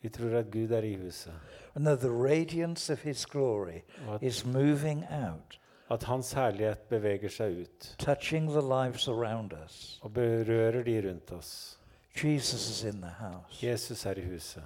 Vi 0.01 0.09
tror 0.09 0.37
at 0.39 0.51
Gud 0.51 0.71
er 0.71 0.81
i 0.81 0.93
huset, 0.95 1.33
and 1.75 1.85
that 1.85 1.99
the 1.99 2.11
radiance 2.11 2.93
of 2.93 3.01
his 3.03 3.25
glory 3.25 3.81
at, 4.09 4.23
is 4.23 4.45
moving 4.45 5.03
out, 5.11 5.59
at 5.91 6.03
Hans 6.03 6.33
herlighet 6.33 6.79
beveger 6.89 7.29
seg 7.29 7.57
ut 7.61 7.95
touching 7.99 8.49
the 8.49 8.61
lives 8.61 9.07
around 9.07 9.53
us. 9.65 9.99
og 10.01 10.13
berører 10.13 10.83
de 10.83 11.09
rundt 11.09 11.31
oss. 11.31 11.79
Jesus 12.23 12.69
is 12.69 12.83
in 12.83 13.01
the 13.01 13.11
house. 13.19 13.67
Jesus 13.67 14.05
er 14.05 14.13
i 14.17 14.25
huset. 14.33 14.63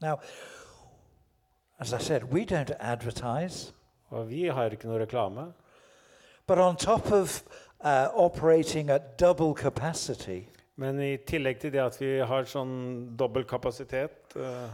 Now, 0.00 0.18
as 1.78 1.92
I 1.92 1.98
said, 1.98 2.24
we 2.32 2.44
don't 2.44 2.70
advertise, 2.80 3.72
Og 4.10 4.30
vi 4.30 4.46
har 4.46 4.70
ikke 4.70 4.88
noe 4.88 4.98
reklame. 4.98 5.52
but 6.46 6.58
on 6.58 6.76
top 6.76 7.12
of 7.12 7.42
uh, 7.80 8.08
operating 8.14 8.90
at 8.90 9.18
double 9.18 9.54
capacity, 9.54 10.42
Men 10.76 11.00
i 11.00 11.16
tillegg 11.16 11.58
til 11.60 11.72
det 11.72 11.80
at 11.80 12.00
vi 12.00 12.18
har 12.24 12.46
sånn 12.48 12.70
dobbel 13.16 13.44
kapasitet 13.44 14.32
eh, 14.36 14.70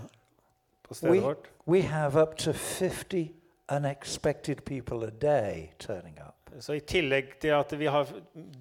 på 0.87 0.95
we, 1.03 1.19
vårt, 1.21 1.49
we 1.67 1.83
have 1.83 2.17
up 2.23 2.37
to 2.37 2.53
50 2.53 3.33
unexpected 3.69 4.65
people 4.65 5.05
a 5.07 5.11
day 5.11 5.73
turning 5.79 6.19
up. 6.21 6.36
Så 6.61 6.77
i 6.77 6.81
tillegg 6.81 7.35
til 7.41 7.53
at 7.57 7.73
vi 7.79 7.87
har 7.91 8.09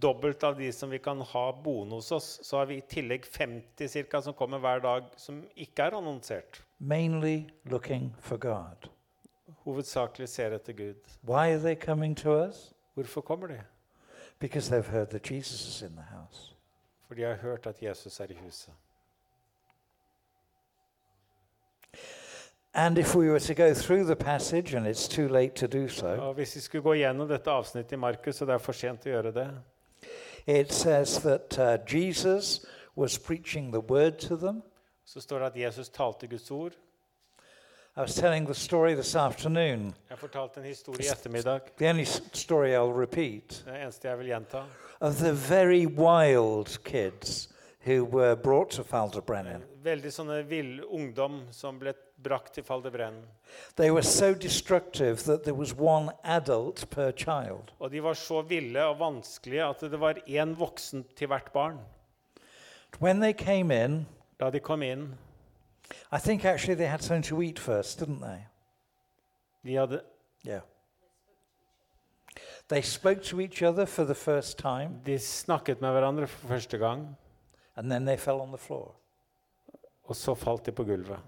dobbelt 0.01 0.43
av 0.43 0.57
de 0.57 0.71
som 0.73 0.89
vi 0.91 0.99
kan 0.99 1.21
ha 1.21 1.43
boende 1.51 1.95
hos 1.99 2.11
oss, 2.11 2.27
så 2.43 2.57
har 2.57 2.65
vi 2.69 2.77
i 2.79 2.85
tillegg 2.89 3.25
50 3.25 3.87
cirka, 3.91 4.21
som 4.21 4.33
kommer 4.33 4.59
hver 4.59 4.81
dag, 4.83 5.07
som 5.17 5.43
ikke 5.55 5.83
er 5.83 5.97
annonsert. 5.97 6.61
mainly 6.79 7.45
looking 7.63 8.15
for 8.19 8.37
God. 8.37 8.89
Hovedsakelig 9.63 10.29
ser 10.29 10.51
etter 10.55 10.73
Gud. 10.73 10.95
Why 11.23 11.53
are 11.53 11.59
they 11.59 11.75
coming 11.75 12.15
to 12.15 12.29
us? 12.47 12.73
Hvorfor 12.93 13.21
kommer 13.21 13.47
de? 13.47 13.61
Because 14.39 14.69
they've 14.69 14.91
heard 14.91 15.09
that 15.09 15.31
Jesus 15.31 15.67
is 15.67 15.81
in 15.81 15.95
the 15.95 16.05
house. 16.11 16.55
For 17.07 17.15
de 17.15 17.23
har 17.23 17.35
hørt 17.35 17.65
at 17.67 17.83
Jesus 17.83 18.19
er 18.19 18.25
i 18.29 18.37
huset. 18.45 18.73
And 22.77 22.97
if 22.97 23.15
we 23.15 23.29
were 23.29 23.39
to 23.39 23.53
go 23.53 23.73
through 23.73 24.03
the 24.03 24.15
passage, 24.15 24.73
and 24.73 24.85
it's 24.85 25.07
too 25.07 25.27
late 25.29 25.55
to 25.55 25.67
do 25.67 25.87
so, 25.87 26.07
Og 26.07 26.33
Hvis 26.33 26.55
vi 26.55 26.61
skulle 26.61 26.81
gå 26.83 26.93
gjennom 26.93 27.27
dette 27.27 27.51
avsnittet 27.51 27.91
i 27.91 27.95
Markus, 27.95 28.41
og 28.41 28.47
det 28.47 28.53
er 28.53 28.57
for 28.57 28.73
sent 28.73 29.05
å 29.05 29.09
gjøre 29.09 29.31
det, 29.31 29.49
it 30.47 30.73
says 30.73 31.17
that 31.19 31.57
uh, 31.59 31.77
Jesus 31.87 32.65
was 32.97 33.17
preaching 33.17 33.71
the 33.71 33.79
word 33.79 34.19
to 34.19 34.35
them. 34.35 34.61
så 35.05 35.21
står 35.21 35.39
det 35.39 35.45
at 35.45 35.57
Jesus 35.57 35.89
talte 35.89 36.27
Guds 36.27 36.51
ord. 36.51 36.71
I 37.97 38.01
was 38.01 38.15
telling 38.15 38.45
the 38.45 38.53
story 38.53 38.93
this 38.95 39.15
afternoon, 39.15 39.95
Jeg 40.09 40.17
fortalte 40.17 40.59
en 40.59 40.65
historie 40.65 41.05
i 41.05 41.11
ettermiddag, 41.11 41.59
the 41.77 41.89
only 41.89 42.05
story 42.33 42.69
I'll 42.73 42.99
repeat, 43.01 43.63
det 43.65 43.81
eneste 43.81 44.07
jeg 44.07 44.17
vil 44.17 44.27
gjenta, 44.27 44.63
of 44.99 45.15
the 45.15 45.31
very 45.33 45.85
wild 45.85 46.83
kids 46.83 47.49
who 47.87 48.03
were 48.03 48.35
brought 48.35 48.69
to 48.71 48.83
Faldebrennen. 48.83 49.63
Veldig 49.83 50.11
sånne 50.13 50.43
vill 50.49 50.83
ungdom 50.83 51.41
som 51.51 51.79
ble 51.79 51.93
brakt 52.23 52.53
til 52.53 52.63
Faldebrennen. 52.63 53.23
They 53.77 53.91
were 53.91 54.03
so 54.03 54.33
destructive 54.33 55.15
that 55.15 55.41
there 55.43 55.53
was 55.55 55.73
one 55.79 56.11
adult 56.23 56.89
per 56.89 57.11
child. 57.11 57.73
Og 57.79 57.91
de 57.91 58.03
var 58.03 58.13
så 58.13 58.41
ville 58.41 58.85
og 58.85 58.99
vanskelige 58.99 59.63
at 59.63 59.81
det 59.81 59.99
var 59.99 60.13
én 60.27 60.55
voksen 60.59 61.05
til 61.15 61.27
hvert 61.27 61.51
barn. 61.51 61.79
When 63.01 63.21
they 63.21 63.33
came 63.33 63.83
in, 63.85 64.07
Da 64.39 64.49
de 64.49 64.59
kom 64.59 64.81
inn 64.81 65.15
I 66.11 66.17
think 66.19 66.45
actually 66.45 66.75
they 66.75 66.87
had 66.87 66.99
something 66.99 67.25
to 67.25 67.41
eat 67.41 67.59
first, 67.59 68.01
didn't 68.01 68.19
they? 68.21 68.39
de 69.65 69.75
hadde, 69.75 70.01
Yeah. 70.47 70.61
They 72.69 72.81
spoke 72.81 73.21
to 73.23 73.39
each 73.39 73.61
other 73.63 73.85
for 73.85 74.03
the 74.03 74.15
first 74.15 74.57
time, 74.57 74.89
De 75.05 75.19
snakket 75.19 75.81
med 75.81 75.91
hverandre 75.91 76.27
for 76.27 76.47
første 76.47 76.77
gang, 76.77 77.17
and 77.75 77.89
then 77.89 78.05
they 78.05 78.17
fell 78.17 78.35
on 78.41 78.47
the 78.47 78.57
floor. 78.57 78.95
og 80.03 80.15
så 80.15 80.35
falt 80.35 80.65
de 80.65 80.71
på 80.71 80.83
gulvet. 80.83 81.19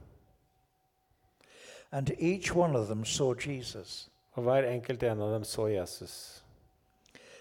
And 1.92 2.12
each 2.20 2.56
one 2.56 2.76
of 2.76 2.88
them 2.88 3.06
saw 3.06 3.34
Jesus. 3.34 4.10
Og 4.32 4.44
hver 4.44 4.70
enkelt 4.70 5.04
en 5.04 5.22
av 5.22 5.34
dem 5.34 5.44
så 5.44 5.68
Jesus. 5.68 6.44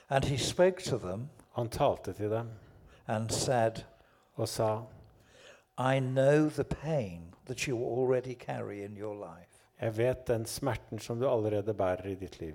And 0.08 0.24
he 0.24 0.38
spoke 0.38 0.82
to 0.82 0.98
them 0.98 1.28
Han 1.56 1.68
talte 1.68 2.12
til 2.12 2.30
dem 2.30 2.50
and 3.08 3.30
said, 3.30 3.84
og 4.34 4.48
sa, 4.48 4.82
I 5.78 6.00
know 6.00 6.48
the 6.48 6.64
pain 6.64 7.34
that 7.46 7.60
you 7.60 7.78
already 7.78 8.34
carry 8.34 8.84
in 8.84 8.96
your 8.96 9.14
life. 9.14 9.50
Jeg 9.80 9.96
vet 9.96 10.28
den 10.28 10.46
smerten 10.46 10.98
som 10.98 11.20
du 11.20 11.28
allerede 11.28 11.74
bærer 11.74 12.06
i 12.06 12.14
ditt 12.14 12.40
liv. 12.40 12.54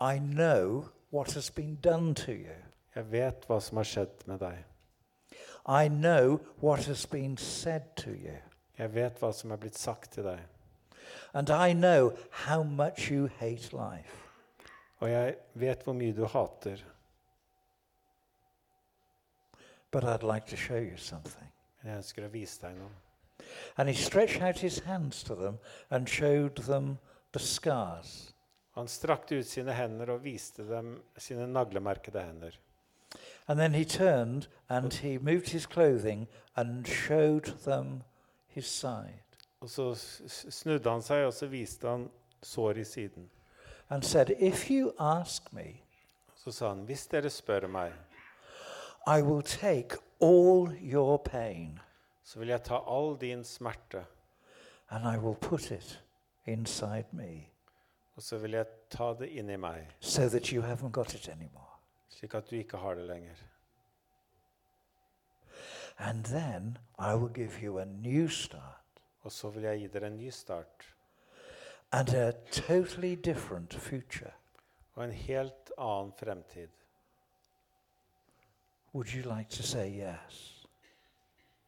I 0.00 0.18
know 0.18 0.84
what 1.12 1.34
has 1.34 1.50
been 1.50 1.74
done 1.74 2.14
to 2.14 2.32
you. 2.32 2.54
Jeg 2.94 3.12
vet 3.12 3.44
hva 3.46 3.60
som 3.60 3.76
har 3.76 3.84
skjedd 3.84 4.26
med 4.26 4.38
deg. 4.38 4.64
I 5.68 5.88
know 5.88 6.38
what 6.62 6.84
has 6.86 7.06
been 7.06 7.36
said 7.36 7.82
to 7.96 8.10
you. 8.10 8.36
Jeg 8.78 8.94
vet 8.94 9.18
hva 9.20 9.32
som 9.32 9.50
er 9.50 9.56
blitt 9.56 9.78
sagt 9.78 10.12
til 10.12 10.24
deg. 10.24 10.38
And 11.34 11.50
I 11.50 11.72
know 11.72 12.12
how 12.30 12.62
much 12.62 13.10
you 13.10 13.26
hate 13.26 13.72
life. 13.72 14.24
Og 15.00 15.10
jeg 15.10 15.34
vet 15.54 15.82
hvor 15.82 15.92
mye 15.92 16.12
du 16.12 16.24
hater, 16.26 16.84
But 19.90 20.04
I'd 20.04 20.22
like 20.22 20.46
to 20.46 20.56
show 20.56 20.76
you 20.76 20.96
something. 20.96 21.52
men 21.82 21.92
jeg 21.92 22.02
ønsker 22.02 22.24
å 22.26 22.32
vise 22.32 22.60
deg 22.60 22.74
noe. 22.76 22.90
And 23.78 23.88
he 23.88 23.94
stretched 23.94 24.42
out 24.42 24.58
his 24.58 24.80
hands 24.80 25.22
to 25.22 25.34
them 25.34 25.58
and 25.90 26.08
showed 26.08 26.56
them 26.66 26.98
the 27.32 27.38
scars. 27.38 28.34
Han 28.74 28.88
strakte 28.88 29.38
ut 29.38 29.46
sine 29.46 29.72
hender 29.72 30.10
og 30.12 30.24
viste 30.24 30.66
dem 30.68 30.98
sine 31.16 31.46
naglemerkede 31.46 32.24
hender. 32.24 32.58
And 33.46 33.58
then 33.58 33.74
he 33.74 33.84
turned 33.84 34.48
and 34.68 34.92
he 34.92 35.16
moved 35.18 35.48
his 35.48 35.66
clothing 35.66 36.26
and 36.56 36.86
showed 36.86 37.54
them 37.64 38.02
his 38.48 38.66
side 38.66 39.27
Og 39.60 39.70
så 39.70 39.94
snudde 40.50 40.90
han 40.90 41.02
seg, 41.02 41.26
og 41.26 41.32
så 41.34 41.46
viste 41.46 41.88
han 41.88 42.10
sår 42.42 42.78
i 42.78 42.84
siden. 42.84 43.30
and 43.90 44.04
said, 44.04 44.30
If 44.30 44.70
you 44.70 44.92
ask 44.98 45.52
me, 45.52 45.82
Så 46.34 46.52
sa 46.52 46.68
han, 46.68 46.84
hvis 46.84 47.06
dere 47.06 47.30
spør 47.30 47.66
meg, 47.66 47.92
I 49.06 49.22
will 49.22 49.42
take 49.42 49.96
all 50.20 50.70
your 50.92 51.16
pain 51.16 51.80
så 52.24 52.38
vil 52.38 52.48
jeg 52.48 52.62
ta 52.62 52.78
all 52.86 53.16
din 53.20 53.44
smerte, 53.44 54.04
and 54.90 55.04
I 55.04 55.18
will 55.18 55.34
put 55.34 55.70
it 55.70 56.04
inside 56.46 57.06
me 57.12 57.48
og 58.16 58.22
så 58.22 58.38
vil 58.38 58.50
jeg 58.50 58.66
ta 58.90 59.12
det 59.14 59.28
inn 59.28 59.50
i 59.50 59.56
meg, 59.56 59.84
so 60.00 60.28
that 60.28 60.50
you 60.52 60.62
haven't 60.62 60.90
got 60.90 61.14
it 61.14 61.28
anymore. 61.28 61.78
slik 62.08 62.34
at 62.34 62.50
du 62.50 62.56
ikke 62.56 62.76
har 62.76 62.94
det 62.94 63.04
lenger. 63.06 63.34
And 65.98 66.24
then 66.24 66.78
I 66.98 67.14
will 67.14 67.32
give 67.34 67.62
you 67.62 67.78
a 67.78 67.84
new 67.84 68.28
start 68.28 68.77
Og 69.22 69.32
så 69.32 69.48
vil 69.50 69.62
jeg 69.62 69.78
gi 69.78 69.86
dere 69.86 70.06
en 70.06 70.16
ny 70.16 70.30
start 70.30 70.94
and 71.92 72.08
a 72.14 72.32
totally 72.52 73.14
different 73.14 73.74
future. 73.74 74.32
og 74.94 75.04
en 75.04 75.12
helt 75.12 75.70
annen 75.78 76.12
fremtid. 76.18 76.68
Would 78.94 79.14
you 79.14 79.22
like 79.36 79.50
to 79.50 79.62
say 79.62 79.88
yes? 79.90 80.66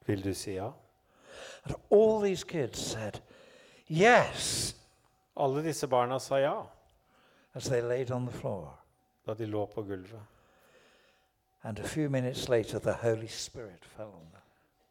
Vil 0.06 0.24
du 0.24 0.34
si 0.34 0.50
ja? 0.54 0.70
And 1.64 1.74
all 1.92 2.20
these 2.22 2.44
kids 2.46 2.78
said, 2.78 3.20
Yes, 3.88 4.76
Alle 5.36 5.62
disse 5.62 5.86
barna 5.88 6.18
sa 6.18 6.36
ja 6.36 6.62
as 7.54 7.64
they 7.64 7.80
laid 7.82 8.10
on 8.10 8.26
the 8.26 8.38
floor. 8.38 8.78
da 9.26 9.34
de 9.34 9.46
lå 9.46 9.66
på 9.66 9.82
gulvet. 9.82 10.22
And 11.62 11.78
a 11.78 11.88
few 11.88 12.08
minutes 12.10 12.48
later, 12.48 12.78
the 12.78 12.92
Holy 12.92 13.26
Spirit 13.28 13.84
fell 13.84 14.06
on 14.06 14.30
them. 14.32 14.42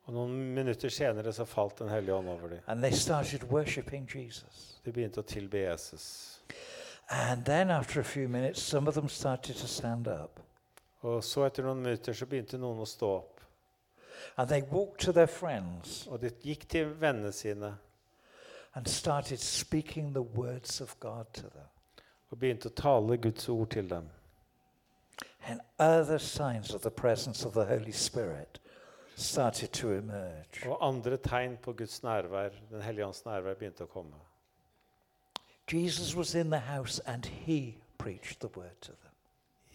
Og 0.09 0.15
noen 0.15 0.53
minutter 0.55 0.89
senere 0.89 1.29
så 1.33 1.45
falt 1.45 1.77
Den 1.83 1.91
hellige 1.93 2.15
ånd 2.15 2.29
over 2.29 2.49
dem. 2.49 2.59
And 2.67 2.81
they 2.81 2.91
started 2.91 3.43
worshipping 3.51 4.07
Jesus. 4.09 4.79
De 4.83 4.91
begynte 4.91 5.21
å 5.21 5.23
tilbe 5.23 5.61
Jesus. 5.61 6.39
And 7.09 7.45
then, 7.45 7.69
after 7.69 7.99
a 7.99 8.03
few 8.03 8.27
minutes, 8.27 8.61
some 8.61 8.87
of 8.89 8.95
them 8.95 9.09
started 9.09 9.55
to 9.55 9.67
stand 9.67 10.07
up. 10.07 10.39
Og 11.01 11.23
så 11.23 11.45
etter 11.45 11.63
noen 11.63 11.83
minutter 11.83 12.13
så 12.13 12.25
begynte 12.25 12.57
noen 12.57 12.81
å 12.81 12.87
stå 12.89 13.11
opp. 13.19 13.41
And 14.35 14.49
they 14.49 14.61
walked 14.71 15.05
to 15.05 15.13
their 15.13 15.27
friends 15.27 16.07
Og 16.07 16.19
de 16.19 16.29
gikk 16.43 16.65
til 16.67 16.89
vennene 16.99 17.31
sine 17.31 17.77
and 18.75 18.87
started 18.87 19.39
speaking 19.39 20.13
the 20.13 20.21
words 20.21 20.81
of 20.81 20.95
God 20.99 21.25
to 21.33 21.41
them. 21.41 21.69
og 22.31 22.37
begynte 22.37 22.69
å 22.69 22.75
tale 22.75 23.17
Guds 23.17 23.49
ord 23.49 23.71
til 23.73 23.87
dem. 23.89 24.09
And 25.47 25.61
other 25.79 26.19
signs 26.19 26.73
of 26.73 26.81
the 26.81 26.91
presence 26.91 27.45
of 27.45 27.53
the 27.53 27.65
Holy 27.65 27.91
Spirit 27.91 28.59
started 29.19 29.67
to 29.69 29.87
emerge. 29.91 30.69
Og 30.69 30.87
andre 30.87 31.17
tegn 31.17 31.57
på 31.57 31.73
Guds 31.73 32.03
nærvær, 32.03 32.49
Den 32.71 32.81
hellige 32.81 33.05
ånds 33.05 33.25
nærvær, 33.25 33.53
begynte 33.53 33.83
å 33.83 33.87
komme. 33.87 34.15
Jesus 35.73 36.15
was 36.15 36.35
in 36.35 36.49
the 36.51 36.59
house 36.59 36.99
and 37.05 37.25
he 37.25 37.75
preached 37.97 38.39
the 38.39 38.49
word 38.57 38.75
to 38.81 38.91
them. 38.91 39.11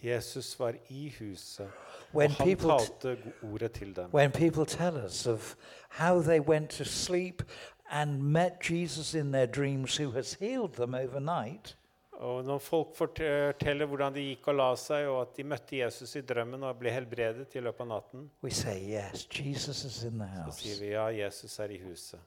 Jesus 0.03 0.59
var 0.59 0.73
i 0.89 1.09
huset, 1.19 1.67
When 2.13 2.31
han 2.31 2.45
people, 2.47 2.69
talte 2.69 3.17
ordet 3.53 3.71
til 3.71 3.95
dem. 3.95 4.09
when 4.13 4.31
people 4.31 4.65
tell 4.65 4.97
us 5.05 5.25
of 5.27 5.55
how 5.89 6.21
they 6.21 6.39
went 6.39 6.69
to 6.69 6.83
sleep 6.83 7.43
and 7.91 8.21
met 8.23 8.53
Jesus 8.69 9.13
in 9.13 9.31
their 9.31 9.45
dreams 9.45 9.97
who 9.97 10.11
has 10.11 10.33
healed 10.33 10.73
them 10.73 10.93
overnight, 10.93 11.77
Og 12.23 12.45
når 12.47 12.61
folk 12.63 12.93
forteller 12.95 13.89
hvordan 13.89 14.13
de 14.15 14.23
gikk 14.29 14.47
og 14.53 14.55
la 14.55 14.69
seg, 14.79 15.07
og 15.11 15.17
at 15.25 15.33
de 15.35 15.43
møtte 15.51 15.81
Jesus 15.81 16.15
i 16.15 16.23
drømmen 16.23 16.63
og 16.63 16.77
ble 16.79 16.93
helbredet 16.95 17.57
i 17.57 17.63
løpet 17.63 17.83
av 17.83 17.89
natten, 17.89 18.29
say, 18.47 18.79
Yes, 18.95 19.25
så 19.65 19.75
sier 19.75 20.79
vi 20.79 20.93
ja, 20.93 21.09
Jesus 21.11 21.59
er 21.59 21.75
i 21.75 21.81
huset. 21.83 22.19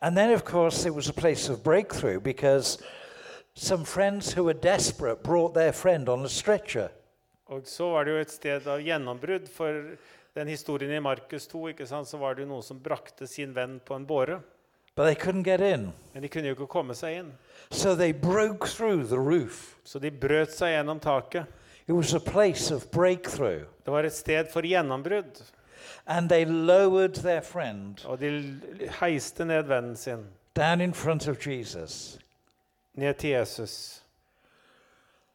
And 0.00 0.16
then, 0.16 0.34
of 0.34 0.44
course, 0.44 0.84
it 0.84 0.94
was 0.94 1.08
a 1.08 1.12
place 1.12 1.48
of 1.48 1.62
breakthrough 1.62 2.20
because 2.20 2.82
some 3.54 3.84
friends 3.84 4.32
who 4.34 4.44
were 4.44 4.54
desperate 4.54 5.22
brought 5.22 5.54
their 5.54 5.72
friend 5.72 6.08
on 6.08 6.24
a 6.24 6.28
stretcher. 6.28 6.90
Og 7.46 7.66
så 7.66 7.88
var 7.90 8.04
det 8.04 8.12
jo 8.12 8.20
et 8.20 8.30
sted 8.34 8.66
av 8.66 8.82
gjennombrudd. 8.82 9.46
For 9.48 9.96
den 10.34 10.50
historien 10.50 10.92
i 10.92 11.00
Markus 11.00 11.46
2 11.46 11.68
ikke 11.72 11.86
sant, 11.86 12.08
så 12.10 12.18
var 12.18 12.34
det 12.34 12.44
jo 12.44 12.50
noen 12.50 12.66
som 12.66 12.82
brakte 12.82 13.28
sin 13.30 13.54
venn 13.54 13.78
på 13.80 13.94
en 13.96 14.06
båre. 14.06 14.40
But 14.96 15.04
they 15.04 15.14
couldn't 15.14 15.42
get 15.42 15.60
in. 15.60 15.92
Men 16.14 16.22
de 16.22 16.28
kunne 16.28 16.48
jo 16.48 16.54
ikke 16.54 16.66
komme 16.66 16.94
seg 16.94 17.18
inn. 17.18 17.32
So 17.70 17.94
they 17.94 18.12
broke 18.12 18.66
through 18.66 19.04
the 19.08 19.18
roof. 19.20 19.76
Så 19.84 19.98
de 19.98 20.10
brøt 20.10 20.54
seg 20.56 20.72
gjennom 20.72 21.00
taket. 21.00 21.46
It 21.86 21.92
was 21.92 22.14
a 22.14 22.20
place 22.20 22.74
of 22.74 22.90
breakthrough. 22.90 23.66
Det 23.84 23.92
var 23.92 24.04
et 24.04 24.12
sted 24.12 24.48
for 24.52 24.62
gjennombrudd. 24.62 25.42
And 26.06 26.28
they 26.28 26.44
lowered 26.44 27.14
their 27.14 27.40
friend 27.42 28.00
Og 28.06 28.20
de 28.20 28.60
heiste 29.00 29.44
ned 29.44 29.62
vennen 29.68 29.96
sin, 29.96 30.26
down 30.54 30.80
in 30.80 30.94
front 30.94 31.28
of 31.28 31.46
Jesus. 31.46 32.18
ned 32.94 33.14
til 33.14 33.30
Jesus. 33.30 34.02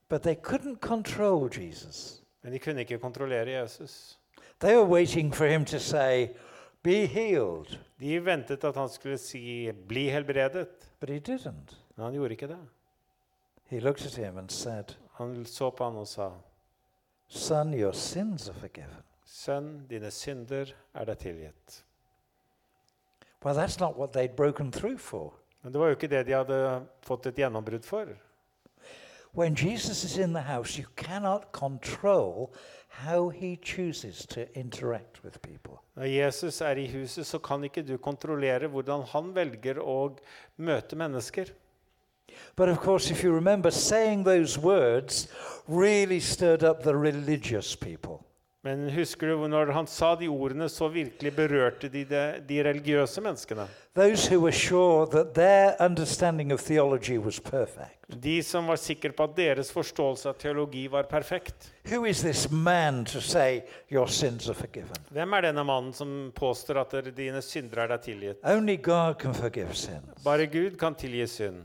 But 0.09 0.24
they 0.24 0.36
couldn't 0.36 0.80
control 0.82 1.49
Jesus. 1.49 2.22
Men 2.43 2.53
de 2.53 2.59
kunne 2.59 2.80
ikke 2.82 2.97
kontrollere 2.97 3.62
Jesus. 3.62 4.18
They 4.59 4.76
were 4.76 4.86
waiting 4.86 5.36
for 5.36 5.45
him 5.45 5.66
to 5.66 5.80
say, 5.80 6.30
Be 6.84 7.05
healed. 7.05 7.77
De 7.99 8.19
ventet 8.19 8.63
at 8.63 8.75
han 8.75 8.89
skulle 8.89 9.17
si 9.17 9.71
'bli 9.71 10.09
helbredet', 10.09 10.89
But 10.99 11.09
he 11.09 11.19
didn't. 11.19 11.75
men 11.95 12.05
han 12.05 12.13
gjorde 12.13 12.32
ikke 12.32 12.47
det. 12.47 12.59
He 13.65 13.79
looked 13.79 14.05
at 14.05 14.15
him 14.15 14.38
and 14.38 14.49
said, 14.49 14.95
Han 15.13 15.45
så 15.45 15.69
på 15.69 15.84
han 15.84 15.97
og 15.97 16.07
sa, 16.07 16.32
Son, 17.27 17.73
your 17.73 17.91
sins 17.91 18.49
are 18.49 18.59
forgiven. 18.59 19.03
'Sønn, 19.25 19.88
dine 19.89 20.11
synder 20.11 20.73
er 20.93 21.05
deg 21.05 21.17
tilgitt'. 21.17 21.84
Well, 23.45 23.55
that's 23.55 23.79
not 23.79 23.97
what 23.97 24.11
they'd 24.13 24.36
broken 24.36 24.71
through 24.71 24.99
for. 24.99 25.34
Men 25.63 25.73
det 25.73 25.79
var 25.79 25.88
jo 25.88 25.95
ikke 25.95 26.07
det 26.07 26.25
de 26.25 26.32
hadde 26.34 26.86
fått 27.01 27.25
et 27.25 27.36
gjennombrudd 27.36 27.84
for. 27.86 28.05
When 29.34 29.55
Jesus 29.55 30.03
is 30.03 30.17
in 30.17 30.34
the 30.34 30.41
house, 30.41 30.77
you 30.82 30.88
cannot 30.95 31.51
control 31.51 32.53
how 32.91 33.29
he 33.29 33.55
chooses 33.55 34.25
to 34.27 34.45
interact 34.53 35.23
with 35.23 35.41
people. 35.41 35.79
Når 35.95 36.05
Jesus 36.05 36.61
er 36.61 36.77
i 36.77 36.87
huset, 36.87 37.25
så 37.25 37.39
kan 37.39 37.63
ikke 37.63 37.83
du 37.87 37.97
kontrollere 37.97 38.67
hvordan 38.67 39.05
han 39.13 39.35
velger 39.35 39.79
å 39.79 40.15
møte 40.57 40.95
mennesker. 40.95 41.53
But 42.55 42.69
of 42.69 42.77
course, 42.77 43.11
if 43.11 43.23
you 43.23 43.35
remember, 43.35 43.69
saying 43.69 44.23
those 44.25 44.59
words 44.59 45.27
really 45.67 46.19
stirred 46.19 46.63
up 46.63 46.83
the 46.83 46.95
religious 46.95 47.75
people. 47.75 48.23
Men 48.62 48.84
husker 48.93 49.32
du 49.32 49.47
når 49.49 49.72
han 49.74 49.88
sa 49.89 50.12
de 50.16 50.28
ordene, 50.30 50.68
så 50.70 50.86
virkelig 50.93 51.32
berørte 51.34 51.89
de 51.89 52.03
de, 52.05 52.20
de 52.45 52.59
religiøse 52.62 53.22
menneskene? 53.26 53.66
Those 53.97 54.30
who 54.30 54.43
were 54.43 54.53
sure 54.53 55.07
that 55.09 55.34
their 55.34 55.74
understanding 55.80 56.53
of 56.53 56.62
theology 56.62 57.18
was 57.18 57.39
perfect. 57.39 57.97
De 58.22 58.43
som 58.43 58.70
var 58.70 58.78
sikre 58.78 59.12
på 59.18 59.26
at 59.26 59.34
deres 59.36 59.74
forståelse 59.74 60.30
av 60.30 60.38
teologi 60.38 60.86
var 60.93 61.09
perfekt. 61.09 61.72
Who 61.89 62.05
is 62.05 62.22
this 62.22 62.51
man 62.51 63.03
to 63.05 63.20
say, 63.20 63.64
Your 63.89 64.05
sins 64.07 64.49
are 64.49 64.53
forgiven? 64.53 65.09
Hvem 65.09 65.34
er 65.34 65.49
denne 65.49 65.66
mannen 65.66 65.93
som 65.97 66.32
påstår 66.36 66.84
at 66.86 66.97
dine 67.18 67.41
synder 67.41 67.88
er 67.88 67.95
deg 67.95 68.07
tilgitt? 68.12 68.45
Only 68.45 68.78
God 68.78 69.18
can 69.26 69.34
forgive 69.34 69.74
sins. 69.74 70.22
Bare 70.24 70.45
Gud 70.45 70.78
kan 70.78 70.93
tilgi 70.93 71.26
synd. 71.28 71.64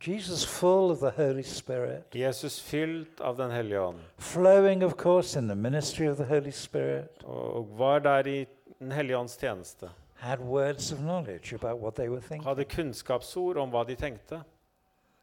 Jesus, 0.00 0.44
full 0.44 0.90
of 0.90 0.98
the 1.00 1.10
Holy 1.10 1.42
Spirit, 1.42 2.14
Jesus 2.14 2.60
fylt 2.60 3.20
av 3.20 3.36
Den 3.36 3.50
hellige 3.50 3.80
ånd, 3.80 3.98
flowing, 4.18 4.84
of 4.84 4.94
course, 4.96 5.38
in 5.38 5.48
the 5.48 5.54
ministry 5.54 6.08
of 6.08 6.16
the 6.16 6.24
Holy 6.24 6.50
Spirit, 6.50 7.24
og 7.24 7.78
var 7.78 7.98
der 7.98 8.26
i 8.26 8.46
Den 8.78 8.92
hellige 8.92 9.18
ånds 9.18 9.36
tjeneste. 9.36 9.90
had 10.20 10.40
words 10.40 10.92
of 10.92 10.98
knowledge 10.98 11.54
about 11.54 11.80
what 11.80 11.94
they 11.94 12.08
were 12.08 12.20
thinking. 12.20 12.44
Hadde 12.44 12.64
kunnskapsord 12.64 13.56
om 13.56 13.70
hva 13.70 13.84
de 13.84 13.94
tenkte. 13.94 14.42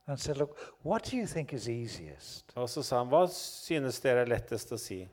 And 0.07 0.17
said, 0.17 0.37
Look, 0.37 0.57
what 0.83 1.03
do 1.11 1.17
you 1.17 1.25
think 1.27 1.53
is 1.53 1.67
easiest? 1.67 2.51
Og 2.55 2.69
så 2.69 2.81
sa 2.83 2.97
han, 2.97 3.07
hva 3.07 3.27
synes 3.29 3.99
dere 3.99 4.21
er 4.21 4.25
lettest 4.31 4.71
å 4.71 4.77
si? 4.77 5.07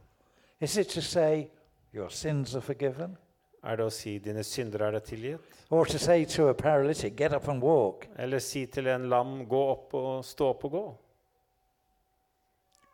Is 0.60 0.76
it 0.76 0.88
to 0.88 1.00
say, 1.02 1.48
Your 1.94 2.08
sins 2.08 2.54
are 2.54 2.62
forgiven? 2.62 3.16
Er 3.64 3.78
det 3.80 3.86
å 3.88 3.92
si 3.92 4.18
dine 4.20 4.44
synder 4.44 4.82
er 4.84 4.98
deg 4.98 5.06
tilgitt? 5.08 5.60
Or 5.70 5.86
to 5.88 5.98
say 5.98 6.24
to 6.36 6.48
a 6.48 6.54
paralytic, 6.54 7.16
Get 7.16 7.32
up 7.32 7.48
and 7.48 7.62
walk? 7.62 8.06
Eller 8.16 8.38
si 8.38 8.66
til 8.66 8.88
en 8.92 9.08
lam, 9.08 9.46
gå 9.48 9.62
opp 9.70 9.94
og 9.96 10.24
stå 10.24 10.50
opp 10.52 10.66
og 10.68 10.76
gå? 10.76 10.84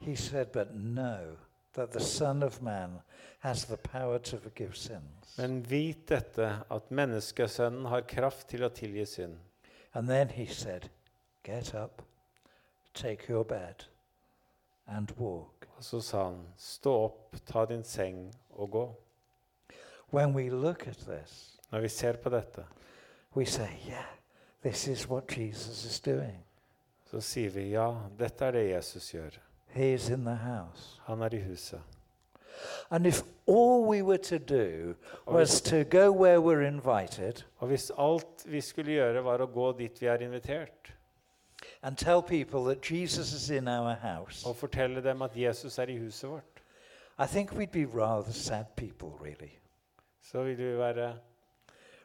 He 0.07 0.17
said, 0.17 0.53
But 0.53 0.75
no, 0.75 1.37
that 1.75 1.93
the 1.93 2.01
Son 2.01 2.43
of 2.43 2.63
Man 2.63 3.01
has 3.41 3.65
the 3.65 3.77
power 3.77 4.19
to 4.19 4.39
forgive 4.39 4.77
sins. 4.77 5.37
Men 5.39 5.63
vit 5.63 6.07
dette, 6.09 6.49
at 6.71 6.91
menneskesønnen 6.91 7.87
har 7.91 8.07
kraft 8.09 8.49
til 8.53 8.65
å 8.65 8.73
tilgi 8.73 9.07
synd. 9.07 9.37
And 9.95 10.09
then 10.09 10.29
he 10.29 10.47
said, 10.47 10.91
Get 11.43 11.75
up, 11.75 12.03
take 12.95 13.29
your 13.29 13.45
bed, 13.45 13.85
and 14.87 15.11
walk. 15.19 15.67
Og 15.77 15.85
så 15.85 16.01
sa 16.01 16.25
han, 16.25 16.43
stå 16.57 16.93
opp, 17.07 17.37
ta 17.47 17.65
din 17.65 17.85
seng 17.85 18.27
og 18.51 18.71
gå. 18.71 18.85
When 20.13 20.35
we 20.35 20.51
look 20.51 20.89
at 20.89 20.97
this, 20.97 21.47
Når 21.73 21.81
vi 21.81 21.89
ser 21.89 22.13
på 22.13 22.29
dette, 22.31 22.65
we 23.37 23.45
say, 23.47 23.69
Yeah, 23.87 24.05
this 24.63 24.89
is 24.89 25.09
what 25.09 25.39
Jesus 25.39 25.85
is 25.85 26.01
doing. 26.01 26.45
så 27.11 27.21
sier 27.21 27.51
vi 27.51 27.71
ja, 27.71 27.95
dette 28.19 28.45
er 28.45 28.51
det 28.51 28.71
Jesus 28.71 29.11
gjør. 29.11 29.31
He 29.67 29.93
is 29.95 30.09
in 30.09 30.25
the 30.25 30.35
house. 30.35 31.01
Han 31.05 31.23
er 31.23 31.35
i 31.35 31.41
huset. 31.41 31.81
And 32.91 33.07
if 33.07 33.23
all 33.49 33.85
we 33.89 34.03
were 34.03 34.19
to 34.19 34.39
do 34.39 34.95
was 35.27 35.61
to 35.61 35.85
go 35.85 36.11
where 36.11 36.39
we're 36.41 36.67
invited 36.67 37.45
Og 37.59 37.69
hvis 37.69 37.93
alt 37.99 38.45
vi 38.47 38.61
skulle 38.61 38.93
gjøre, 38.93 39.25
var 39.25 39.39
å 39.41 39.47
gå 39.47 39.73
dit 39.79 40.01
vi 40.01 40.07
er 40.07 40.17
invitert, 40.17 40.95
and 41.83 41.97
tell 41.97 42.23
people 42.23 42.65
that 42.75 42.91
Jesus 42.91 43.33
is 43.33 43.51
in 43.51 43.69
our 43.69 43.95
house, 43.95 44.49
og 44.49 44.57
fortelle 44.57 45.03
dem 45.03 45.23
at 45.23 45.37
Jesus 45.37 45.79
er 45.79 45.87
i 45.89 45.99
huset 45.99 46.31
vårt, 46.31 46.63
I 47.19 47.27
think 47.27 47.53
we'd 47.53 47.73
be 47.73 47.87
rather 47.87 48.33
sad 48.33 48.65
people, 48.77 49.09
really. 49.21 49.60
Så 50.31 50.43
vil 50.43 50.59
vi 50.59 50.79
være, 50.79 51.15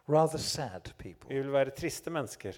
Rather 0.10 0.38
sad 0.38 0.82
people. 0.98 1.30
vi 1.30 1.42
vil 1.42 1.52
være 1.54 1.70
triste 1.70 2.10
mennesker. 2.10 2.54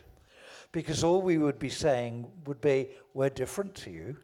Because 0.72 1.08
all 1.08 1.24
we 1.24 1.40
would 1.40 1.60
be 1.60 1.70
saying 1.70 2.26
would 2.46 2.60
be, 2.62 2.86
We're 3.16 3.30
different 3.30 3.76
to 3.76 3.90
you. 3.90 4.16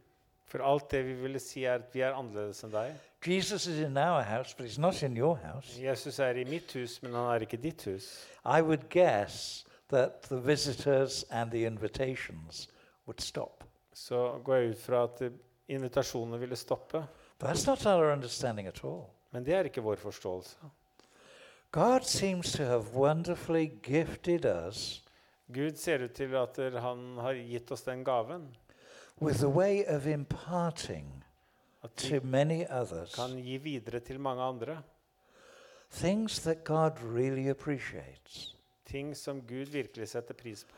For 0.46 0.60
alt 0.74 0.92
det 0.92 1.06
vi 1.08 1.14
ville 1.14 1.40
si, 1.40 1.64
er 1.64 1.74
at 1.74 1.94
vi 1.94 2.02
er 2.02 2.14
annerledes 2.14 2.64
enn 2.64 2.72
deg. 2.72 2.92
Jesus 3.28 3.68
is 3.68 3.80
in 3.80 3.98
our 3.98 4.22
house, 4.22 4.56
but 4.58 4.66
he's 4.68 4.80
not 4.82 5.02
in 5.04 5.18
your 5.18 5.36
house. 5.36 5.82
Jesus 5.82 6.20
er 6.20 6.36
i 6.38 6.44
mitt 6.44 6.74
hus, 6.74 7.00
men 7.04 7.14
han 7.14 7.24
er 7.36 7.40
ikke 7.42 7.58
ditt 7.58 7.86
hus. 7.86 8.28
I 8.46 8.62
would 8.62 8.86
guess 8.90 9.66
that 9.90 10.22
the 10.30 10.38
visitors 10.46 11.24
and 11.32 11.52
the 11.52 11.66
invitations 11.66 12.70
would 13.08 13.22
stop. 13.22 13.64
Så 13.94 14.40
går 14.44 14.56
jeg 14.56 14.70
ut 14.70 14.78
fra 14.78 15.04
at 15.04 15.32
invitasjonene 15.68 16.40
ville 16.40 16.56
stoppe. 16.56 17.06
But 17.40 17.50
that's 17.50 17.68
not 17.68 17.86
our 17.86 18.12
understanding 18.14 18.68
at 18.68 18.84
all. 18.84 19.04
Men 19.32 19.46
det 19.46 19.54
er 19.54 19.64
ikke 19.64 19.82
vår 19.82 19.96
forståelse. 19.96 20.58
God 21.74 22.06
seems 22.06 22.52
to 22.54 22.64
have 22.66 22.94
wonderfully 22.94 23.66
gifted 23.84 24.46
us 24.46 25.02
Gud 25.54 25.76
ser 25.78 26.04
ut 26.06 26.14
til 26.16 26.36
at 26.36 26.82
han 26.82 27.18
har 27.18 27.34
gitt 27.34 27.72
oss 27.72 27.82
den 27.84 28.04
gaven. 28.06 28.56
with 29.22 29.44
a 29.44 29.48
way 29.50 29.84
of 29.88 30.06
imparting 30.08 31.24
At 31.84 31.90
vi 32.04 32.10
to 32.20 32.26
many 32.26 32.64
others 32.70 33.16
kan 33.16 33.38
gi 33.44 33.58
videre 33.58 34.00
til 34.00 34.20
mange 34.20 34.42
andre. 34.44 34.82
things 35.92 36.40
that 36.40 36.64
God 36.64 36.92
really 37.04 37.50
appreciates 37.50 38.56
Ting 38.86 39.16
som 39.18 39.42
Gud 39.42 39.66
virkelig 39.72 40.08
setter 40.10 40.34
pris 40.34 40.64
på. 40.64 40.76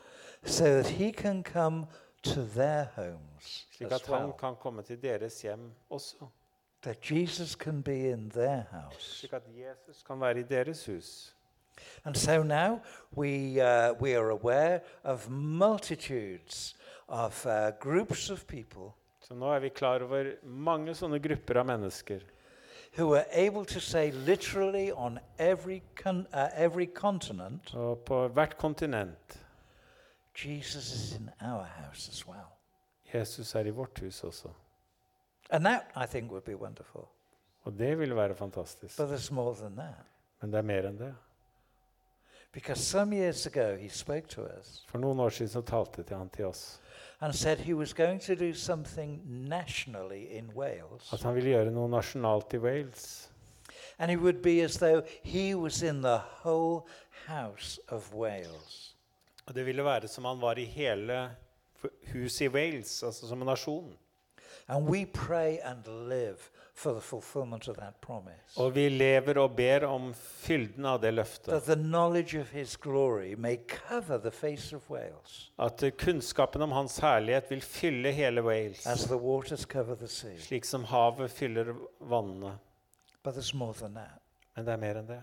so 0.49 0.63
that 0.63 0.87
He 0.87 1.11
can 1.11 1.43
come 1.43 1.85
to 2.23 2.41
their 2.55 2.85
homes 2.95 3.67
Slik 3.71 3.91
as 3.91 4.01
at 4.01 4.07
han 4.07 4.23
well. 4.25 4.33
kan 4.39 4.55
komme 4.55 4.81
til 4.81 5.01
deres 5.01 5.41
hjem 5.41 5.71
også. 5.89 6.15
That 6.85 7.01
Jesus 7.01 7.55
can 7.55 7.81
be 7.81 8.11
in 8.11 8.29
their 8.29 8.65
house. 8.71 9.19
Slik 9.19 9.33
at 9.33 9.47
Jesus 9.49 10.03
kan 10.07 10.21
være 10.21 10.39
i 10.39 10.43
deres 10.43 10.85
hus. 10.85 11.35
And 12.05 12.15
so 12.15 12.43
now 12.43 12.79
we, 13.17 13.59
uh, 13.59 13.93
we 14.01 14.15
are 14.15 14.29
aware 14.29 14.79
of 15.03 15.29
multitudes 15.29 16.75
of 17.07 17.45
uh, 17.45 17.71
groups 17.79 18.29
of 18.29 18.45
people 18.47 18.93
Så 19.27 19.33
nå 19.33 19.45
er 19.45 19.59
vi 19.59 19.69
klar 19.73 20.03
over 20.05 20.35
mange 20.43 20.93
sånne 20.93 21.17
grupper 21.19 21.57
av 21.57 21.65
mennesker 21.65 22.21
who 22.95 23.15
are 23.17 23.25
able 23.31 23.65
to 23.65 23.79
say 23.79 24.11
literally 24.11 24.91
on 24.91 25.19
every, 25.39 25.81
con- 25.95 26.27
uh, 26.33 26.49
every 26.53 26.85
continent, 26.85 27.73
og 27.73 27.99
på 28.05 28.27
hvert 28.27 28.57
kontinent. 28.57 29.39
Jesus 30.45 30.93
is 30.93 31.15
in 31.17 31.29
our 31.41 31.63
house 31.63 32.09
as 32.11 32.27
well. 32.27 32.53
Jesus 33.13 33.55
er 33.55 33.65
i 33.65 33.69
vårt 33.69 33.99
hus 33.99 34.23
også. 34.23 34.49
And 35.49 35.65
that, 35.65 35.91
I 35.95 36.05
think, 36.05 36.31
would 36.31 36.43
be 36.43 36.55
wonderful. 36.55 37.07
Og 37.63 37.79
det 37.79 37.99
vil 37.99 38.15
være 38.15 38.35
fantastisk. 38.35 38.97
But 38.97 39.09
it's 39.09 39.31
more 39.33 39.55
than 39.55 39.75
that. 39.75 40.05
Men 40.41 40.51
det 40.51 40.57
er 40.57 40.61
mer 40.61 40.87
enn 40.89 40.97
det. 40.97 41.15
Because 42.51 42.81
some 42.83 43.15
years 43.15 43.47
ago, 43.47 43.75
he 43.75 43.89
spoke 43.89 44.27
to 44.27 44.41
us 44.41 44.85
For 44.87 44.97
noen 44.97 45.19
år 45.19 45.29
siden 45.29 45.49
så 45.49 45.61
talte 45.61 46.15
han 46.15 46.29
til 46.29 46.45
oss 46.45 46.79
and 47.21 47.33
said 47.33 47.59
he 47.59 47.73
was 47.73 47.93
going 47.93 48.19
to 48.19 48.35
do 48.35 48.53
something 48.53 49.21
nationally 49.25 50.27
in 50.37 50.51
Wales. 50.55 51.13
at 51.13 51.23
han 51.23 51.35
ville 51.35 51.49
gjøre 51.49 51.71
noe 51.71 51.89
nasjonalt 51.89 52.53
i 52.53 52.57
Wales. 52.57 53.29
And 53.97 54.11
it 54.11 54.19
would 54.19 54.41
be 54.43 54.61
as 54.63 54.77
though 54.77 55.01
he 55.23 55.55
was 55.55 55.81
in 55.81 56.01
the 56.01 56.19
whole 56.43 56.87
house 57.27 57.79
of 57.87 58.13
Wales. 58.13 58.95
Og 59.45 59.55
det 59.55 59.65
ville 59.65 59.83
være 59.83 60.07
som 60.07 60.25
han 60.25 60.41
var 60.41 60.57
i 60.57 60.65
hele 60.65 61.31
huset 62.13 62.45
i 62.45 62.47
Wales, 62.47 63.03
altså 63.03 63.27
som 63.27 63.41
en 63.41 63.47
nasjon. 63.47 63.97
And 64.67 64.87
we 64.89 65.05
pray 65.05 65.59
and 65.63 65.87
live 65.87 66.49
for 66.73 66.93
the 66.93 67.01
fulfillment 67.01 67.67
of 67.67 67.77
that 67.77 68.01
promise. 68.01 68.57
Og 68.57 68.75
vi 68.75 68.89
lever 68.89 69.37
og 69.37 69.55
ber 69.55 69.85
om 69.85 70.13
fylden 70.13 70.85
av 70.85 71.01
det 71.01 71.13
løftet. 71.13 71.51
That 71.53 71.63
the 71.63 71.75
knowledge 71.75 72.39
of 72.39 72.49
his 72.49 72.75
glory 72.77 73.35
may 73.37 73.57
cover 73.67 74.17
the 74.17 74.31
face 74.31 74.75
of 74.75 74.89
Wales 74.89 75.51
At 75.59 75.83
kunnskapen 75.97 76.61
om 76.61 76.71
hans 76.71 76.97
herlighet 76.97 77.51
vil 77.51 77.61
fylle 77.61 78.11
hele 78.11 78.41
as 78.41 78.45
Wales, 78.45 79.03
the 79.07 79.17
waters 79.17 79.65
cover 79.65 79.95
the 79.95 80.07
sea. 80.07 80.37
slik 80.39 80.65
som 80.65 80.83
havet 80.83 81.31
fyller 81.31 81.75
vannene. 81.99 82.57
But 83.23 83.35
there's 83.35 83.53
more 83.53 83.73
than 83.73 83.93
that. 83.93 84.21
Men 84.55 84.65
det 84.65 84.73
er 84.73 84.77
mer 84.77 84.97
enn 84.99 85.07
det. 85.07 85.21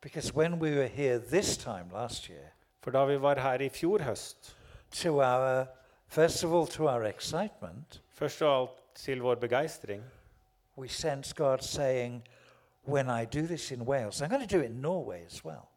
Because 0.00 0.34
when 0.34 0.58
we 0.60 0.70
were 0.70 0.86
here 0.88 1.18
this 1.18 1.56
time 1.56 1.90
last 1.92 2.28
year, 2.28 2.52
For 2.80 2.90
da 2.90 3.04
vi 3.04 3.16
var 3.16 3.40
her 3.40 3.60
i 3.60 3.68
fjor 3.68 3.98
høst, 3.98 4.56
to 4.90 5.20
our, 5.20 5.66
first 6.06 6.44
of 6.44 6.52
all, 6.52 6.66
to 6.66 6.88
our 6.88 7.04
excitement, 7.04 8.00
først 8.18 8.42
og 8.42 8.60
alt 8.60 8.78
til 8.94 9.22
vår 9.22 9.34
begeistring, 9.34 10.02
we 10.76 10.88
sensed 10.88 11.36
God 11.36 11.58
saying, 11.58 12.22
When 12.88 13.08
I 13.10 13.24
do 13.24 13.46
this 13.46 13.70
in 13.70 13.82
Wales, 13.82 14.22
I'm 14.22 14.28
going 14.28 14.48
to 14.48 14.56
do 14.56 14.62
it 14.62 14.70
in 14.70 14.80
Norway 14.80 15.24
as 15.26 15.44
well. 15.44 15.68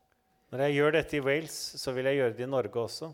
Når 0.52 0.60
jeg 0.60 0.74
gjør 0.74 0.92
dette 0.92 1.18
i 1.18 1.20
Wales, 1.20 1.52
så 1.80 1.92
vil 1.92 2.06
jeg 2.06 2.16
gjøre 2.16 2.34
det 2.34 2.40
i 2.40 2.46
Norge 2.46 2.80
også. 2.80 3.12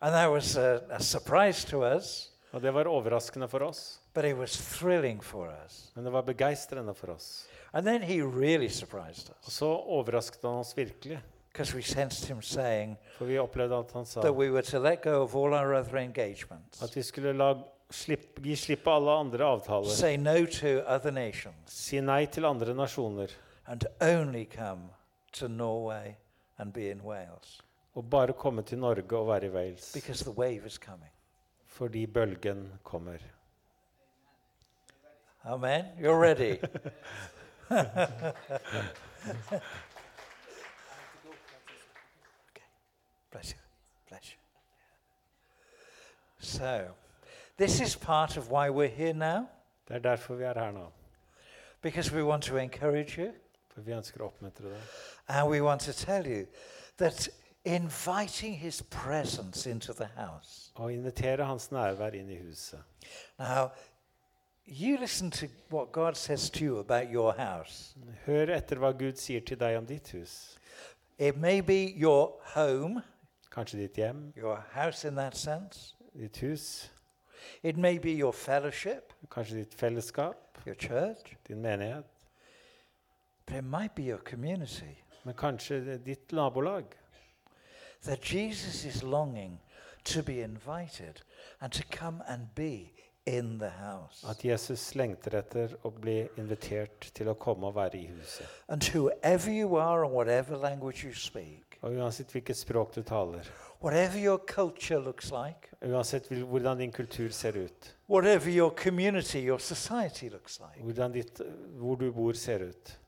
And 0.00 0.12
that 0.12 0.30
was 0.30 0.56
a, 0.56 0.80
a 0.90 1.00
surprise 1.00 1.66
to 1.66 1.84
us, 1.96 2.30
Og 2.52 2.62
det 2.62 2.74
var 2.74 2.86
overraskende 2.86 3.48
for 3.48 3.58
oss, 3.58 4.00
but 4.14 4.24
it 4.24 4.36
was 4.36 4.78
thrilling 4.78 5.24
for 5.24 5.48
us. 5.64 5.92
men 5.94 6.04
det 6.04 6.12
var 6.12 6.22
begeistrende 6.22 6.94
for 6.94 7.10
oss. 7.10 7.48
And 7.72 7.86
then 7.86 8.02
he 8.02 8.22
really 8.22 8.68
surprised 8.68 9.30
Og 9.44 9.52
så 9.52 9.66
overrasket 9.66 10.40
han 10.42 10.50
oss 10.50 10.76
virkelig, 10.76 11.20
because 11.52 11.74
we 11.74 11.82
sensed 11.82 12.28
him 12.28 12.42
saying 12.42 12.98
for 13.18 13.24
vi 13.24 13.38
opplevde 13.38 13.76
at 13.76 13.92
han 13.92 14.06
sa 14.06 14.20
that 14.20 14.34
we 14.34 14.50
were 14.50 14.62
to 14.62 14.78
let 14.78 15.02
go 15.02 15.22
of 15.22 15.34
all 15.34 15.54
our 15.54 15.74
other 15.74 15.96
engagements, 15.96 16.82
at 16.82 16.96
vi 16.96 17.02
skulle 17.02 17.32
la, 17.32 17.54
slipp, 17.90 18.40
gi 18.42 18.56
slipp 18.56 18.84
på 18.84 18.90
alle 18.90 19.10
andre 19.10 19.44
avtaler, 19.44 19.90
say 19.90 20.16
no 20.16 20.46
to 20.46 20.80
other 20.86 21.12
nations, 21.12 21.70
si 21.70 22.00
nei 22.00 22.26
til 22.26 22.44
andre 22.44 22.74
nasjoner, 22.74 23.30
and 23.66 23.86
only 24.00 24.44
come 24.44 24.90
to 25.32 25.48
Norway 25.48 26.16
and 26.58 26.72
be 26.72 26.90
in 26.90 27.00
Wales 27.02 27.60
og 27.94 28.10
bare 28.10 28.32
komme 28.32 28.62
til 28.62 28.78
Norge 28.78 29.16
og 29.16 29.28
være 29.28 29.46
i 29.46 29.50
Wales, 29.50 29.92
because 29.94 30.24
the 30.24 30.32
wave 30.32 30.66
is 30.66 30.74
coming. 30.74 31.10
fordi 31.74 32.06
bølgen 32.06 32.72
kommer. 32.82 33.18
Amen. 35.44 35.84
You're 35.98 36.18
ready. 36.18 36.52
okay. 37.70 38.32
Bless 43.30 43.50
you. 43.50 43.58
Bless 44.08 44.32
you. 44.32 44.38
So, 46.38 46.94
this 47.58 47.80
is 47.80 47.96
part 47.96 48.36
of 48.36 48.50
why 48.50 48.68
we're 48.70 48.88
here 48.96 49.12
now, 49.12 49.46
Det 49.88 49.94
er 49.96 49.98
derfor 49.98 50.34
vi 50.34 50.44
er 50.44 50.54
her 50.54 50.70
nå, 50.70 50.86
because 51.82 52.12
we 52.14 52.24
want 52.24 52.42
to 52.42 52.56
encourage 52.56 53.18
you 53.20 53.32
for 53.74 53.80
vi 53.80 53.92
ønsker 53.92 54.20
å 54.20 54.24
oppmuntre 54.24 54.64
deg. 54.70 54.80
and 55.28 55.48
we 55.50 55.60
want 55.60 55.80
to 55.80 55.92
tell 55.92 56.26
you 56.26 56.46
that 56.98 57.28
inviting 57.64 58.54
his 58.54 58.82
presence 58.82 59.70
into 59.70 59.92
the 59.92 60.08
house. 60.16 60.70
Og 60.74 60.92
invitere 60.92 61.44
hans 61.44 61.70
nærvær 61.72 62.10
inn 62.14 62.30
i 62.30 62.36
huset. 62.38 62.78
Now, 63.38 63.70
you 64.66 64.96
listen 65.00 65.30
to 65.30 65.46
what 65.70 65.92
God 65.92 66.14
says 66.14 66.50
to 66.50 66.64
you 66.64 66.78
about 66.78 67.10
your 67.12 67.32
house. 67.32 67.96
Hør 68.26 68.54
etter 68.56 68.76
hva 68.78 68.92
Gud 68.92 69.16
sier 69.16 69.40
til 69.40 69.58
deg 69.60 69.76
om 69.76 69.86
ditt 69.86 70.10
hus. 70.12 70.58
It 71.18 71.36
may 71.36 71.60
be 71.60 71.92
your 72.02 72.40
home, 72.54 73.02
Kanskje 73.52 73.78
ditt 73.78 73.96
hjem, 73.96 74.32
your 74.36 74.64
house 74.72 75.08
in 75.08 75.14
that 75.16 75.36
sense. 75.36 75.94
ditt 76.18 76.36
hus, 76.36 76.90
It 77.62 77.76
may 77.76 77.98
be 77.98 78.12
your 78.12 78.32
fellowship, 78.32 79.12
kanskje 79.30 79.54
ditt 79.54 79.74
fellesskap, 79.74 80.36
your 80.66 80.76
church, 80.76 81.36
din 81.48 81.62
menighet. 81.62 82.04
but 83.46 83.56
it 83.56 83.64
might 83.64 83.94
be 83.94 84.02
your 84.02 84.18
community. 84.24 84.96
Men 85.24 85.34
kanskje 85.34 85.84
det 85.84 85.94
er 85.94 85.98
ditt 86.04 86.32
nabolag. 86.32 86.84
That 88.04 88.20
Jesus 88.32 88.84
is 88.84 89.02
longing 89.02 89.60
to 90.04 90.22
be 90.22 90.40
invited 90.42 91.22
and 91.60 91.72
to 91.72 91.82
come 91.90 92.22
and 92.28 92.54
be 92.54 92.90
in 93.26 93.58
the 93.58 93.70
house. 93.70 94.24
At 94.28 94.44
Jesus 94.44 94.94
lengter 94.94 95.34
etter 95.38 95.76
å 95.84 95.90
bli 95.90 96.28
invitert 96.36 97.10
til 97.14 97.28
å 97.32 97.34
komme 97.34 97.66
og 97.70 97.74
være 97.78 97.98
i 97.98 98.06
huset. 98.06 98.46
And 98.68 98.84
whoever 98.84 99.50
you 99.50 99.76
are 99.76 100.04
and 100.04 100.12
whatever 100.12 100.56
language 100.56 101.04
you 101.04 101.14
speak, 101.14 101.78
Og 101.82 101.92
uansett 102.00 102.30
hvilket 102.32 102.56
språk 102.56 102.94
du 102.94 103.02
taler, 103.02 103.44
whatever 103.82 104.16
your 104.18 104.38
culture 104.38 104.98
looks 105.00 105.30
like, 105.32 105.68
uansett 105.84 106.28
hvordan 106.28 106.78
din 106.78 106.92
kultur 106.92 107.28
ser 107.30 107.56
ut, 107.56 107.96
whatever 108.08 108.48
your 108.50 108.70
community, 108.70 109.38
your 109.38 109.58
society 109.58 110.28
looks 110.28 110.60
like, 110.60 110.82
hvordan 110.82 111.12
ditt, 111.12 111.40
hvor 111.78 111.96
du 111.96 112.12
bor 112.12 112.32
ser 112.32 112.58
ut 112.68 112.98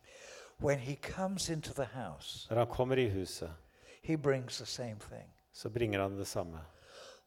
when 0.58 0.78
he 0.78 0.94
comes 0.94 1.48
into 1.50 1.72
the 1.72 1.84
house, 1.84 2.46
Når 2.50 2.56
han 2.58 2.66
kommer 2.66 2.96
i 2.96 3.08
huset, 3.08 3.50
he 4.02 4.16
brings 4.16 4.56
the 4.56 4.66
same 4.66 4.96
thing. 5.10 5.32
så 5.52 5.68
bringer 5.68 6.00
han 6.02 6.18
det 6.18 6.26
samme. 6.26 6.60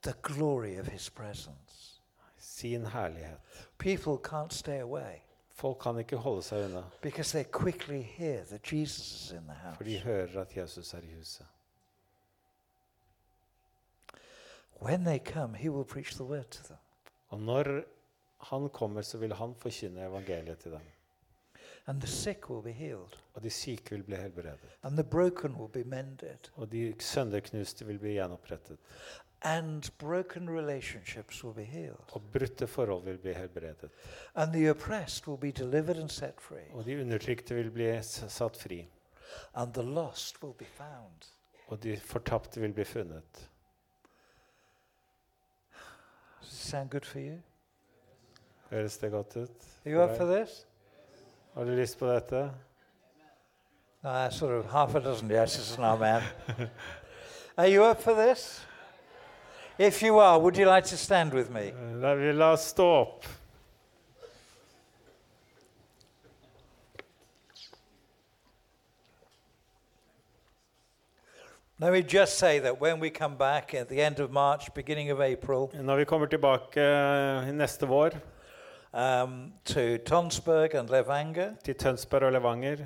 the 0.03 0.13
glory 0.23 0.79
of 0.79 0.87
his 0.87 1.09
presence. 1.09 2.01
Sin 2.37 2.85
herlighet. 2.85 3.37
People 3.77 4.17
can't 4.31 4.51
stay 4.53 4.79
away 4.79 5.15
Folk 5.53 5.77
kan 5.83 5.97
ikke 5.99 6.15
holde 6.17 6.41
seg 6.43 6.65
unna, 6.65 6.83
because 7.01 7.31
they 7.37 7.43
quickly 7.51 8.01
hear 8.01 8.43
that 8.45 8.73
Jesus 8.73 9.11
is 9.25 9.31
in 9.31 9.43
the 9.47 9.75
for 9.75 9.83
de 9.83 9.99
hører 9.99 10.41
at 10.41 10.57
Jesus 10.57 10.93
er 10.93 10.97
i 11.03 11.13
huset. 11.17 11.45
When 14.81 15.03
they 15.03 15.19
come, 15.19 15.57
he 15.57 15.69
will 15.69 15.85
preach 15.85 16.15
the 16.15 16.23
word 16.23 16.49
to 16.51 16.63
them. 16.63 16.77
Og 17.27 17.39
når 17.39 17.83
han 18.39 18.69
kommer, 18.69 19.01
så 19.01 19.17
vil 19.17 19.33
han 19.33 19.55
forkynne 19.55 20.05
evangeliet 20.05 20.57
til 20.57 20.71
dem. 20.71 20.81
And 21.87 22.01
the 22.01 22.07
sick 22.07 22.49
will 22.49 22.61
be 22.61 22.71
healed. 22.71 23.17
Og 23.33 23.43
de 23.43 23.49
syke 23.49 23.89
vil 23.89 24.03
bli 24.03 24.15
helbredet. 24.15 24.77
And 24.83 24.95
the 24.95 25.03
broken 25.03 25.55
will 25.55 25.71
be 25.71 25.83
mended. 25.83 26.51
Og 26.53 26.71
de 26.71 26.93
sønderknuste 26.99 27.85
vil 27.85 27.99
bli 27.99 28.09
gjenopprettet. 28.09 28.77
And 29.41 29.83
broken 29.97 30.49
relationships 30.49 31.43
will 31.43 31.55
be 31.55 31.63
healed. 31.63 32.11
Og 32.11 32.21
brutte 32.33 32.67
forhold 32.67 33.03
vil 33.03 33.17
bli 33.17 33.33
helbredet. 33.33 33.89
And 34.35 34.53
the 34.53 34.69
oppressed 34.69 35.27
will 35.27 35.39
be 35.39 35.51
delivered 35.51 35.97
and 35.97 36.09
set 36.09 36.41
free. 36.41 36.73
Og 36.73 36.85
de 36.85 37.01
undertrykte 37.01 37.55
vil 37.55 37.71
bli 37.71 38.03
satt 38.03 38.57
fri. 38.57 38.87
And 39.53 39.73
the 39.73 39.83
lost 39.83 40.43
will 40.43 40.53
be 40.53 40.65
found. 40.65 41.31
Og 41.67 41.83
de 41.83 41.97
fortapte 41.97 42.61
vil 42.61 42.73
bli 42.73 42.83
funnet. 42.83 43.49
Does 46.41 46.49
it 46.51 46.69
sound 46.69 46.89
good 46.89 47.05
for 47.05 47.19
you? 47.19 47.41
Høres 48.69 48.97
det 48.97 49.11
godt 49.11 49.35
ut? 49.37 49.49
Are 49.85 49.91
you 49.91 50.01
up 50.01 50.17
for 50.17 50.25
this? 50.25 50.65
Har 51.53 51.63
du 51.63 51.71
lyst 51.71 51.99
på 51.99 52.07
dette? 52.07 52.51
No, 54.03 54.29
sort 54.29 54.51
of 54.51 54.71
half 54.71 54.95
a 54.95 54.99
dozen 54.99 55.31
yeses 55.31 55.75
and 55.75 55.85
amen. 55.85 56.21
are 57.57 57.67
you 57.67 57.83
up 57.83 58.01
for 58.01 58.13
this? 58.13 58.65
If 59.77 60.03
you 60.03 60.19
are, 60.19 60.39
would 60.39 60.57
you 60.57 60.65
like 60.65 60.85
to 60.85 60.97
stand 60.97 61.33
with 61.33 61.49
me? 61.49 61.61
Eh, 61.61 62.15
vi 62.15 62.31
la 62.31 62.51
oss 62.51 62.67
stå 62.67 62.85
opp. 62.85 63.25
Let 71.81 71.93
me 71.93 72.01
just 72.01 72.37
say 72.37 72.59
that 72.59 72.81
when 72.81 72.99
we 72.99 73.09
come 73.09 73.37
back 73.37 73.73
at 73.73 73.87
the 73.87 74.01
end 74.01 74.19
of 74.19 74.31
March, 74.31 74.73
beginning 74.73 75.11
of 75.11 75.21
April, 75.21 75.69
Når 75.73 75.95
vi 75.95 76.05
kommer 76.05 76.27
tilbake 76.27 76.77
eh, 76.77 77.53
neste 77.53 77.87
vår 77.87 78.11
um, 78.91 79.53
to 79.63 79.97
Tonsberg 80.05 80.75
and 80.75 80.89
Levanger, 80.89 81.53
til 81.63 81.75
Tønsberg 81.75 82.23
og 82.23 82.31
Levanger, 82.31 82.77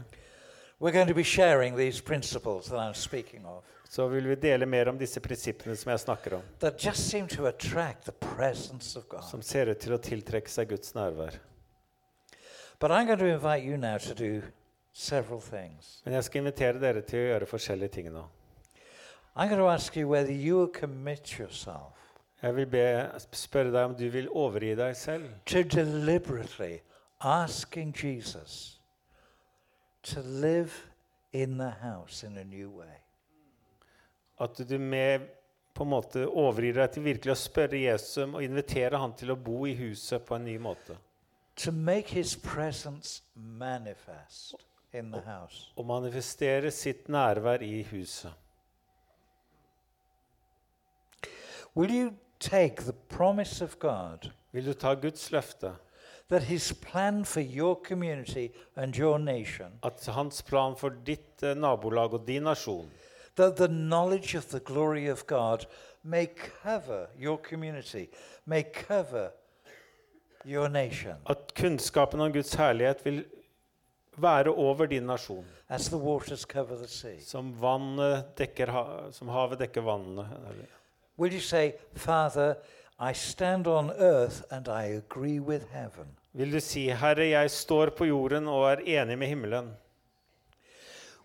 we're 0.79 0.91
going 0.91 1.07
to 1.07 1.15
be 1.15 1.23
sharing 1.23 1.75
these 1.77 2.03
principles 2.03 2.65
that 2.65 2.79
I'm 2.79 2.93
speaking 2.93 3.45
of 3.45 3.63
så 3.89 4.07
vil 4.07 4.29
vi 4.29 4.35
dele 4.35 4.65
mer 4.65 4.89
om 4.89 4.97
disse 4.97 5.19
prinsippene 5.19 5.75
som 5.75 5.89
jeg 5.91 5.99
snakker 5.99 6.33
om, 6.35 6.41
that 6.59 6.85
just 6.85 7.09
seem 7.09 7.27
to 7.27 7.45
attract 7.45 8.05
the 8.05 8.11
presence 8.11 8.99
of 8.99 9.07
God. 9.09 9.23
som 9.23 9.41
ser 9.41 9.69
ut 9.69 9.77
til 9.77 9.93
å 9.93 9.97
tiltrekke 9.97 10.49
seg 10.49 10.69
Guds 10.69 10.95
nærvær. 10.95 11.37
But 12.79 12.91
I'm 12.91 13.05
going 13.05 13.19
to 13.19 13.25
invite 13.25 13.63
you 13.63 13.77
now 13.77 13.97
to 13.97 14.13
do 14.13 14.41
several 14.93 15.41
things. 15.41 16.01
Men 16.05 16.13
jeg 16.13 16.23
skal 16.23 16.41
invitere 16.41 16.79
dere 16.79 17.01
til 17.01 17.19
å 17.19 17.27
gjøre 17.33 17.45
forskjellige 17.45 17.89
ting 17.89 18.13
nå. 18.13 18.25
I'm 19.35 19.49
going 19.49 19.59
to 19.59 19.67
ask 19.67 19.95
you 19.95 20.07
whether 20.07 20.31
you 20.31 20.57
will 20.57 20.71
commit 20.81 21.39
yourself 21.39 21.93
Jeg 22.43 22.55
vil 22.55 22.65
be, 22.67 22.85
spørre 23.31 23.71
deg 23.71 23.85
om 23.87 23.93
du 23.95 24.09
vil 24.11 24.27
overgi 24.29 24.73
deg 24.75 24.95
selv 24.99 25.29
to 25.45 25.61
deliberately 25.63 26.81
asking 27.23 27.95
Jesus 27.95 28.81
to 30.03 30.19
live 30.21 30.71
in 31.31 31.57
the 31.57 31.69
house 31.69 32.27
in 32.27 32.37
a 32.37 32.43
new 32.43 32.69
way. 32.69 32.99
At 34.39 34.69
du 34.69 34.77
med 34.77 35.19
på 35.73 35.83
en 35.83 35.89
måte 35.89 36.27
overgir 36.27 36.75
deg 36.77 36.91
til 36.93 37.05
virkelig 37.07 37.33
å 37.33 37.39
spørre 37.39 37.79
Jesus 37.79 38.17
om 38.25 38.35
og 38.37 38.45
invitere 38.45 38.99
han 38.99 39.15
til 39.17 39.33
å 39.33 39.39
bo 39.39 39.63
i 39.65 39.73
huset 39.77 40.25
på 40.27 40.35
en 40.35 40.45
ny 40.45 40.57
måte. 40.61 40.97
To 41.63 41.71
make 41.71 42.13
his 42.13 42.35
presence 42.35 43.23
manifest 43.33 44.55
in 44.93 45.11
the 45.11 45.21
house. 45.25 45.71
Og 45.77 45.85
manifestere 45.85 46.71
sitt 46.71 47.09
nærvær 47.09 47.63
i 47.63 47.81
huset. 47.91 48.33
Will 51.75 51.91
you 51.91 52.13
take 52.39 52.83
the 52.85 52.93
promise 52.93 53.61
of 53.61 53.79
God 53.79 54.31
Vil 54.53 54.65
du 54.65 54.73
ta 54.73 54.93
Guds 54.93 55.31
løfte, 55.31 55.71
that 56.29 56.43
his 56.43 56.71
plan 56.73 57.25
for 57.25 57.41
your 57.41 57.75
community 57.75 58.51
and 58.75 58.95
your 58.95 59.17
nation, 59.17 59.71
at 59.83 60.05
hans 60.05 60.41
plan 60.41 60.75
for 60.75 60.89
ditt 60.89 61.43
eh, 61.43 61.55
nabolag 61.55 62.13
og 62.13 62.27
din 62.27 62.43
nasjon, 62.43 62.89
that 63.35 63.57
the 63.57 63.67
knowledge 63.67 64.35
of 64.35 64.45
the 64.51 64.59
glory 64.59 65.07
of 65.07 65.25
God 65.25 65.65
may 66.03 66.27
cover 66.27 67.07
your 67.17 67.37
community, 67.37 68.09
may 68.45 68.63
cover 68.63 69.31
your 70.45 70.69
nation, 70.69 71.15
at 71.25 71.53
kunnskapen 71.55 72.21
om 72.21 72.31
Guds 72.33 72.53
herlighet 72.53 73.05
vil 73.05 73.23
være 74.17 74.53
over 74.53 74.85
din 74.85 75.03
nasjon, 75.09 75.45
as 75.69 75.89
the 75.89 75.97
waters 75.97 76.45
cover 76.45 76.75
the 76.77 76.87
sea? 76.87 77.19
som, 77.19 77.53
vannet 77.61 78.37
dekker, 78.37 78.69
ha- 78.69 79.11
som 79.11 79.27
havet 79.33 79.59
dekker 79.65 79.81
vannene. 79.81 80.27
Will 81.17 81.33
you 81.33 81.39
say, 81.39 81.75
Father, 81.95 82.57
I 82.99 83.13
stand 83.13 83.67
on 83.67 83.91
earth 83.91 84.43
and 84.51 84.67
I 84.67 84.83
agree 84.83 85.39
with 85.39 85.65
heaven? 85.71 86.07
Vil 86.33 86.51
du 86.51 86.59
si, 86.59 86.89
Herre, 86.89 87.29
jeg 87.29 87.51
står 87.51 87.89
på 87.89 88.05
jorden 88.05 88.47
og 88.47 88.71
er 88.71 89.01
enig 89.01 89.17
med 89.17 89.27
himmelen? 89.27 89.73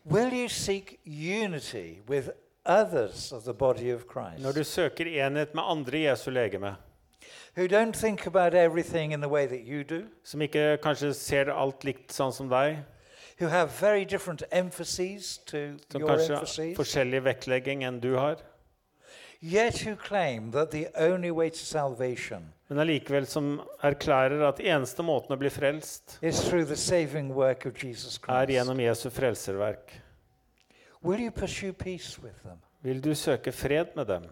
Will 0.04 0.32
you 0.32 0.48
seek 0.48 1.00
unity 1.06 2.00
with 2.08 2.30
others 2.66 3.32
of 3.32 3.44
the 3.44 3.54
body 3.54 3.94
of 3.94 4.04
Christ? 4.12 4.42
Når 4.42 4.52
du 4.52 4.64
søker 4.64 5.06
enhet 5.06 5.54
med 5.54 5.62
andre 5.66 5.98
i 5.98 6.06
Jesu 6.06 6.30
legeme, 6.30 6.76
who 7.56 7.66
don't 7.66 7.92
think 7.92 8.26
about 8.26 8.54
everything 8.54 9.12
in 9.12 9.20
the 9.20 9.28
way 9.28 9.46
that 9.46 9.60
you 9.64 9.82
do, 9.82 10.02
som 10.24 10.42
ikke 10.42 10.78
kanskje 10.82 11.14
ser 11.14 11.52
alt 11.52 11.84
likt 11.84 12.12
sånn 12.12 12.32
som 12.32 12.48
deg, 12.48 12.78
who 13.40 13.48
have 13.48 13.70
very 13.80 14.04
different 14.04 14.42
emphases 14.52 15.38
to 15.38 15.56
som 15.90 16.00
your 16.00 16.10
kanskje 16.10 16.34
har 16.34 16.40
emphases, 16.40 16.76
forskjellig 16.76 17.24
vektlegging 17.24 17.84
enn 17.84 18.00
du 18.00 18.14
har, 18.16 18.36
men 22.68 22.78
allikevel 22.82 23.26
som 23.26 23.60
erklærer 23.86 24.42
at 24.48 24.58
eneste 24.60 25.02
måten 25.06 25.32
å 25.32 25.38
bli 25.38 25.48
frelst 25.48 26.18
er 28.34 28.50
gjennom 28.50 28.80
Jesu 28.82 29.08
frelserverk. 29.10 29.94
Vil 32.82 33.00
du 33.00 33.14
søke 33.14 33.52
fred 33.52 33.94
med 33.96 34.06
dem 34.06 34.26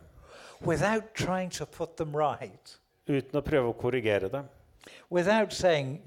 uten 3.06 3.38
å 3.38 3.42
prøve 3.42 3.70
å 3.70 3.78
korrigere 3.78 4.28
dem? 4.28 4.48
Saying, 5.50 6.02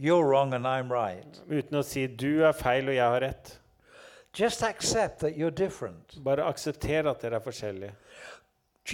right? 0.91 1.41
Uten 1.50 1.80
å 1.80 1.84
si 1.84 2.08
'du 2.08 2.43
er 2.43 2.52
feil 2.54 2.89
og 2.89 2.95
jeg 2.95 3.10
har 3.10 3.22
rett'? 3.22 3.56
Bare 6.24 6.43
aksepter 6.45 7.08
at 7.10 7.22
dere 7.22 7.36
er 7.36 7.39
forskjellige. 7.41 7.93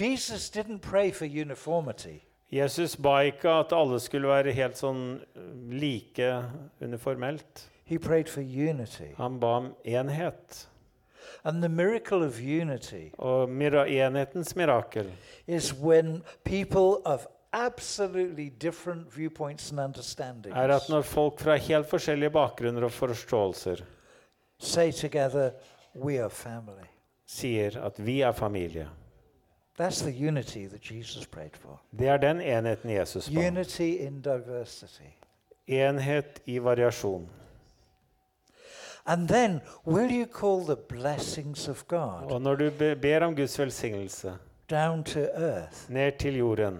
Jesus 0.00 0.50
didn't 0.50 0.80
pray 0.80 1.10
for 1.10 1.24
uniformity. 1.24 2.20
Jesus 2.52 2.96
ba 2.96 3.20
ikke 3.20 3.48
at 3.48 3.72
alle 3.72 4.00
skulle 4.00 4.28
være 4.28 4.52
helt 4.52 4.78
sånn 4.78 5.20
øh, 5.36 5.72
like 5.72 6.28
uniformelt. 6.80 7.70
He 7.84 7.98
prayed 7.98 8.28
for 8.28 8.40
unity. 8.40 9.14
Han 9.16 9.40
ba 9.40 9.46
om 9.46 9.74
enhet. 9.84 10.68
And 11.44 11.62
the 11.62 11.68
miracle 11.68 12.24
of 12.26 12.40
unity 12.40 13.10
Og 13.18 13.48
mira 13.48 13.86
enhetens 13.88 14.56
mirakel 14.56 15.10
is 15.46 15.72
when 15.74 16.22
people 16.44 17.02
of 17.04 17.26
absolutely 17.52 18.48
different 18.48 19.10
viewpoints 19.16 19.70
and 19.70 19.80
understandings 19.80 20.56
er 20.56 20.74
at 20.76 20.88
når 20.88 21.02
folk 21.02 21.40
fra 21.40 21.56
helt 21.56 21.86
forskjellige 21.90 22.30
bakgrunner 22.30 22.84
og 22.84 22.92
forståelser 22.92 23.82
say 24.58 24.92
together, 24.92 25.50
We 25.94 26.20
are 26.22 26.30
family. 26.30 26.86
sier 27.26 27.80
at 27.84 28.06
vi 28.06 28.20
er 28.20 28.32
familie. 28.32 28.88
That's 29.78 30.00
the 30.02 30.12
unity 30.28 30.66
that 30.66 30.80
Jesus 30.82 31.26
prayed 31.26 31.56
for. 31.56 31.80
Det 31.98 32.08
er 32.08 32.16
den 32.16 32.40
enheten 32.40 32.90
Jesus 32.90 33.28
ba. 33.30 33.40
Unity 33.48 33.96
in 34.06 34.20
diversity. 34.22 35.10
Enhet 35.68 36.40
i 36.46 36.58
variasjon. 36.58 37.28
And 39.08 39.28
then, 39.28 39.60
will 39.84 40.10
you 40.10 40.26
call 40.26 40.64
the 40.64 40.76
blessings 40.76 41.68
of 41.68 41.84
God 41.88 42.32
Og 42.32 42.42
når 42.42 42.54
du 42.54 42.70
ber 43.02 43.20
om 43.24 43.36
Guds 43.36 43.58
velsignelse 43.58 44.32
down 44.70 45.04
to 45.04 45.20
earth? 45.20 45.90
ned 45.90 46.12
til 46.18 46.36
jorden, 46.36 46.78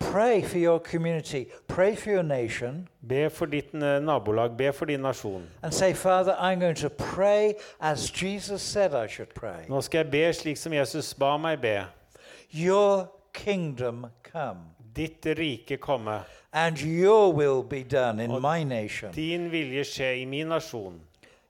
Pray 0.00 0.42
for 0.42 0.58
your 0.58 0.78
community, 0.78 1.44
pray 1.68 1.96
for 1.96 2.10
your 2.10 2.22
nation, 2.22 2.88
be 3.08 3.30
for 3.30 3.46
ditt 3.46 3.74
eh, 3.74 3.80
nabolag, 4.02 4.56
be 4.56 4.72
for 4.72 4.84
din 4.84 5.00
nasjon. 5.00 5.42
and 5.62 5.72
say, 5.74 5.92
Father, 5.94 6.36
I'm 6.38 6.60
going 6.60 6.74
to 6.74 6.90
pray 6.90 7.54
as 7.80 8.10
Jesus 8.10 8.62
said 8.62 8.94
I 8.94 9.06
should 9.06 9.34
pray. 9.34 9.64
Nå 9.68 9.80
skal 9.80 9.98
jeg 9.98 10.10
be 10.10 10.32
slik 10.32 10.56
som 10.56 10.72
Jesus 10.72 11.14
ba 11.14 11.36
meg 11.38 11.60
be. 11.60 11.86
Your 12.54 13.10
kingdom 13.32 14.06
come, 14.22 14.58
Ditt 14.94 15.24
rike 15.24 15.80
komme. 15.80 16.24
and 16.52 16.80
your 16.80 17.32
will 17.32 17.62
be 17.62 17.82
done 17.82 18.20
in 18.20 18.40
my 18.40 18.62
nation, 18.62 19.12
Din 19.12 19.50
vilje 19.50 19.84
skje 19.84 20.22
i 20.22 20.24
min 20.24 20.48
nasjon, 20.48 21.00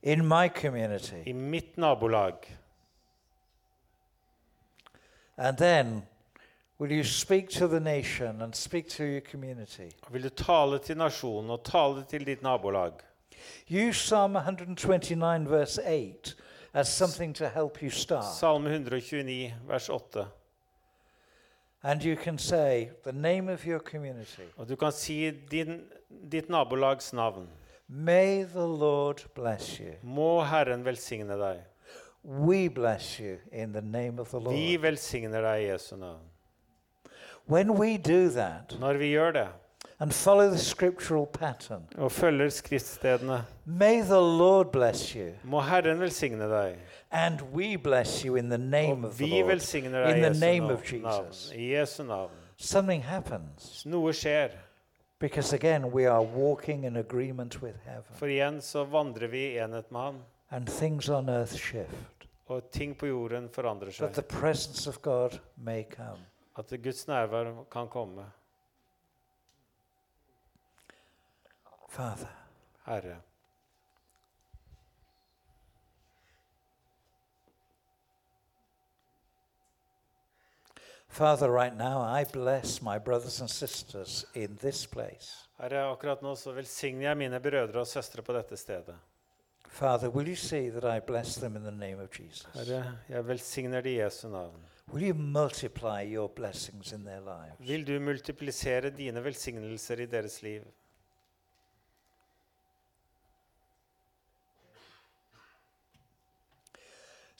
in 0.03 0.27
my 0.27 0.49
community. 0.49 1.23
i 1.27 1.33
mitt 1.33 1.77
nabolag. 1.77 2.35
And 5.37 5.59
then 5.59 6.03
Will 6.79 6.91
you 6.91 7.05
speak 7.05 7.51
to 7.51 7.69
the 7.69 7.79
nation 7.79 8.43
and 8.43 8.55
speak 8.55 8.89
to 8.89 9.05
your 9.05 9.21
community? 9.21 9.91
Vil 10.11 10.23
du 10.23 10.29
tale 10.29 10.79
til 10.79 10.97
nasjonen 10.97 11.51
og 11.51 11.63
tale 11.65 12.05
til 12.11 12.27
ditt 12.27 12.43
nabolag? 12.43 12.93
Use 13.71 13.99
Psalm 13.99 14.37
129, 14.37 15.47
verse 15.51 15.79
8, 15.79 16.35
as 16.75 16.89
something 16.89 17.33
to 17.35 17.49
help 17.49 17.83
you 17.83 17.91
start. 17.91 18.25
Salme 18.25 18.69
129, 18.69 19.55
vers 19.69 19.89
8. 19.89 20.27
And 21.85 22.03
you 22.03 22.17
can 22.17 22.39
say 22.39 22.91
the 23.03 23.13
name 23.13 23.51
of 23.53 23.67
your 23.67 23.79
community. 23.79 24.43
Og 24.57 24.69
du 24.69 24.77
kan 24.77 24.93
si 24.93 25.31
din, 25.51 25.83
ditt 26.31 26.49
nabolags 26.49 27.13
navn. 27.13 27.47
May 27.89 28.45
the 28.45 28.67
Lord 28.67 29.23
bless 29.35 29.81
you. 29.81 29.93
Må 30.03 30.41
Herren 30.49 30.85
velsigne 30.85 31.37
deg. 31.37 31.61
We 32.23 32.69
bless 32.69 33.21
you 33.21 33.39
in 33.53 33.73
the 33.73 33.83
name 33.83 34.19
of 34.19 34.31
the 34.31 34.41
Vi 34.41 34.79
velsigner 34.81 35.45
deg 35.45 35.67
i 35.67 35.67
Jesu 35.73 35.97
navn. 35.97 36.25
When 37.47 37.75
we 37.75 37.99
do 37.99 38.31
that 38.31 38.73
Når 38.81 38.99
vi 38.99 39.11
gjør 39.13 39.33
det 39.33 39.49
and 40.01 40.13
follow 40.13 40.49
the 40.51 40.59
scriptural 40.59 41.27
pattern, 41.27 41.83
og 41.99 42.13
følger 42.13 42.49
skriftstedene, 42.49 43.45
may 43.65 44.01
the 44.03 44.21
Lord 44.39 44.67
bless 44.73 45.11
you. 45.13 45.29
må 45.45 45.61
Herren 45.61 46.01
velsigne 46.01 46.45
deg. 46.51 46.77
And 47.11 47.41
we 47.55 47.77
bless 47.79 48.23
you 48.23 48.37
in 48.37 48.49
the 48.51 48.59
name 48.59 49.05
Og 49.05 49.11
of 49.11 49.17
the 49.17 49.25
vi 49.25 49.31
Lord. 49.31 49.47
velsigner 49.51 50.05
deg 50.07 50.11
In 50.11 50.17
i 50.17 50.21
the 50.21 50.29
Jesu 50.29 50.41
name 50.47 50.73
of 50.73 50.93
navn. 50.93 51.03
navn. 51.03 51.27
I 51.55 51.73
Jesu 51.75 52.03
navn. 52.03 52.31
Something 52.57 53.03
happens 53.05 53.87
Noe 53.87 54.13
skjer. 54.13 54.49
because, 55.21 55.53
again, 55.57 55.85
we 55.93 56.07
are 56.11 56.23
walking 56.23 56.85
in 56.85 56.97
agreement 56.97 57.63
with 57.63 57.75
heaven 57.85 58.05
For 58.11 58.27
igjen 58.27 58.61
så 58.61 58.85
vandrer 58.85 59.27
vi 59.29 59.39
i 59.39 59.59
enhet 59.59 59.93
med 59.93 60.01
Han, 60.01 60.15
and 60.51 60.69
things 60.69 61.09
on 61.09 61.29
earth 61.29 61.53
shift. 61.55 61.91
og 62.47 62.63
ting 62.73 62.99
på 62.99 63.07
jorden 63.07 63.49
forandrer 63.49 63.91
the 63.91 64.15
seg. 64.15 64.25
presence 64.25 64.91
of 64.91 64.99
God 65.03 65.39
may 65.57 65.85
come. 65.97 66.19
At 66.59 66.83
Guds 66.83 67.07
nærvær 67.09 67.65
kan 67.73 67.89
komme. 67.89 68.23
Father, 71.95 72.29
Herre. 72.87 73.17
Father, 81.09 81.49
right 81.49 81.77
now 81.77 82.01
I 82.01 82.25
bless 82.25 82.83
my 82.83 82.99
brothers 82.99 83.41
and 83.41 83.49
sisters 83.49 84.27
in 84.35 84.59
this 84.61 84.87
place. 84.87 85.47
Herre, 85.61 85.85
akkurat 85.93 86.23
nå 86.23 86.35
så 86.35 86.51
velsigner 86.57 87.13
jeg 87.13 87.23
mine 87.23 87.39
brødre 87.41 87.85
og 87.85 87.87
søstre 87.87 88.27
på 88.27 88.35
dette 88.35 88.59
stedet. 88.59 88.99
Father, 89.69 90.11
will 90.11 90.27
you 90.27 90.35
see 90.37 90.71
that 90.71 90.85
I 90.85 90.99
bless 90.99 91.37
them 91.37 91.57
in 91.57 91.63
the 91.63 91.71
name 91.71 92.03
of 92.03 92.11
Jesus? 92.11 92.49
Herre, 92.55 92.99
jeg 93.09 93.29
velsigner 93.29 93.81
det 93.81 93.95
i 93.95 94.01
Jesu 94.01 94.29
navn. 94.29 94.67
Will 94.93 95.13
you 95.13 95.15
multiply 95.15 96.03
your 96.03 96.27
blessings 96.27 96.93
in 96.93 97.05
their 97.05 97.21
lives? 97.21 97.69
Vil 97.69 97.87
du 97.87 98.01
multiplisere 98.01 98.91
dine 98.91 99.25
velsignelser 99.25 100.01
i 100.01 100.07
deres 100.07 100.43
liv? 100.43 100.67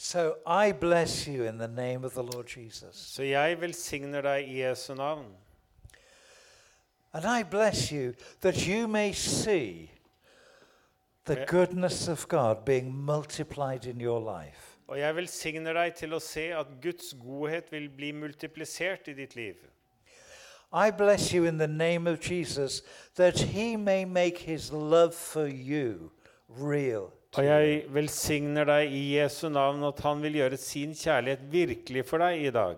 So 0.05 0.37
I 0.47 0.73
bless 0.73 1.27
you 1.27 1.45
in 1.45 1.57
the 1.57 1.67
name 1.67 2.05
of 2.05 2.13
the 2.13 2.23
Lord 2.23 2.47
Jesus. 2.47 2.97
Så 2.97 3.23
jeg 3.23 3.61
velsigner 3.61 4.21
deg 4.21 4.49
i 4.49 4.59
Jesu 4.61 4.95
navn. 4.95 5.31
And 7.13 7.25
I 7.25 7.43
bless 7.43 7.91
you 7.93 8.13
that 8.41 8.67
you 8.67 8.87
may 8.87 9.13
see 9.13 9.91
the 11.25 11.47
goodness 11.49 12.09
of 12.09 12.29
God 12.29 12.67
being 12.67 12.95
multiplied 12.95 13.87
in 13.87 13.99
your 14.01 14.21
life. 14.21 14.77
Og 14.89 14.99
jeg 14.99 15.17
velsigner 15.17 15.73
deg 15.73 15.97
til 15.97 16.13
å 16.13 16.21
se 16.21 16.51
at 16.53 16.77
Guds 16.83 17.15
godhet 17.25 17.73
vil 17.73 17.89
bli 17.89 18.13
multiplisert 18.13 19.09
i 19.09 19.17
ditt 19.17 19.37
liv. 19.37 19.57
I 20.71 20.91
bless 20.91 21.33
you 21.33 21.49
in 21.49 21.57
the 21.57 21.67
name 21.67 22.07
of 22.07 22.21
Jesus 22.21 22.83
that 23.15 23.41
he 23.41 23.77
may 23.77 24.05
make 24.05 24.45
his 24.45 24.71
love 24.71 25.15
for 25.15 25.47
you 25.47 26.13
real. 26.49 27.11
Og 27.35 27.45
jeg 27.45 27.83
velsigner 27.91 28.65
deg 28.69 28.93
i 28.95 29.03
Jesu 29.17 29.49
navn 29.51 29.83
at 29.89 30.01
han 30.05 30.21
vil 30.23 30.37
gjøre 30.39 30.57
sin 30.61 30.93
kjærlighet 30.95 31.41
virkelig 31.51 32.05
for 32.07 32.23
deg 32.23 32.45
i 32.47 32.51
dag. 32.55 32.77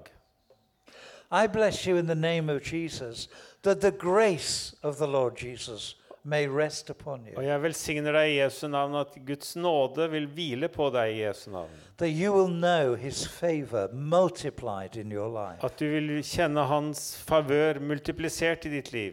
I 1.33 1.47
bless 1.51 1.85
you 1.87 1.97
in 1.99 2.07
the 2.07 2.15
name 2.15 2.49
of 2.53 2.63
Jesus 2.73 3.29
that 3.63 3.81
the 3.81 3.91
grace 3.91 4.75
of 4.83 4.97
the 4.97 5.07
Lord 5.07 5.37
Jesus 5.43 5.97
may 6.25 6.47
rest 6.49 6.91
upon 6.91 7.21
Og 7.37 7.43
you. 7.43 7.49
jeg 7.49 7.63
velsigner 7.63 8.13
deg 8.17 8.31
i 8.31 8.39
Jesu 8.41 8.67
navn 8.69 8.95
at 8.99 9.19
Guds 9.27 9.57
nåde 9.57 10.09
vil 10.11 10.27
hvile 10.27 10.69
på 10.69 10.89
deg 10.95 11.13
i 11.13 11.21
Jesu 11.25 11.51
navn. 11.51 11.71
That 11.99 12.11
you 12.15 12.33
will 12.35 12.51
know 12.51 12.95
his 12.95 13.27
favor 13.29 13.89
multiplied 13.93 14.97
in 14.97 15.13
your 15.13 15.29
life. 15.29 15.61
At 15.67 15.79
du 15.81 15.87
vil 15.91 16.23
kjenne 16.25 16.65
hans 16.67 17.23
favør 17.29 17.79
multiplisert 17.81 18.65
i 18.67 18.73
ditt 18.79 18.93
liv. 18.93 19.13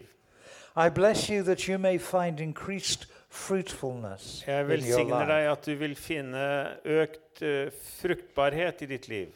I 0.76 0.90
bless 0.90 1.28
you 1.30 1.44
that 1.44 1.68
you 1.70 1.78
may 1.78 1.98
find 2.00 2.40
increased 2.40 3.06
fruitfulness 3.34 4.44
Jeg 4.48 4.68
velsigner 4.70 5.26
deg 5.30 5.48
at 5.52 5.66
du 5.66 5.74
vil 5.80 5.96
finne 5.98 6.44
økt 6.86 7.42
uh, 7.42 7.72
fruktbarhet 8.00 8.86
i 8.86 8.90
ditt 8.94 9.08
liv. 9.12 9.32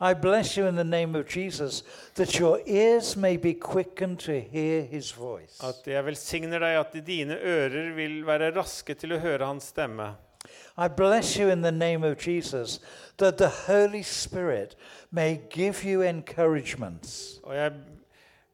I 0.00 0.14
bless 0.14 0.56
you 0.56 0.66
in 0.66 0.76
the 0.76 0.84
name 0.84 1.18
of 1.18 1.26
Jesus 1.26 1.82
that 2.14 2.38
your 2.38 2.60
ears 2.66 3.16
may 3.16 3.36
be 3.36 3.54
quickened 3.54 4.18
to 4.20 4.40
hear 4.40 4.82
his 4.82 5.10
voice. 5.10 5.58
At 5.62 5.86
jeg 5.86 6.04
velsigner 6.06 6.62
deg 6.62 6.78
at 6.80 6.94
dine 7.06 7.38
ører 7.38 7.92
vil 7.96 8.20
være 8.26 8.52
raske 8.56 8.94
til 8.94 9.16
å 9.16 9.20
høre 9.22 9.46
hans 9.46 9.72
stemme. 9.74 10.14
I 10.78 10.88
bless 10.88 11.36
you 11.36 11.48
in 11.48 11.62
the 11.62 11.72
name 11.72 12.04
of 12.04 12.18
Jesus 12.18 12.80
that 13.16 13.38
the 13.38 13.48
Holy 13.48 14.02
Spirit 14.02 14.76
may 15.10 15.40
give 15.50 15.84
you 15.84 16.02
encouragements, 16.02 17.40
Og 17.42 17.56
jeg 17.56 17.72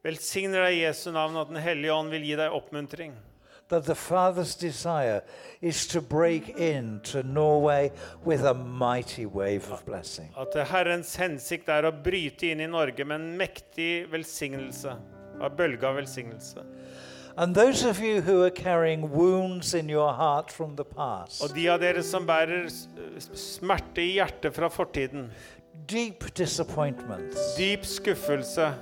velsigner 0.02 0.64
deg 0.64 0.78
i 0.78 0.84
Jesu 0.86 1.10
navn 1.12 1.36
at 1.36 1.48
Den 1.48 1.60
hellige 1.62 1.92
ånd 1.92 2.10
vil 2.10 2.24
gi 2.24 2.36
deg 2.38 2.54
oppmuntring. 2.54 3.12
That 3.72 3.86
the 3.86 3.94
Father's 3.94 4.54
desire 4.54 5.22
is 5.62 5.86
to 5.86 6.02
break 6.02 6.50
into 6.58 7.22
Norway 7.22 7.90
with 8.22 8.44
a 8.44 8.52
mighty 8.52 9.24
wave 9.24 9.70
of 9.72 9.84
blessing. 9.86 10.28
At 10.36 10.54
Herrens 10.68 11.16
hensikt 11.16 11.70
er 11.72 11.88
å 11.88 11.92
bryte 12.04 12.50
inn 12.52 12.60
i 12.60 12.68
Norge 12.68 13.06
med 13.08 13.20
en 13.20 13.30
mektig 13.40 14.10
velsignelse. 14.12 14.92
Bølge 15.56 15.88
av 15.88 15.96
velsignelse. 15.96 16.66
And 17.38 17.54
those 17.54 17.82
of 17.82 17.98
you 17.98 18.20
who 18.20 18.42
are 18.44 18.50
carrying 18.50 19.10
wounds 19.10 19.72
in 19.72 19.88
your 19.88 20.12
heart 20.12 20.52
from 20.52 20.76
the 20.76 20.84
past, 20.84 21.40
Og 21.42 21.54
de 21.56 21.64
av 21.72 21.80
dere 21.80 22.02
som 22.04 22.26
bærer 22.28 22.68
smerte 23.32 24.04
i 24.04 24.18
hjertet 24.18 24.52
fra 24.52 24.68
fortiden, 24.68 25.30
deep 25.88 26.28
disappointments, 26.36 27.54
dyp 27.56 27.88
skuffelse, 27.88 28.74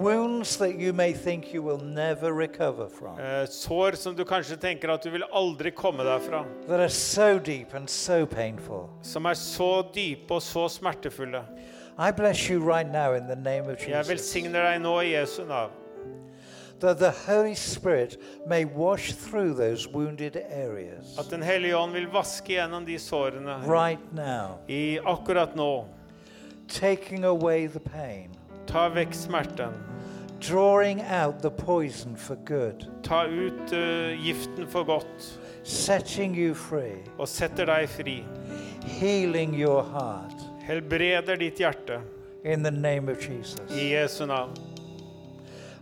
wounds 0.00 0.56
that 0.58 0.78
you 0.78 0.92
may 0.92 1.12
think 1.12 1.52
you 1.54 1.62
will 1.62 1.84
never 1.84 2.32
recover 2.32 2.88
from, 2.88 3.18
eh, 3.18 3.46
sår 3.46 3.92
som 3.96 4.14
du 4.16 4.24
kanskje 4.24 4.56
tenker 4.56 4.88
at 4.94 5.02
du 5.02 5.10
vil 5.10 5.22
aldri 5.32 5.70
komme 5.70 6.04
deg 6.04 6.20
fra, 6.22 6.44
that 6.68 6.80
are 6.80 6.88
so 6.88 7.38
deep 7.38 7.74
and 7.74 7.88
so 7.90 8.26
painful. 8.26 8.88
som 9.02 9.24
er 9.26 9.34
så 9.34 9.82
dype 9.94 10.30
og 10.34 10.42
så 10.42 10.68
smertefulle. 10.68 11.42
I 11.98 12.12
bless 12.12 12.48
you 12.48 12.60
right 12.60 12.90
now 12.92 13.14
in 13.14 13.26
the 13.26 13.36
name 13.36 13.68
of 13.72 13.80
Jeg 13.88 13.88
Jesus. 13.96 14.08
velsigner 14.08 14.62
deg 14.72 14.80
nå 14.82 15.00
i 15.00 15.12
Jesu 15.20 15.44
navn. 15.44 15.70
That 16.80 16.98
the 16.98 17.10
Holy 17.10 17.54
Spirit 17.54 18.16
may 18.46 18.64
wash 18.64 19.12
through 19.12 19.54
those 19.56 19.88
wounded 19.88 20.36
areas 20.48 21.18
At 21.18 21.28
Den 21.30 21.42
hellige 21.42 21.76
ånd 21.76 21.92
vil 21.92 22.06
vaske 22.12 22.52
gjennom 22.54 22.86
de 22.86 22.98
sårene 22.98 23.56
right 23.66 24.12
now, 24.14 24.58
i 24.68 24.98
akkurat 25.04 25.56
nå. 25.56 25.84
taking 26.68 27.24
away 27.24 27.66
the 27.66 27.80
pain, 27.80 28.30
Ta 28.68 28.88
vekk 28.92 29.14
smerten. 29.14 29.72
drawing 30.40 31.00
out 31.02 31.40
the 31.42 31.50
poison 31.50 32.14
for 32.16 32.36
good, 32.44 32.86
Ta 33.02 33.24
ut 33.26 33.72
eh, 33.72 34.14
giften 34.22 34.68
for 34.68 34.84
godt 34.84 35.38
setting 35.64 36.34
you 36.36 36.54
free, 36.54 37.02
og 37.18 37.26
setter 37.28 37.66
deg 37.66 37.88
fri. 37.88 38.24
healing 38.86 39.54
your 39.54 39.82
heart 39.82 40.32
Helbreder 40.62 41.36
ditt 41.36 41.58
hjerte 41.58 42.00
in 42.44 42.62
the 42.62 42.70
name 42.70 43.08
of 43.08 43.18
Jesus. 43.20 43.60
i 43.70 43.88
Jesu 43.90 44.26
navn. 44.26 44.54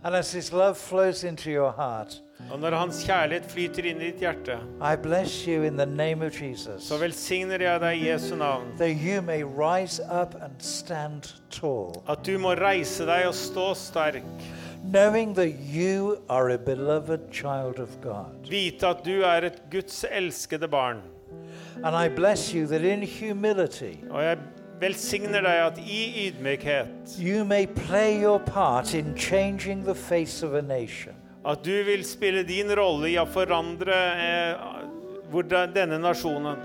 And 0.03 0.15
as 0.15 0.31
His 0.31 0.51
love 0.53 0.77
flows 0.77 1.23
into 1.23 1.51
your 1.51 1.71
heart, 1.71 2.19
Og 2.51 2.59
når 2.59 2.75
Hans 2.77 3.03
kjærlighet 3.03 3.45
flyter 3.51 3.85
inn 3.89 4.01
i 4.01 4.05
ditt 4.11 4.19
hjerte, 4.23 4.57
I 4.81 4.95
bless 4.95 5.45
you 5.47 5.63
in 5.63 5.77
the 5.77 5.85
name 5.85 6.21
of 6.25 6.41
Jesus 6.41 6.83
så 6.87 6.97
velsigner 7.01 7.59
jeg 7.61 7.81
deg 7.81 7.97
i 8.03 8.09
Jesu 8.11 8.35
navn. 8.35 8.67
that 8.77 8.95
you 9.03 9.21
may 9.21 9.43
rise 9.43 9.99
up 10.21 10.35
and 10.41 10.53
stand 10.59 11.33
tall, 11.51 11.91
At 12.07 12.23
du 12.25 12.37
må 12.37 12.53
reise 12.55 13.05
deg 13.05 13.27
og 13.27 13.33
stå 13.35 13.73
sterk. 13.75 14.23
knowing 14.83 15.33
that 15.35 15.51
you 15.73 16.17
are 16.29 16.49
a 16.53 16.57
beloved 16.57 17.19
child 17.31 17.79
of 17.79 17.89
God. 18.01 18.31
Vite 18.49 18.87
at 18.87 19.03
du 19.05 19.21
er 19.23 19.41
et 19.49 19.61
Guds 19.71 20.05
elskede 20.11 20.67
barn. 20.67 21.01
And 21.83 21.95
I 21.95 22.07
bless 22.15 22.53
you 22.53 22.65
that 22.67 22.81
in 22.81 23.01
humility, 23.03 23.97
Og 24.09 24.23
jeg 24.23 24.37
velsigner 24.79 25.41
deg 25.41 25.65
at 25.65 25.77
i 25.77 26.27
ydmykhet 26.29 27.17
you 27.19 27.43
may 27.45 27.65
play 27.65 28.21
your 28.23 28.37
part 28.39 28.93
in 28.93 29.15
changing 29.17 29.83
the 29.83 29.95
face 29.95 30.43
of 30.45 30.53
a 30.53 30.61
nation. 30.61 31.13
At 31.47 31.63
du 31.63 31.83
vil 31.87 32.03
spille 32.03 32.43
din 32.43 32.71
rolle 32.75 33.07
i 33.13 33.15
å 33.21 33.25
forandre 33.31 33.95
eh, 33.95 34.65
hvordan 35.31 35.73
denne 35.75 35.99
nasjonen. 36.03 36.57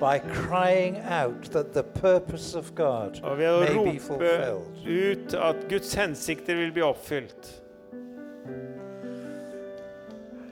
by 0.00 0.18
crying 0.18 0.96
out 1.08 1.44
that 1.52 1.72
the 1.72 1.82
purpose 1.82 2.54
of 2.58 2.74
God 2.74 3.20
may 3.38 3.92
be 3.92 3.98
fulfilled. 3.98 4.66
ut 4.84 5.34
at 5.34 5.68
Guds 5.68 5.94
hensikter 5.94 6.56
vil 6.56 6.72
bli 6.72 6.82
oppfylt. 6.82 7.60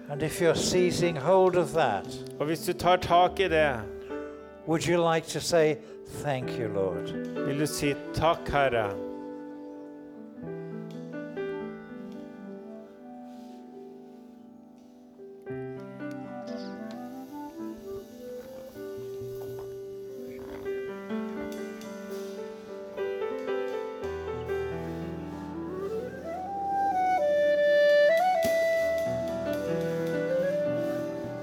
And 0.08 0.22
if 0.22 0.40
you're 0.40 0.54
seizing 0.54 1.16
hold 1.16 1.56
of 1.56 1.72
that, 1.72 2.06
Og 2.38 2.46
hvis 2.46 2.66
du 2.66 2.72
tar 2.72 2.96
tak 2.96 3.40
i 3.40 3.48
det, 3.48 3.80
would 4.66 4.86
you 4.86 4.98
like 4.98 5.26
to 5.28 5.40
say, 5.40 5.76
Thank 6.22 6.58
you, 6.58 6.68
Lord? 6.68 7.08
vil 7.46 7.58
du 7.58 7.66
si 7.66 7.94
takk, 8.14 8.48
Herre. 8.48 8.90